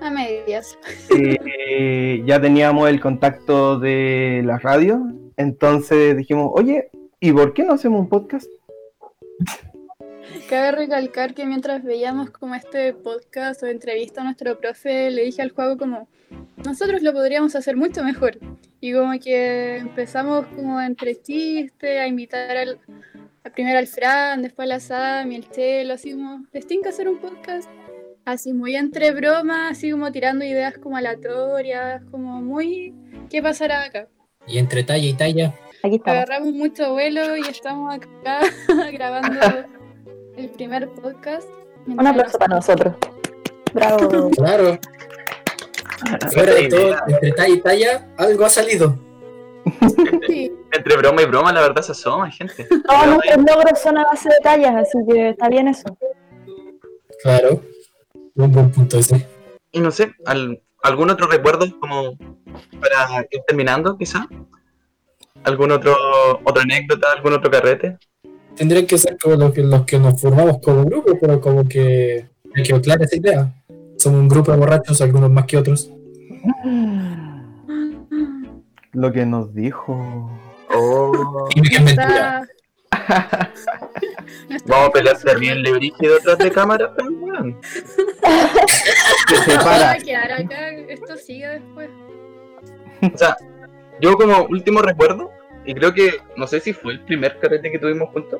A 0.01 0.09
medias. 0.09 0.77
eh, 1.15 2.23
ya 2.25 2.41
teníamos 2.41 2.89
el 2.89 2.99
contacto 2.99 3.79
de 3.79 4.41
la 4.43 4.57
radio, 4.57 5.01
entonces 5.37 6.17
dijimos, 6.17 6.51
oye, 6.55 6.89
¿y 7.19 7.31
por 7.31 7.53
qué 7.53 7.63
no 7.63 7.73
hacemos 7.73 8.01
un 8.01 8.09
podcast? 8.09 8.47
Cabe 10.49 10.71
recalcar 10.71 11.33
que 11.33 11.45
mientras 11.45 11.83
veíamos 11.83 12.29
como 12.29 12.55
este 12.55 12.93
podcast 12.93 13.63
o 13.63 13.67
entrevista 13.67 14.21
a 14.21 14.23
nuestro 14.23 14.57
profe, 14.59 15.11
le 15.11 15.23
dije 15.23 15.41
al 15.41 15.51
juego 15.51 15.77
como, 15.77 16.07
nosotros 16.65 17.01
lo 17.01 17.13
podríamos 17.13 17.55
hacer 17.55 17.75
mucho 17.75 18.03
mejor. 18.03 18.37
Y 18.79 18.93
como 18.93 19.17
que 19.19 19.77
empezamos 19.77 20.45
como 20.47 20.79
entre 20.81 21.21
chistes, 21.21 21.99
a 21.99 22.07
invitar 22.07 22.55
al, 22.57 22.79
a 23.43 23.49
primero 23.49 23.79
al 23.79 23.87
Fran, 23.87 24.41
después 24.41 24.65
a 24.65 24.69
la 24.69 24.79
Sam 24.79 25.31
y 25.31 25.35
el 25.35 25.49
Chelo, 25.49 25.93
así 25.93 26.11
como, 26.13 26.45
les 26.51 26.67
tengo 26.67 26.83
que 26.83 26.89
hacer 26.89 27.07
un 27.07 27.19
podcast. 27.19 27.69
Así 28.25 28.53
muy 28.53 28.75
entre 28.75 29.11
bromas, 29.11 29.71
así 29.71 29.91
como 29.91 30.11
tirando 30.11 30.45
ideas 30.45 30.77
como 30.77 30.95
aleatorias, 30.95 32.01
como 32.09 32.41
muy, 32.41 32.93
¿qué 33.29 33.41
pasará 33.41 33.83
acá? 33.83 34.07
Y 34.47 34.57
entre 34.57 34.83
talla 34.83 35.07
y 35.07 35.13
talla, 35.13 35.53
Aquí 35.83 35.95
estamos. 35.95 36.23
Agarramos 36.23 36.53
mucho 36.53 36.93
vuelo 36.93 37.35
y 37.35 37.41
estamos 37.41 37.93
acá 37.93 38.39
grabando 38.93 39.37
el 40.37 40.49
primer 40.49 40.89
podcast. 40.89 41.47
Un 41.87 42.05
aplauso 42.07 42.37
para 42.37 42.55
nosotros. 42.55 42.95
Bravo. 43.73 44.29
claro. 44.35 44.79
Fuera 46.33 46.53
de 46.53 46.67
todo, 46.67 46.95
entre 47.07 47.31
talla 47.31 47.53
y 47.53 47.61
talla, 47.61 48.07
algo 48.17 48.45
ha 48.45 48.49
salido. 48.49 48.97
Sí, 50.27 50.51
Entre 50.73 50.97
broma 50.97 51.21
y 51.21 51.25
broma, 51.25 51.53
la 51.53 51.61
verdad 51.61 51.81
se 51.81 51.93
asoma, 51.93 52.29
gente. 52.29 52.65
Todos 52.65 53.07
nuestros 53.07 53.37
logros 53.37 53.79
son 53.81 53.97
a 53.97 54.03
base 54.03 54.27
de 54.27 54.35
tallas, 54.43 54.75
así 54.75 54.97
que 55.07 55.29
está 55.29 55.47
bien 55.47 55.69
eso. 55.69 55.97
Claro. 57.21 57.61
Un 58.35 58.51
buen 58.51 58.71
punto 58.71 58.97
ese. 58.97 59.25
Y 59.71 59.79
no 59.79 59.91
sé, 59.91 60.13
al- 60.25 60.61
¿algún 60.83 61.09
otro 61.09 61.27
recuerdo 61.27 61.65
como 61.79 62.17
para 62.81 63.25
ir 63.31 63.41
terminando, 63.47 63.97
quizá? 63.97 64.27
¿Algún 65.45 65.71
otro 65.71 65.95
otra 66.43 66.63
anécdota, 66.63 67.07
algún 67.15 67.33
otro 67.33 67.49
carrete? 67.49 67.97
Tendrían 68.55 68.85
que 68.85 68.97
ser 68.97 69.17
como 69.21 69.35
los 69.35 69.53
que, 69.53 69.63
los 69.63 69.83
que 69.83 69.97
nos 69.99 70.19
formamos 70.21 70.59
como 70.59 70.85
grupo, 70.85 71.17
pero 71.19 71.41
como 71.41 71.67
que 71.67 72.27
me 72.53 72.63
quedó 72.63 72.81
clara 72.81 73.05
esa 73.05 73.15
idea. 73.15 73.53
Somos 73.97 74.19
un 74.19 74.29
grupo 74.29 74.51
de 74.51 74.57
borrachos, 74.57 75.01
algunos 75.01 75.31
más 75.31 75.45
que 75.45 75.57
otros. 75.57 75.91
Lo 78.91 79.11
que 79.11 79.25
nos 79.25 79.53
dijo. 79.53 80.29
Oh, 80.75 81.47
Y 81.55 81.61
que 81.69 81.75
es 81.75 81.83
mentira. 81.83 82.47
vamos 84.67 84.87
a 84.87 84.91
pelear 84.91 85.17
terrible 85.17 85.71
brígido 85.71 86.15
detrás 86.15 86.37
de 86.37 86.51
cámara, 86.51 86.93
pero 86.95 87.11
bueno. 87.11 87.59
Que 89.27 89.35
se 89.35 89.57
para. 89.57 89.95
esto 89.95 91.17
sigue 91.17 91.47
después. 91.47 91.89
O 93.13 93.17
sea, 93.17 93.35
yo 93.99 94.15
como 94.15 94.45
último 94.45 94.81
recuerdo, 94.81 95.31
y 95.65 95.73
creo 95.73 95.93
que, 95.93 96.21
no 96.35 96.47
sé 96.47 96.59
si 96.59 96.73
fue 96.73 96.93
el 96.93 97.01
primer 97.01 97.39
carrete 97.39 97.71
que 97.71 97.79
tuvimos 97.79 98.09
juntos, 98.09 98.39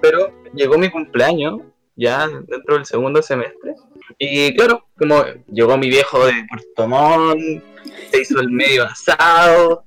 pero 0.00 0.32
llegó 0.54 0.78
mi 0.78 0.90
cumpleaños, 0.90 1.60
ya 1.96 2.26
dentro 2.26 2.76
del 2.76 2.86
segundo 2.86 3.22
semestre, 3.22 3.74
y 4.18 4.54
claro, 4.56 4.86
como 4.98 5.22
llegó 5.50 5.76
mi 5.76 5.88
viejo 5.88 6.24
de 6.26 6.32
Puerto 6.48 6.88
Montt, 6.88 7.62
se 8.10 8.20
hizo 8.22 8.40
el 8.40 8.50
medio 8.50 8.84
asado, 8.84 9.84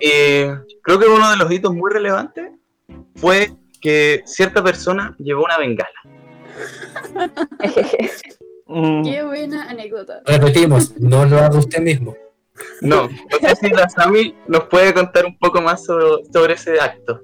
y 0.00 0.46
creo 0.82 0.98
que 0.98 1.06
uno 1.08 1.30
de 1.30 1.36
los 1.36 1.50
hitos 1.50 1.74
muy 1.74 1.90
relevantes 1.92 2.50
fue 3.16 3.52
que 3.80 4.22
cierta 4.26 4.62
persona 4.62 5.14
llevó 5.18 5.44
una 5.44 5.58
bengala. 5.58 5.90
Mm, 8.68 9.04
Qué 9.04 9.22
buena 9.22 9.70
anécdota. 9.70 10.22
Repetimos, 10.26 10.98
no 10.98 11.24
lo 11.24 11.38
haga 11.38 11.56
usted 11.56 11.80
mismo. 11.80 12.16
No, 12.80 13.08
no 13.08 13.48
sé 13.48 13.56
si 13.56 13.68
la 13.70 13.88
Sami 13.88 14.34
nos 14.46 14.64
puede 14.64 14.94
contar 14.94 15.26
un 15.26 15.36
poco 15.38 15.60
más 15.60 15.84
sobre, 15.84 16.24
sobre 16.32 16.54
ese 16.54 16.80
acto. 16.80 17.20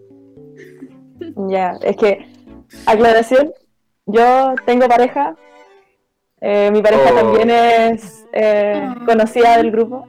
Ya, 1.49 1.79
es 1.83 1.97
que, 1.97 2.27
aclaración, 2.87 3.53
yo 4.07 4.55
tengo 4.67 4.89
pareja. 4.89 5.37
eh, 6.41 6.71
mi 6.73 6.83
pareja 6.83 7.11
Oh. 7.13 7.15
también 7.15 7.51
es 7.51 8.27
eh, 8.33 8.89
conocida 9.07 9.57
del 9.59 9.71
grupo. 9.71 10.05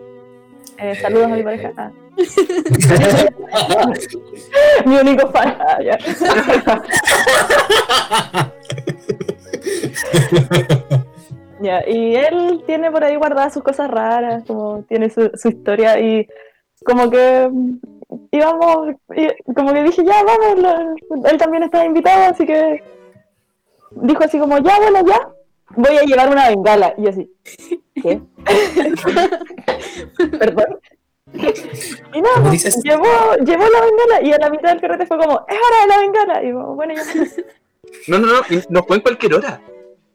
Eh, 0.80 0.96
saludos 0.96 1.28
a 1.28 1.36
mi 1.36 1.44
pareja. 1.44 1.72
Ah. 1.78 1.92
mi 4.86 4.96
único 4.98 5.32
fan. 5.32 5.56
Ya. 11.64 11.82
Y 11.88 12.16
él 12.16 12.64
tiene 12.66 12.92
por 12.92 13.04
ahí 13.04 13.16
guardadas 13.16 13.54
sus 13.54 13.64
cosas 13.64 13.90
raras, 13.90 14.44
como 14.46 14.84
tiene 14.84 15.10
su, 15.10 15.32
su 15.36 15.48
historia 15.48 15.98
y 16.00 16.28
como 16.86 17.10
que 17.10 17.50
íbamos, 18.32 18.96
y 19.16 19.54
como 19.54 19.74
que 19.74 19.84
dije, 19.84 20.04
ya 20.04 20.24
vamos, 20.24 20.60
lo- 20.60 21.30
él 21.30 21.38
también 21.38 21.64
está 21.64 21.86
invitado, 21.86 22.26
así 22.32 22.46
que 22.46 22.84
dijo 23.92 24.24
así 24.24 24.38
como, 24.40 24.58
ya, 24.58 24.78
bueno, 24.80 25.00
ya, 25.08 25.30
voy 25.76 25.98
a 25.98 26.02
llevar 26.04 26.30
una 26.30 26.50
bengala. 26.50 26.94
Y 26.98 27.04
yo 27.04 27.10
así, 27.12 27.32
¿qué? 28.02 28.20
Perdón. 30.40 30.80
Y 31.34 32.22
nada, 32.22 32.36
¿Cómo 32.36 32.50
pues, 32.50 32.84
llevó, 32.84 33.36
llevó 33.46 33.64
la 33.70 33.82
bengala 33.82 34.22
y 34.22 34.34
a 34.34 34.38
la 34.38 34.50
mitad 34.50 34.70
del 34.72 34.82
carrete 34.82 35.06
fue 35.08 35.18
como, 35.18 35.46
es 35.48 35.56
hora 35.58 35.82
de 35.82 35.88
la 35.88 36.00
bengala. 36.00 36.44
Y 36.44 36.50
yo, 36.50 36.60
bueno, 36.76 36.94
ya. 36.94 37.04
No, 38.08 38.20
no, 38.20 38.28
no, 38.28 38.40
y 38.50 38.62
no 38.70 38.84
fue 38.84 38.98
en 38.98 39.02
cualquier 39.02 39.34
hora. 39.36 39.62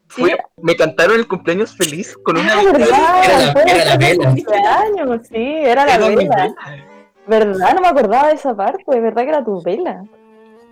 Fue, 0.08 0.30
Sí. 0.30 0.36
me 0.62 0.74
cantaron 0.76 1.16
el 1.16 1.28
cumpleaños 1.28 1.76
feliz 1.76 2.16
con 2.24 2.38
una 2.38 2.54
Ah. 2.54 2.62
Era 2.62 2.78
la- 2.78 3.62
era 3.62 3.84
la 3.84 3.96
de 3.96 4.06
vela. 4.14 4.24
cumpleaños, 4.30 5.26
sí, 5.28 5.36
era 5.36 5.86
la 5.86 5.94
Era 5.96 6.08
vela. 6.08 6.16
vela. 6.16 6.54
¿Verdad? 7.26 7.74
No 7.74 7.80
me 7.82 7.88
acordaba 7.88 8.28
de 8.28 8.34
esa 8.34 8.56
parte, 8.56 8.82
¿verdad 9.00 9.22
que 9.22 9.28
era 9.28 9.44
tu 9.44 9.62
vela? 9.62 10.04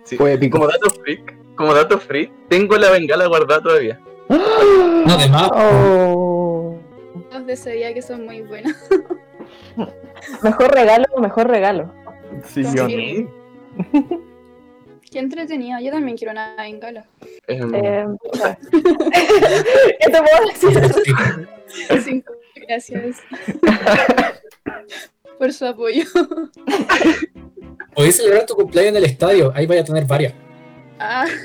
Sí. 0.03 0.17
Fue 0.17 0.33
épico. 0.33 0.57
Como 0.57 0.69
dato 0.71 0.89
freak, 0.89 1.35
como 1.55 1.73
dato 1.73 1.99
freak, 1.99 2.31
tengo 2.49 2.77
la 2.77 2.89
bengala 2.89 3.27
guardada 3.27 3.61
todavía. 3.61 3.99
No, 4.29 5.13
además, 5.13 5.49
Oh. 5.53 6.75
Los 7.31 7.45
de 7.45 7.53
ese 7.53 7.71
día 7.73 7.93
que 7.93 8.01
son 8.01 8.25
muy 8.25 8.41
buenos. 8.41 8.73
Mejor 10.41 10.71
regalo, 10.73 11.05
mejor 11.19 11.47
regalo. 11.47 11.91
Sí, 12.45 12.63
Sí. 12.63 12.75
yo- 12.77 12.87
Sí. 12.87 13.27
Qué 15.11 15.19
entretenido. 15.19 15.79
Yo 15.79 15.91
también 15.91 16.17
quiero 16.17 16.31
una 16.31 16.55
bengala. 16.55 17.05
Eh, 17.47 17.59
¿Qué 19.99 20.09
te 20.11 20.21
puedo 20.21 20.47
decir? 20.47 21.05
Cinco. 22.03 22.33
Gracias. 22.67 23.17
Por 25.37 25.53
su 25.53 25.65
apoyo. 25.65 26.03
podéis 27.93 28.17
celebrar 28.17 28.45
tu 28.45 28.55
cumpleaños 28.55 28.91
en 28.91 28.97
el 28.97 29.05
estadio, 29.05 29.51
ahí 29.55 29.65
vaya 29.65 29.81
a 29.81 29.85
tener 29.85 30.05
varias. 30.05 30.33
Ah. 30.99 31.25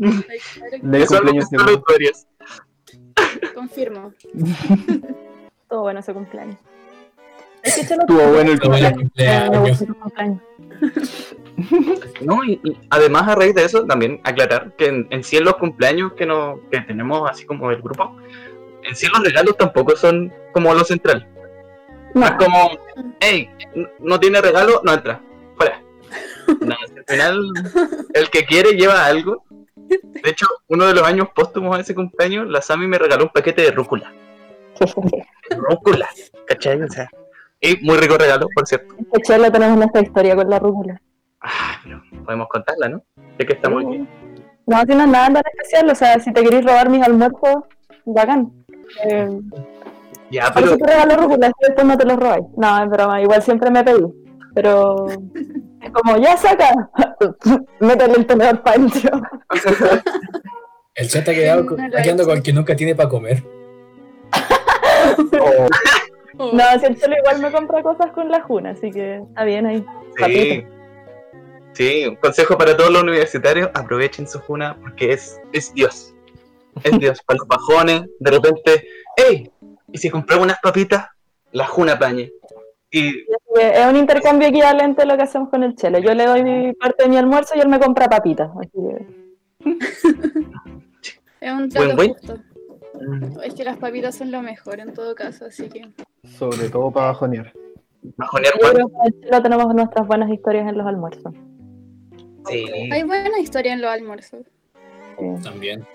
Son 0.00 0.20
cumpleaños 0.80 1.50
de 1.50 1.72
historias. 1.72 2.26
Confirmo. 3.54 4.12
Todo 5.68 5.82
bueno 5.82 6.00
ese 6.00 6.12
cumpleaños. 6.12 6.56
Es 7.62 7.76
que 7.76 7.86
Chelo 7.86 8.02
Estuvo 8.02 8.26
bueno 8.28 8.52
el 8.52 8.60
cumpleaños. 8.60 9.02
Cumpleaños. 9.02 9.84
No, 12.20 12.44
y, 12.44 12.60
y 12.62 12.76
además 12.90 13.28
a 13.28 13.34
raíz 13.34 13.54
de 13.54 13.64
eso 13.64 13.84
también 13.86 14.20
aclarar 14.24 14.72
que 14.76 14.86
en, 14.86 15.06
en 15.10 15.24
sí 15.24 15.36
en 15.36 15.44
los 15.44 15.56
cumpleaños 15.56 16.12
que, 16.14 16.26
no, 16.26 16.60
que 16.70 16.80
tenemos 16.80 17.28
así 17.30 17.44
como 17.44 17.70
el 17.70 17.80
grupo, 17.80 18.16
en 18.82 18.96
sí 18.96 19.06
los 19.08 19.22
regalos 19.22 19.56
tampoco 19.56 19.96
son 19.96 20.32
como 20.52 20.74
lo 20.74 20.84
central. 20.84 21.26
No 22.14 22.26
es 22.26 22.32
como, 22.32 22.70
hey, 23.20 23.48
no 24.00 24.18
tiene 24.18 24.40
regalo, 24.40 24.80
no 24.84 24.92
entra, 24.92 25.20
fuera. 25.56 25.82
No, 26.60 26.74
al 26.74 27.04
final 27.06 27.40
el 28.12 28.28
que 28.30 28.44
quiere 28.44 28.72
lleva 28.72 29.06
algo. 29.06 29.44
De 29.76 30.30
hecho, 30.30 30.46
uno 30.68 30.86
de 30.86 30.94
los 30.94 31.04
años 31.04 31.28
póstumos 31.32 31.76
a 31.76 31.80
ese 31.80 31.94
cumpleaños, 31.94 32.48
la 32.48 32.60
Sami 32.60 32.88
me 32.88 32.98
regaló 32.98 33.24
un 33.24 33.30
paquete 33.30 33.62
de 33.62 33.70
rúcula. 33.70 34.12
Rúcula, 35.50 36.08
¿cachai? 36.46 36.82
O 36.82 36.88
sea, 36.88 37.08
y 37.60 37.76
muy 37.84 37.98
rico 37.98 38.16
regalo, 38.16 38.48
por 38.54 38.66
cierto. 38.66 38.94
tenemos 39.52 39.78
nuestra 39.78 40.00
historia 40.00 40.34
con 40.34 40.48
la 40.48 40.58
rúcula. 40.58 41.00
Ah, 41.40 41.78
pero 41.82 42.02
podemos 42.24 42.48
contarla, 42.48 42.88
¿no? 42.88 43.02
Ya 43.38 43.46
que 43.46 43.52
estamos 43.54 43.84
aquí. 43.84 44.06
No, 44.66 44.80
si 44.82 44.94
no 44.94 45.02
es 45.02 45.08
nada 45.08 45.26
tan 45.26 45.42
especial, 45.54 45.90
o 45.90 45.94
sea, 45.94 46.20
si 46.20 46.32
te 46.32 46.42
querés 46.42 46.64
robar 46.64 46.90
mis 46.90 47.02
almuerzos, 47.02 47.64
bacán. 48.04 48.52
Eh, 49.04 49.28
Ya, 50.30 50.44
por 50.52 50.54
pero 50.62 50.66
eso 50.66 50.76
te 50.76 50.86
regalo 50.86 51.16
rúcula, 51.16 51.50
después 51.60 51.86
no 51.86 51.96
te 51.98 52.04
los 52.06 52.16
robáis. 52.18 52.44
No, 52.56 52.82
es 52.84 52.90
broma, 52.90 53.20
igual 53.22 53.42
siempre 53.42 53.70
me 53.70 53.82
pedí. 53.82 54.04
Pero 54.54 55.06
es 55.82 55.90
como, 55.92 56.16
ya 56.18 56.36
saca, 56.36 56.90
métele 57.80 58.14
el 58.18 58.26
tenedor 58.26 58.62
para 58.62 58.76
adentro. 58.76 59.20
El 60.94 61.08
chat 61.08 61.28
ha 61.28 61.32
quedado 61.32 61.66
con, 61.66 61.78
con 62.26 62.42
que 62.42 62.52
nunca 62.52 62.76
tiene 62.76 62.94
para 62.94 63.08
comer. 63.08 63.42
Oh, 65.40 65.66
Oh, 66.38 66.52
No, 66.52 66.62
si 66.78 66.86
el 66.86 66.96
Chelo 66.98 67.16
igual 67.18 67.40
me 67.40 67.52
compra 67.52 67.82
cosas 67.82 68.10
con 68.12 68.30
la 68.30 68.40
Juna, 68.42 68.70
así 68.70 68.90
que 68.90 69.16
está 69.16 69.44
bien 69.44 69.66
ahí. 69.66 69.84
Sí. 70.26 70.64
Sí, 71.72 72.04
un 72.06 72.16
consejo 72.16 72.58
para 72.58 72.76
todos 72.76 72.90
los 72.90 73.02
universitarios, 73.02 73.70
aprovechen 73.74 74.26
su 74.26 74.40
juna 74.40 74.76
porque 74.80 75.12
es, 75.12 75.40
es 75.52 75.72
Dios. 75.72 76.14
Es 76.82 76.98
Dios. 76.98 77.20
Para 77.22 77.38
los 77.38 77.48
bajones, 77.48 78.02
de 78.18 78.30
repente, 78.30 78.86
¡Ey! 79.16 79.50
Y 79.92 79.98
si 79.98 80.10
compramos 80.10 80.44
unas 80.44 80.60
papitas, 80.60 81.08
la 81.52 81.66
juna 81.66 81.98
pañe. 81.98 82.32
Y 82.90 83.24
que 83.24 83.34
Es 83.56 83.86
un 83.86 83.96
intercambio 83.96 84.48
equivalente 84.48 85.02
a 85.02 85.04
lo 85.04 85.16
que 85.16 85.22
hacemos 85.22 85.48
con 85.48 85.62
el 85.62 85.76
Chelo. 85.76 85.98
Yo 85.98 86.14
le 86.14 86.26
doy 86.26 86.42
mi 86.42 86.72
parte 86.74 87.04
de 87.04 87.08
mi 87.08 87.16
almuerzo 87.16 87.54
y 87.56 87.60
él 87.60 87.68
me 87.68 87.78
compra 87.78 88.08
papitas. 88.08 88.50
Es 91.40 91.52
un 91.54 91.70
trato 91.70 91.96
Buen, 91.96 91.96
buen. 91.96 92.12
justo. 92.14 92.34
Es 93.42 93.54
que 93.54 93.64
las 93.64 93.78
papitas 93.78 94.14
son 94.14 94.30
lo 94.30 94.42
mejor 94.42 94.78
en 94.78 94.92
todo 94.92 95.14
caso, 95.14 95.46
así 95.46 95.70
que. 95.70 95.90
sobre 96.38 96.68
todo 96.68 96.90
para 96.90 97.06
bajonear. 97.06 97.50
Bajonear 98.02 98.52
en 98.60 99.22
Chile 99.22 99.40
tenemos 99.42 99.74
nuestras 99.74 100.06
buenas 100.06 100.30
historias 100.30 100.68
en 100.68 100.76
los 100.76 100.86
almuerzos. 100.86 101.32
Sí. 102.48 102.90
Hay 102.92 103.02
buena 103.02 103.38
historia 103.38 103.72
en 103.72 103.82
los 103.82 103.90
almuerzos. 103.90 104.46
También. 105.42 105.86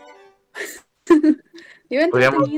Yo 1.89 2.09
Podríamos-. 2.09 2.49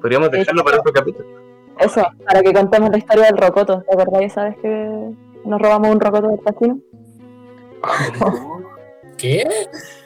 Podríamos 0.00 0.30
dejarlo 0.30 0.64
para 0.64 0.78
otro 0.80 0.92
capítulo. 0.92 1.42
Eso, 1.78 2.02
para 2.24 2.42
que 2.42 2.52
contemos 2.52 2.90
la 2.90 2.98
historia 2.98 3.26
del 3.26 3.38
rocoto. 3.38 3.82
¿Te 3.82 3.94
acordás 3.94 4.22
esa 4.22 4.44
vez 4.44 4.56
que 4.58 5.10
nos 5.44 5.60
robamos 5.60 5.90
un 5.90 6.00
rocoto 6.00 6.28
del 6.28 6.40
casino? 6.40 6.78
¿Qué? 9.18 9.48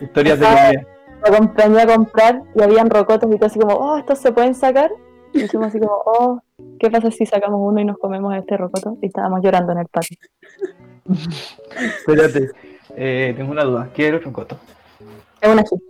Historias 0.01 0.41
de. 0.41 0.47
Colombia. 0.47 0.87
Lo 1.21 1.35
acompañé 1.35 1.81
a 1.81 1.87
comprar 1.87 2.43
y 2.55 2.63
habían 2.63 2.91
rocotos 2.91 3.31
y 3.33 3.37
todo 3.37 3.47
así 3.47 3.59
como, 3.59 3.75
oh, 3.75 3.99
estos 3.99 4.19
se 4.19 4.33
pueden 4.33 4.55
sacar. 4.55 4.91
Y 5.33 5.43
dijimos 5.43 5.69
así 5.69 5.79
como, 5.79 5.93
oh, 6.05 6.41
¿qué 6.79 6.91
pasa 6.91 7.11
si 7.11 7.27
sacamos 7.27 7.61
uno 7.63 7.81
y 7.81 7.85
nos 7.85 7.99
comemos 7.99 8.35
este 8.37 8.57
rocoto? 8.57 8.97
Y 9.03 9.07
estábamos 9.07 9.41
llorando 9.43 9.73
en 9.73 9.79
el 9.79 9.87
patio. 9.87 10.17
Espérate, 11.99 12.51
eh, 12.97 13.35
tengo 13.37 13.53
una 13.53 13.65
duda. 13.65 13.91
¿Qué 13.95 14.07
era 14.09 14.17
el 14.17 14.23
rocoto? 14.25 14.59
Es 15.41 15.49
una 15.49 15.63
chip. 15.65 15.81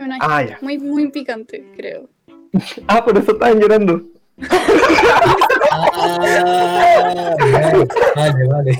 Una- 0.00 0.18
Ah, 0.20 0.42
ya. 0.42 0.58
Muy, 0.60 0.78
muy 0.78 1.08
picante, 1.10 1.64
creo. 1.76 2.08
Ah, 2.88 3.04
por 3.04 3.16
eso 3.18 3.32
estaban 3.32 3.60
llorando. 3.60 4.02
Ah, 5.70 7.34
vale, 7.52 7.86
vale, 8.14 8.48
vale. 8.48 8.78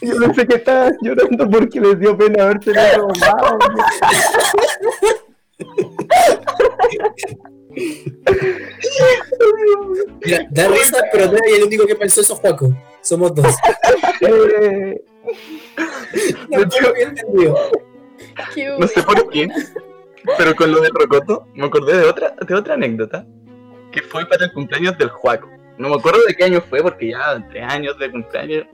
Yo 0.00 0.16
pensé 0.18 0.46
que 0.46 0.56
estaban 0.56 0.96
llorando 1.02 1.48
porque 1.50 1.80
les 1.80 1.98
dio 2.00 2.16
pena 2.16 2.44
haberse 2.44 2.72
robado. 2.72 3.58
Mira, 10.24 10.46
da 10.50 10.68
risa, 10.68 10.98
pero 11.12 11.26
no 11.26 11.36
es 11.36 11.42
el 11.58 11.64
único 11.64 11.86
que 11.86 11.94
pensó 11.96 12.20
eso, 12.20 12.36
Juaco. 12.36 12.74
Somos 13.00 13.34
dos. 13.34 13.54
Eh, 14.20 15.02
No 16.50 16.62
entendido. 16.62 17.56
Qué 18.54 18.74
No 18.78 18.86
sé 18.86 19.02
por 19.02 19.28
qué, 19.30 19.48
pero 20.38 20.54
con 20.54 20.70
lo 20.72 20.80
del 20.80 20.92
rocoto 20.94 21.46
me 21.54 21.66
acordé 21.66 21.96
de 21.98 22.04
otra, 22.06 22.34
de 22.46 22.54
otra 22.54 22.74
anécdota 22.74 23.26
que 23.92 24.02
fue 24.02 24.26
para 24.26 24.44
el 24.46 24.52
cumpleaños 24.52 24.96
del 24.98 25.08
Juaco. 25.08 25.48
No 25.78 25.88
me 25.88 25.96
acuerdo 25.96 26.20
de 26.26 26.34
qué 26.34 26.44
año 26.44 26.60
fue 26.68 26.82
porque 26.82 27.10
ya 27.10 27.44
tres 27.50 27.64
años 27.64 27.98
de 27.98 28.10
cumpleaños, 28.10 28.66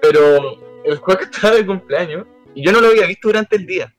pero 0.00 0.58
el 0.84 0.96
Juaco 0.98 1.22
estaba 1.30 1.54
de 1.56 1.66
cumpleaños 1.66 2.26
y 2.54 2.64
yo 2.64 2.72
no 2.72 2.80
lo 2.80 2.88
había 2.88 3.06
visto 3.06 3.28
durante 3.28 3.56
el 3.56 3.66
día. 3.66 3.94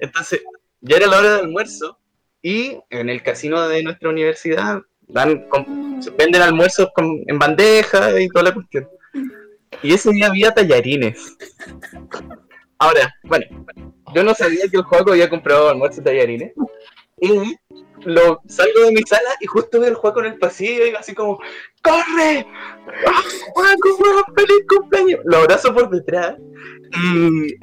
Entonces 0.00 0.42
ya 0.80 0.96
era 0.96 1.06
la 1.06 1.18
hora 1.18 1.30
del 1.36 1.44
almuerzo 1.46 1.98
y 2.42 2.78
en 2.90 3.08
el 3.08 3.22
casino 3.22 3.66
de 3.68 3.82
nuestra 3.82 4.10
universidad 4.10 4.82
dan 5.08 5.48
com- 5.48 6.00
venden 6.18 6.42
almuerzos 6.42 6.88
con- 6.94 7.22
en 7.26 7.38
bandeja 7.38 8.18
y 8.20 8.28
toda 8.28 8.44
la 8.44 8.54
cuestión. 8.54 8.88
Y 9.82 9.94
ese 9.94 10.10
día 10.10 10.28
había 10.28 10.52
tallarines. 10.52 11.36
Ahora, 12.78 13.14
bueno, 13.24 13.46
yo 14.14 14.22
no 14.22 14.34
sabía 14.34 14.68
que 14.70 14.76
el 14.76 14.82
Juaco 14.82 15.12
había 15.12 15.30
comprado 15.30 15.68
almuerzo 15.68 16.00
de 16.00 16.10
tallarines. 16.10 16.52
Y 17.20 17.56
lo 18.04 18.40
salgo 18.48 18.80
de 18.86 18.92
mi 18.92 19.02
sala 19.02 19.30
y 19.40 19.46
justo 19.46 19.80
veo 19.80 19.90
al 19.90 19.94
Juaco 19.94 20.20
en 20.20 20.26
el 20.26 20.38
pasillo 20.38 20.86
y 20.86 20.94
así 20.94 21.14
como, 21.14 21.38
¡Corre! 21.82 22.46
¡Ah, 23.06 23.22
Juaco, 23.52 23.96
weón, 23.98 24.24
feliz 24.36 24.66
cumpleaños! 24.68 25.20
Lo 25.24 25.38
abrazo 25.38 25.72
por 25.72 25.90
detrás 25.90 26.36
y 26.92 27.56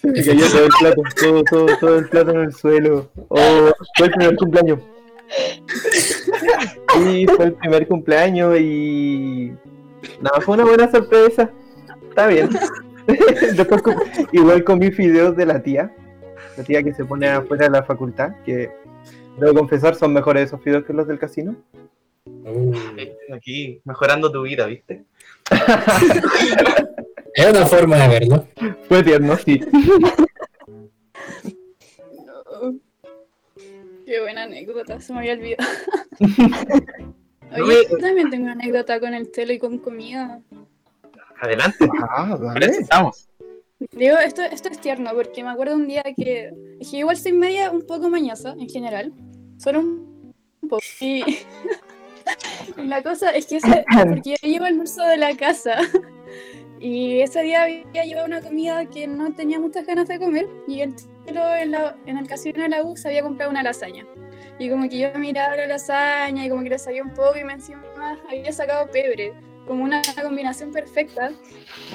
se 0.00 0.08
me 0.08 0.24
cayó 0.24 0.48
todo 0.48 0.64
el 0.64 0.70
plato, 0.80 1.02
todo, 1.20 1.44
todo, 1.44 1.66
todo 1.78 1.98
el 1.98 2.08
plato 2.08 2.30
en 2.30 2.40
el 2.40 2.52
suelo. 2.54 3.10
Oh, 3.28 3.70
fue 3.96 4.06
el 4.06 4.12
primer 4.12 4.36
cumpleaños. 4.36 4.80
Sí, 6.94 7.26
fue 7.36 7.44
el 7.44 7.54
primer 7.54 7.86
cumpleaños 7.86 8.58
y. 8.58 9.52
Nada, 10.20 10.40
fue 10.40 10.54
una 10.54 10.64
buena 10.64 10.90
sorpresa. 10.90 11.50
Está 12.08 12.26
bien. 12.26 12.50
Después 13.56 13.82
igual 14.32 14.64
comí 14.64 14.90
fideos 14.90 15.36
de 15.36 15.46
la 15.46 15.62
tía. 15.62 15.94
La 16.56 16.64
tía 16.64 16.82
que 16.82 16.92
se 16.92 17.04
pone 17.04 17.28
afuera 17.28 17.66
de 17.66 17.70
la 17.70 17.82
facultad, 17.82 18.32
que 18.44 18.70
debo 19.38 19.54
confesar 19.54 19.94
son 19.94 20.12
mejores 20.12 20.46
esos 20.46 20.62
fideos 20.62 20.84
que 20.84 20.92
los 20.92 21.06
del 21.06 21.18
casino. 21.18 21.56
Uh, 22.26 22.74
Aquí 23.34 23.80
mejorando 23.84 24.30
tu 24.30 24.42
vida, 24.42 24.66
¿viste? 24.66 25.04
es 27.34 27.50
una 27.50 27.66
forma 27.66 27.96
de 27.96 28.08
verlo. 28.08 28.46
Fue 28.88 29.02
tierno, 29.02 29.36
sí. 29.36 29.60
No. 32.26 32.78
Qué 34.06 34.20
buena 34.20 34.42
anécdota, 34.42 35.00
se 35.00 35.12
me 35.12 35.20
había 35.20 35.34
olvidado. 35.34 35.68
No 37.56 37.64
Oye, 37.64 37.74
me- 37.84 37.90
yo 37.90 37.98
también 37.98 38.30
tengo 38.30 38.44
una 38.44 38.52
anécdota 38.52 39.00
con 39.00 39.14
el 39.14 39.30
telo 39.30 39.52
y 39.52 39.58
con 39.58 39.78
comida. 39.78 40.40
Adelante, 41.40 41.88
Ah, 42.10 42.38
estamos. 42.60 43.28
Digo, 43.92 44.18
esto, 44.18 44.42
esto 44.42 44.68
es 44.68 44.78
tierno 44.80 45.10
porque 45.14 45.42
me 45.42 45.50
acuerdo 45.50 45.74
un 45.74 45.88
día 45.88 46.02
que, 46.16 46.52
que 46.88 46.96
igual 46.98 47.16
soy 47.16 47.32
media 47.32 47.70
un 47.70 47.86
poco 47.86 48.10
mañosa 48.10 48.54
en 48.58 48.68
general. 48.68 49.12
Solo 49.58 49.80
un, 49.80 50.34
un 50.60 50.68
poco. 50.68 50.82
Y, 51.00 51.22
y 52.76 52.82
la 52.84 53.02
cosa 53.02 53.30
es 53.30 53.46
que 53.46 53.56
ese, 53.56 53.84
porque 54.06 54.36
yo 54.42 54.48
llevo 54.48 54.66
almuerzo 54.66 55.02
de 55.04 55.16
la 55.16 55.34
casa 55.34 55.78
y 56.78 57.20
ese 57.20 57.42
día 57.42 57.62
había 57.62 58.04
llevado 58.04 58.26
una 58.26 58.42
comida 58.42 58.84
que 58.86 59.06
no 59.06 59.32
tenía 59.34 59.58
muchas 59.58 59.86
ganas 59.86 60.08
de 60.08 60.18
comer 60.18 60.46
y 60.68 60.82
el 60.82 60.94
telo 61.24 61.54
en, 61.56 61.70
la- 61.72 61.96
en 62.06 62.18
el 62.18 62.26
casino 62.28 62.62
de 62.62 62.68
la 62.68 62.82
U 62.84 62.96
se 62.98 63.08
había 63.08 63.22
comprado 63.22 63.50
una 63.50 63.62
lasaña. 63.62 64.06
Y 64.60 64.68
como 64.68 64.90
que 64.90 64.98
yo 64.98 65.08
miraba 65.14 65.56
la 65.56 65.66
lasaña 65.66 66.44
y 66.44 66.50
como 66.50 66.62
que 66.62 66.68
le 66.68 66.78
sabía 66.78 67.02
un 67.02 67.14
poco 67.14 67.38
y 67.38 67.44
me 67.44 67.54
encima 67.54 67.82
había 68.28 68.52
sacado 68.52 68.90
pebre, 68.90 69.32
como 69.66 69.82
una 69.84 70.02
combinación 70.22 70.70
perfecta. 70.70 71.32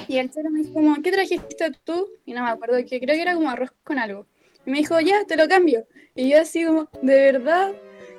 Y 0.08 0.18
el 0.18 0.32
chero 0.32 0.50
me 0.50 0.62
dijo 0.62 0.72
como, 0.74 1.00
¿qué 1.00 1.12
trajiste 1.12 1.70
tú? 1.84 2.08
Y 2.24 2.32
no 2.32 2.42
me 2.42 2.50
acuerdo, 2.50 2.76
que 2.84 2.98
creo 3.00 3.14
que 3.14 3.22
era 3.22 3.34
como 3.34 3.48
arroz 3.50 3.70
con 3.84 4.00
algo. 4.00 4.26
Y 4.66 4.70
me 4.72 4.78
dijo, 4.78 4.98
ya, 4.98 5.24
te 5.28 5.36
lo 5.36 5.46
cambio. 5.46 5.86
Y 6.16 6.28
yo 6.28 6.40
así 6.40 6.64
como, 6.64 6.88
¿de 7.02 7.32
verdad? 7.32 7.72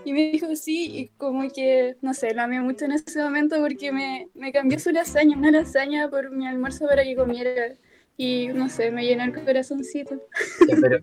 Y 0.06 0.14
me 0.14 0.32
dijo, 0.32 0.56
sí, 0.56 0.98
y 0.98 1.08
como 1.18 1.52
que, 1.52 1.98
no 2.02 2.14
sé, 2.14 2.34
lo 2.34 2.44
amé 2.44 2.62
mucho 2.62 2.86
en 2.86 2.94
ese 2.94 3.22
momento 3.22 3.58
porque 3.60 3.92
me, 3.92 4.30
me 4.34 4.54
cambió 4.54 4.80
su 4.80 4.92
lasaña, 4.92 5.36
una 5.36 5.52
lasaña 5.52 6.10
por 6.10 6.32
mi 6.32 6.48
almuerzo 6.48 6.88
para 6.88 7.04
que 7.04 7.18
comiera. 7.18 7.74
Y 8.20 8.48
no 8.48 8.68
sé, 8.68 8.90
me 8.90 9.06
llenó 9.06 9.24
el 9.26 9.34
corazoncito. 9.34 10.16
Pero- 10.82 11.00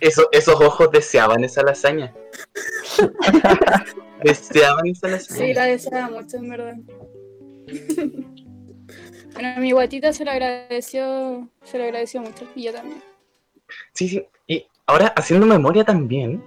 Eso- 0.00 0.28
esos 0.30 0.54
ojos 0.60 0.90
deseaban 0.92 1.42
esa 1.42 1.62
lasaña. 1.62 2.14
deseaban 4.22 4.86
esa 4.86 5.08
lasaña. 5.08 5.40
Sí, 5.46 5.54
la 5.54 5.64
deseaba 5.64 6.08
mucho, 6.10 6.36
en 6.36 6.48
verdad. 6.48 6.76
Bueno, 9.34 9.54
mi 9.60 9.72
guatita 9.72 10.12
se 10.12 10.24
lo 10.24 10.30
agradeció, 10.30 11.48
se 11.64 11.78
lo 11.78 11.84
agradeció 11.84 12.20
mucho, 12.22 12.46
y 12.54 12.62
yo 12.64 12.72
también. 12.72 13.02
Sí, 13.92 14.08
sí. 14.08 14.24
Y 14.46 14.66
ahora, 14.86 15.08
haciendo 15.08 15.44
memoria 15.46 15.84
también, 15.84 16.42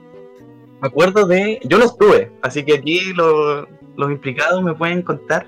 me 0.81 0.87
acuerdo 0.87 1.27
de. 1.27 1.59
Yo 1.65 1.77
no 1.77 1.85
estuve, 1.85 2.31
así 2.41 2.63
que 2.63 2.75
aquí 2.75 3.13
lo- 3.13 3.67
los 3.97 4.09
implicados 4.11 4.63
me 4.63 4.73
pueden 4.73 5.01
contar 5.01 5.45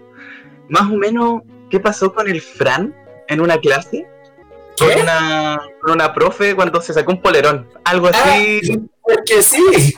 más 0.68 0.92
o 0.92 0.96
menos 0.98 1.42
qué 1.70 1.80
pasó 1.80 2.14
con 2.14 2.30
el 2.30 2.42
Fran 2.42 2.94
en 3.32 3.42
una 3.42 3.58
clase. 3.60 4.06
Con 4.78 5.02
una, 5.02 5.62
con 5.82 5.92
una 5.92 6.14
profe 6.14 6.56
cuando 6.56 6.82
se 6.82 6.94
sacó 6.94 7.12
un 7.12 7.22
polerón. 7.22 7.68
Algo 7.84 8.08
así. 8.08 8.90
Porque 9.02 9.42
sí. 9.42 9.96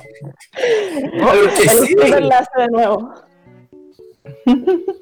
Porque 1.22 1.64
El 1.64 1.88
sí. 1.88 1.96
de 1.96 2.68
nuevo. 2.70 3.14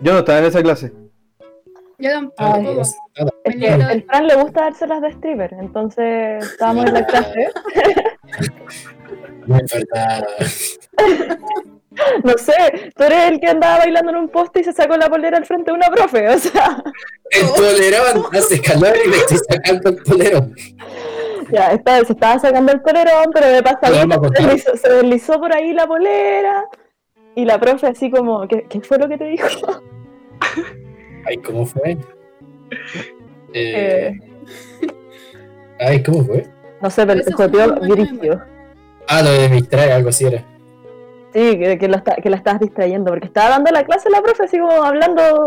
Yo 0.00 0.12
no 0.12 0.18
estaba 0.18 0.38
en 0.40 0.44
esa 0.44 0.62
clase. 0.62 0.92
Yo 1.98 2.10
tampoco. 2.10 2.52
Ay, 2.54 2.62
Dios. 2.62 2.94
Es 3.44 3.56
que 3.56 3.68
el 3.68 4.04
Fran 4.04 4.26
le 4.26 4.34
gusta 4.36 4.60
dárselas 4.62 5.00
de 5.00 5.08
stripper, 5.08 5.54
entonces 5.54 6.44
estábamos 6.44 6.86
en 6.86 6.94
la 6.94 7.06
clase. 7.06 7.48
No 9.46 9.56
es 9.56 9.72
verdad. 9.72 10.26
No 12.24 12.32
sé, 12.38 12.90
tú 12.94 13.04
eres 13.04 13.28
el 13.30 13.40
que 13.40 13.46
andaba 13.48 13.78
bailando 13.78 14.10
en 14.10 14.16
un 14.18 14.28
poste 14.28 14.60
y 14.60 14.64
se 14.64 14.72
sacó 14.72 14.96
la 14.96 15.08
polera 15.08 15.38
al 15.38 15.46
frente 15.46 15.70
de 15.70 15.76
una 15.76 15.88
profe, 15.88 16.28
o 16.28 16.38
sea, 16.38 16.82
El 17.30 17.46
polerón 17.48 18.24
hace 18.32 18.60
calor 18.60 18.94
y 19.04 19.08
le 19.10 19.16
estoy 19.16 19.38
sacando 19.48 19.88
el 19.90 19.96
polerón. 20.02 20.54
ya, 21.50 21.68
esta 21.68 21.98
vez 21.98 22.06
se 22.08 22.12
estaba 22.12 22.38
sacando 22.38 22.72
el 22.72 22.80
polerón, 22.82 23.26
pero 23.32 23.46
de 23.48 23.62
pasadita 23.62 24.14
se 24.14 24.18
contar. 24.20 24.42
deslizó, 24.46 24.76
se 24.76 24.88
deslizó 24.92 25.38
por 25.40 25.52
ahí 25.54 25.72
la 25.72 25.86
polera 25.86 26.64
y 27.34 27.44
la 27.44 27.58
profe 27.58 27.86
así 27.88 28.10
como, 28.10 28.46
¿qué, 28.48 28.66
qué 28.68 28.80
fue 28.80 28.98
lo 28.98 29.08
que 29.08 29.18
te 29.18 29.24
dijo? 29.24 29.46
Ay, 31.26 31.38
¿cómo 31.38 31.66
fue? 31.66 31.96
Eh, 33.52 34.12
Eh, 34.12 34.12
Ay, 35.78 36.02
¿cómo 36.02 36.24
fue? 36.24 36.46
no 36.80 36.90
sé, 36.90 37.06
pero 37.06 37.22
se 37.22 37.32
fue. 37.32 37.48
Ah, 39.08 39.22
lo 39.22 39.30
de 39.32 39.48
Mistral, 39.48 39.90
algo 39.92 40.08
así 40.10 40.24
era. 40.26 40.44
Sí, 41.36 41.58
que, 41.58 41.76
que, 41.78 41.88
la, 41.88 41.98
está- 41.98 42.16
que 42.16 42.30
la 42.30 42.36
estabas 42.36 42.60
distrayendo, 42.60 43.10
porque 43.10 43.26
estaba 43.26 43.50
dando 43.50 43.70
la 43.70 43.84
clase 43.84 44.08
la 44.08 44.22
profe 44.22 44.44
así 44.44 44.58
como 44.58 44.72
hablando 44.82 45.44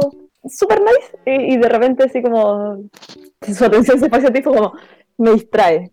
super 0.47 0.79
nice 0.81 1.17
y, 1.25 1.55
y 1.55 1.57
de 1.57 1.67
repente 1.67 2.03
así 2.03 2.21
como 2.21 2.83
su 3.41 3.65
atención 3.65 3.99
se 3.99 4.07
fue 4.07 4.19
hacia 4.19 4.31
ti 4.31 4.43
fue 4.43 4.55
como 4.55 4.73
me 5.17 5.31
distrae 5.31 5.91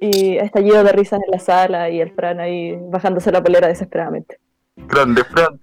y 0.00 0.38
estallido 0.38 0.82
de 0.82 0.92
risas 0.92 1.20
en 1.22 1.30
la 1.30 1.38
sala 1.38 1.90
y 1.90 2.00
el 2.00 2.12
Fran 2.12 2.40
ahí 2.40 2.78
bajándose 2.80 3.30
la 3.30 3.42
polera 3.42 3.68
desesperadamente. 3.68 4.38
Grande 4.76 5.22
Fran. 5.24 5.60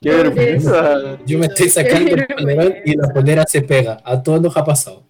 ¡Qué 0.00 0.10
vergüenza! 0.10 1.18
Yo 1.24 1.38
me 1.38 1.46
estoy 1.46 1.68
sacando 1.70 2.14
el 2.16 2.26
polerón 2.26 2.74
y 2.84 2.96
la 2.96 3.08
polera 3.08 3.44
se 3.46 3.62
pega. 3.62 3.98
A 4.04 4.22
todos 4.22 4.40
nos 4.42 4.56
ha 4.56 4.64
pasado. 4.64 5.04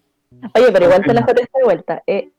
Oye, 0.55 0.71
pero 0.71 0.85
igual 0.85 1.03
te 1.05 1.13
la 1.13 1.21
joteaste 1.23 1.59
de 1.59 1.63
vuelta. 1.65 2.03
Eh, 2.07 2.29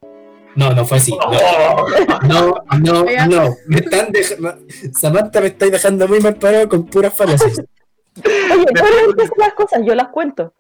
No, 0.59 0.73
no 0.75 0.85
fue 0.85 0.99
así. 0.99 1.13
No, 1.13 2.57
no, 2.81 3.05
no, 3.05 3.27
no. 3.29 3.57
Me 3.69 3.77
están 3.79 4.11
dejando. 4.11 4.59
Samantha 4.93 5.41
me 5.41 5.47
estáis 5.47 5.71
dejando 5.71 6.09
muy 6.09 6.19
mal 6.19 6.35
parado 6.35 6.69
con 6.69 6.85
puras 6.85 7.15
falacias. 7.15 7.61
oye, 7.61 8.67
no 8.75 9.13
dices 9.15 9.31
las 9.39 9.55
cosas, 9.55 9.83
yo 9.87 9.95
las 9.95 10.09
cuento. 10.09 10.53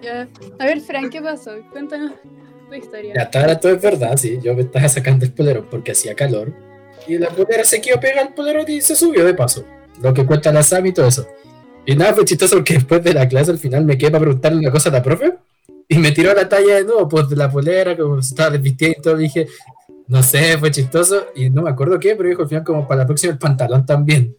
Ya. 0.00 0.28
A 0.60 0.64
ver, 0.66 0.80
Fran, 0.80 1.10
¿qué 1.10 1.20
pasó? 1.20 1.50
Cuéntanos 1.72 2.12
tu 2.68 2.74
historia. 2.74 3.14
Ya, 3.14 3.40
ahora 3.40 3.58
todo 3.58 3.72
es 3.72 3.82
verdad, 3.82 4.16
sí. 4.16 4.38
Yo 4.40 4.54
me 4.54 4.62
estaba 4.62 4.88
sacando 4.88 5.24
el 5.24 5.32
polerón 5.32 5.66
porque 5.68 5.90
hacía 5.90 6.14
calor. 6.14 6.52
Y 7.08 7.18
la 7.18 7.28
polera 7.30 7.64
se 7.64 7.80
quedó 7.80 7.98
pegada 7.98 8.22
al 8.22 8.34
polerón 8.34 8.66
y 8.68 8.80
se 8.82 8.94
subió 8.94 9.24
de 9.24 9.34
paso. 9.34 9.64
Lo 10.00 10.14
que 10.14 10.24
cuenta 10.24 10.52
la 10.52 10.62
Sam 10.62 10.86
y 10.86 10.92
todo 10.92 11.08
eso. 11.08 11.26
Y 11.84 11.96
nada, 11.96 12.14
fue 12.14 12.24
chistoso 12.24 12.54
porque 12.54 12.74
después 12.74 13.02
de 13.02 13.14
la 13.14 13.26
clase 13.26 13.50
al 13.50 13.58
final 13.58 13.84
me 13.84 13.98
quedé 13.98 14.12
para 14.12 14.20
preguntarle 14.20 14.60
una 14.60 14.70
cosa 14.70 14.90
a 14.90 14.92
la 14.92 15.02
profe. 15.02 15.34
Y 15.98 16.00
me 16.02 16.12
tiró 16.12 16.32
la 16.32 16.48
talla 16.48 16.76
de 16.76 16.84
nuevo, 16.84 17.08
pues 17.08 17.28
de 17.28 17.34
la 17.36 17.50
polera, 17.50 17.96
como 17.96 18.22
se 18.22 18.28
estaba 18.30 18.50
desvistiendo 18.50 18.98
y 18.98 19.02
todo. 19.02 19.16
Dije, 19.16 19.48
no 20.06 20.22
sé, 20.22 20.56
fue 20.58 20.70
chistoso. 20.70 21.26
Y 21.34 21.50
no 21.50 21.62
me 21.62 21.70
acuerdo 21.70 21.98
qué, 21.98 22.14
pero 22.14 22.28
dijo 22.28 22.42
al 22.42 22.48
final 22.48 22.64
como 22.64 22.86
para 22.86 23.00
la 23.00 23.06
próxima 23.06 23.32
el 23.32 23.38
pantalón 23.38 23.84
también. 23.84 24.36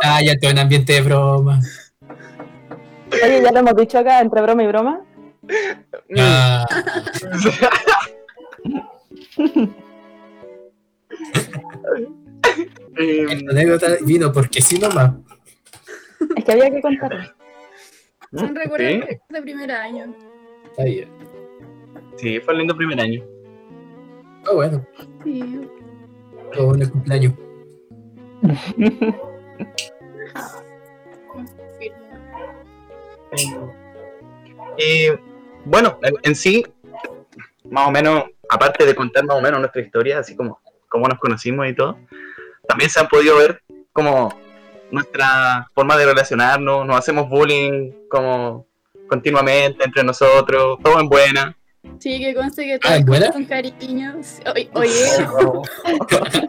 talla, 0.00 0.38
todo 0.38 0.50
en 0.50 0.58
ambiente 0.58 0.92
de 0.94 1.00
broma. 1.00 1.60
Oye, 3.10 3.42
ya 3.42 3.50
lo 3.50 3.58
hemos 3.58 3.76
dicho 3.76 3.98
acá, 3.98 4.20
entre 4.20 4.42
broma 4.42 4.62
y 4.62 4.66
broma. 4.66 5.00
Ah, 6.18 6.66
esta 12.98 13.50
anécdota 13.50 13.86
vino 14.02 14.30
porque 14.32 14.60
sí 14.60 14.78
nomás. 14.78 15.12
Es 16.36 16.44
que 16.44 16.52
había 16.52 16.70
que 16.70 16.82
contarlo. 16.82 17.37
Son 18.34 18.54
recuerdos 18.54 18.88
¿Sí? 19.08 19.16
de 19.30 19.42
primer 19.42 19.70
año. 19.72 20.14
Está 20.70 20.84
bien. 20.84 21.08
sí, 22.16 22.40
fue 22.40 22.52
el 22.54 22.58
lindo 22.58 22.76
primer 22.76 23.00
año. 23.00 23.22
Ah, 24.46 24.54
bueno, 24.54 24.86
Sí. 25.24 25.60
todo 26.52 26.66
bueno 26.68 26.84
el 26.84 26.90
cumpleaños. 26.90 27.34
Y 34.78 35.08
bueno, 35.64 35.98
en, 36.02 36.14
en 36.22 36.34
sí, 36.34 36.64
más 37.70 37.88
o 37.88 37.90
menos, 37.90 38.24
aparte 38.48 38.84
de 38.86 38.94
contar 38.94 39.24
más 39.24 39.36
o 39.36 39.40
menos 39.40 39.60
nuestra 39.60 39.82
historia, 39.82 40.18
así 40.18 40.36
como 40.36 40.60
cómo 40.88 41.06
nos 41.06 41.18
conocimos 41.18 41.68
y 41.68 41.74
todo, 41.74 41.98
también 42.66 42.90
se 42.90 43.00
han 43.00 43.08
podido 43.08 43.36
ver 43.36 43.62
como 43.92 44.32
nuestra 44.90 45.68
forma 45.74 45.96
de 45.96 46.06
relacionarnos, 46.06 46.86
nos 46.86 46.96
hacemos 46.96 47.28
bullying 47.28 47.92
como 48.08 48.66
continuamente 49.08 49.84
entre 49.84 50.02
nosotros, 50.04 50.78
todo 50.82 51.00
en 51.00 51.08
buena. 51.08 51.54
Sí, 51.98 52.18
que 52.18 52.34
conste 52.34 52.64
que 52.64 52.74
Ah, 52.82 52.96
¿es 52.96 53.04
todos 53.04 53.06
buena? 53.06 53.32
con 53.32 53.44
cariño. 53.44 54.16
Sí, 54.22 54.42
Oye, 54.52 54.68
oye, 54.74 55.26
bueno, 55.26 55.62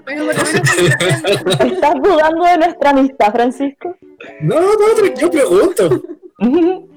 por 0.03 0.15
lo 0.17 0.25
menos 0.25 0.53
¿Estás 0.53 1.93
dudando 2.01 2.45
de 2.45 2.57
nuestra 2.57 2.89
amistad, 2.89 3.31
Francisco? 3.31 3.95
No, 4.41 4.59
no, 4.59 5.15
yo 5.17 5.31
pregunto. 5.31 6.01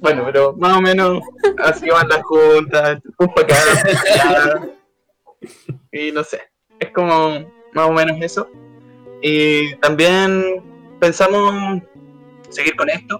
Bueno, 0.00 0.22
pero 0.26 0.52
más 0.58 0.76
o 0.76 0.82
menos 0.82 1.22
así 1.64 1.88
van 1.88 2.06
las 2.10 2.22
juntas, 2.22 2.98
un 3.18 3.32
y 5.90 6.12
no 6.12 6.22
sé, 6.22 6.42
es 6.78 6.90
como 6.92 7.40
más 7.72 7.88
o 7.88 7.92
menos 7.92 8.18
eso. 8.20 8.46
Y 9.26 9.74
también 9.76 10.62
pensamos 11.00 11.82
seguir 12.50 12.76
con 12.76 12.90
esto, 12.90 13.18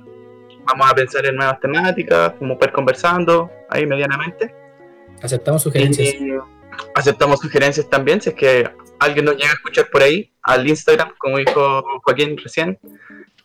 vamos 0.66 0.90
a 0.90 0.94
pensar 0.94 1.24
en 1.24 1.36
nuevas 1.36 1.58
temáticas, 1.60 2.34
como 2.38 2.58
ir 2.60 2.72
conversando 2.72 3.50
ahí 3.70 3.86
medianamente. 3.86 4.54
Aceptamos 5.22 5.62
sugerencias. 5.62 6.12
Y 6.16 6.34
aceptamos 6.94 7.40
sugerencias 7.40 7.88
también, 7.88 8.20
si 8.20 8.28
es 8.28 8.34
que 8.34 8.70
alguien 8.98 9.24
nos 9.24 9.36
llega 9.36 9.48
a 9.48 9.54
escuchar 9.54 9.88
por 9.90 10.02
ahí, 10.02 10.30
al 10.42 10.68
Instagram, 10.68 11.14
como 11.16 11.38
dijo 11.38 11.82
Joaquín 12.04 12.36
recién. 12.36 12.78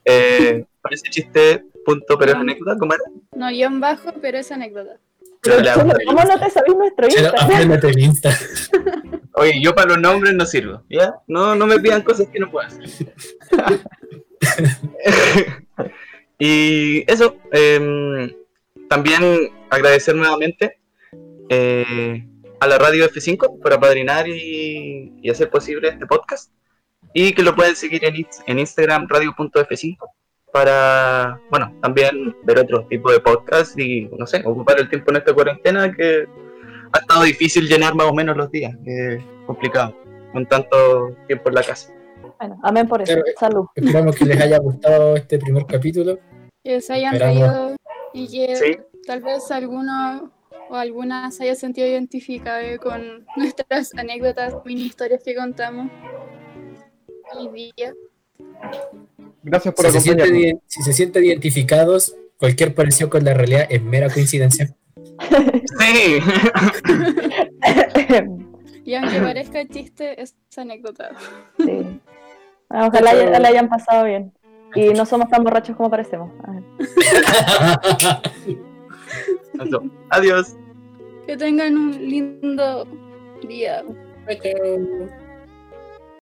Eh, 0.04 0.66
parece 0.82 1.10
chiste, 1.10 1.64
punto, 1.86 2.18
pero 2.18 2.34
es 2.34 2.38
anécdota, 2.40 2.76
¿cómo 2.78 2.94
era? 2.94 3.04
no 3.38 3.50
guion 3.52 3.80
bajo, 3.80 4.12
pero 4.22 4.38
es 4.38 4.52
anécdota. 4.52 4.98
Pero. 5.42 5.74
¿Cómo 6.06 6.24
no 6.24 6.40
te 6.40 6.50
sabéis 6.50 7.68
nuestro 7.68 7.90
Insta. 7.90 8.38
Oye, 9.36 9.62
yo 9.62 9.74
para 9.74 9.90
los 9.90 10.00
nombres 10.00 10.34
no 10.34 10.46
sirvo, 10.46 10.84
¿ya? 10.90 11.16
No, 11.28 11.56
no 11.56 11.66
me 11.66 11.80
pidan 11.80 12.02
cosas 12.02 12.28
que 12.28 12.40
no 12.40 12.52
puedo 12.52 12.68
hacer. 12.68 13.14
y 16.40 17.10
eso, 17.10 17.38
em, 17.52 18.34
también 18.90 19.50
agradecer 19.70 20.16
nuevamente 20.16 20.80
eh, 21.48 22.28
a 22.60 22.68
la 22.68 22.78
radio 22.78 23.10
F5 23.10 23.62
por 23.62 23.72
apadrinar 23.72 24.28
y, 24.28 25.14
y 25.22 25.30
hacer 25.30 25.50
posible 25.50 25.88
este 25.88 26.06
podcast. 26.06 26.52
Y 27.14 27.34
que 27.34 27.44
lo 27.44 27.56
pueden 27.56 27.76
seguir 27.76 28.04
en, 28.04 28.28
en 28.46 28.60
Instagram, 28.60 29.08
radio.f5, 29.08 29.98
para, 30.52 31.40
bueno, 31.50 31.74
también 31.82 32.36
ver 32.44 32.60
otro 32.60 32.86
tipo 32.88 33.12
de 33.12 33.20
podcast 33.20 33.78
y, 33.80 34.10
no 34.18 34.26
sé, 34.26 34.42
ocupar 34.46 34.80
el 34.80 34.90
tiempo 34.90 35.12
en 35.12 35.18
esta 35.18 35.34
cuarentena 35.34 35.92
que 35.94 36.26
ha 36.94 36.98
estado 37.00 37.24
difícil 37.24 37.68
llenar 37.68 37.94
más 37.96 38.08
o 38.08 38.14
menos 38.14 38.36
los 38.36 38.50
días. 38.52 38.74
eh, 38.86 39.24
complicado, 39.46 39.96
con 40.32 40.46
tanto 40.48 41.16
tiempo 41.28 41.50
en 41.50 41.56
la 41.56 41.64
casa. 41.64 41.94
Bueno, 42.40 42.60
amén 42.64 42.88
por 42.88 43.02
eso. 43.02 43.18
Eh. 43.18 43.24
Salud. 43.40 43.66
Esperamos 43.76 44.16
que 44.16 44.26
les 44.26 44.40
haya 44.42 44.58
gustado 44.62 45.16
este 45.16 45.38
primer 45.40 45.66
capítulo. 45.66 46.18
Que 46.64 46.80
se 46.82 46.94
hayan 46.94 47.14
Esperamos. 47.16 47.42
reído 47.44 47.76
y 48.14 48.28
que 48.28 48.56
Sí. 48.56 48.78
tal 49.06 49.22
vez 49.22 49.50
alguno 49.52 50.32
o 50.70 50.76
alguna 50.76 51.32
se 51.32 51.44
haya 51.44 51.56
sentido 51.56 51.88
identificado 51.88 52.62
con 52.82 53.26
nuestras 53.36 53.94
anécdotas, 53.96 54.56
mini 54.66 54.84
historias 54.84 55.22
que 55.24 55.36
contamos 55.36 55.92
hoy 57.36 57.72
día. 57.76 57.94
Gracias 59.44 59.74
por 59.74 59.86
Si 59.86 59.92
se, 59.92 60.02
sienten, 60.02 60.26
acompañarnos. 60.26 60.64
si 60.68 60.84
se 60.84 60.94
sienten 60.94 61.24
identificados, 61.26 62.16
cualquier 62.38 62.74
parecido 62.76 63.10
con 63.10 63.24
la 63.24 63.34
realidad 63.34 63.66
es 63.70 63.82
mera 63.84 64.10
coincidencia. 64.10 64.76
Sí, 65.80 66.20
Y 68.86 68.96
aunque 68.96 69.20
parezca 69.22 69.68
chiste, 69.68 70.22
es 70.22 70.36
anécdota. 70.58 71.12
Sí. 71.58 72.00
Ah, 72.70 72.88
Ojalá 72.88 73.14
ya- 73.16 73.40
la 73.40 73.48
hayan 73.48 73.70
pasado 73.70 74.06
bien. 74.06 74.32
Y 74.76 74.90
no 74.90 75.06
somos 75.06 75.30
tan 75.30 75.44
borrachos 75.44 75.76
como 75.76 75.90
parecemos. 75.90 76.32
Ah. 76.44 78.22
Adiós. 80.12 80.56
Que 81.28 81.38
tengan 81.38 81.76
un 81.78 81.92
lindo 81.92 82.86
día. 83.48 83.84
Chao. 84.42 85.10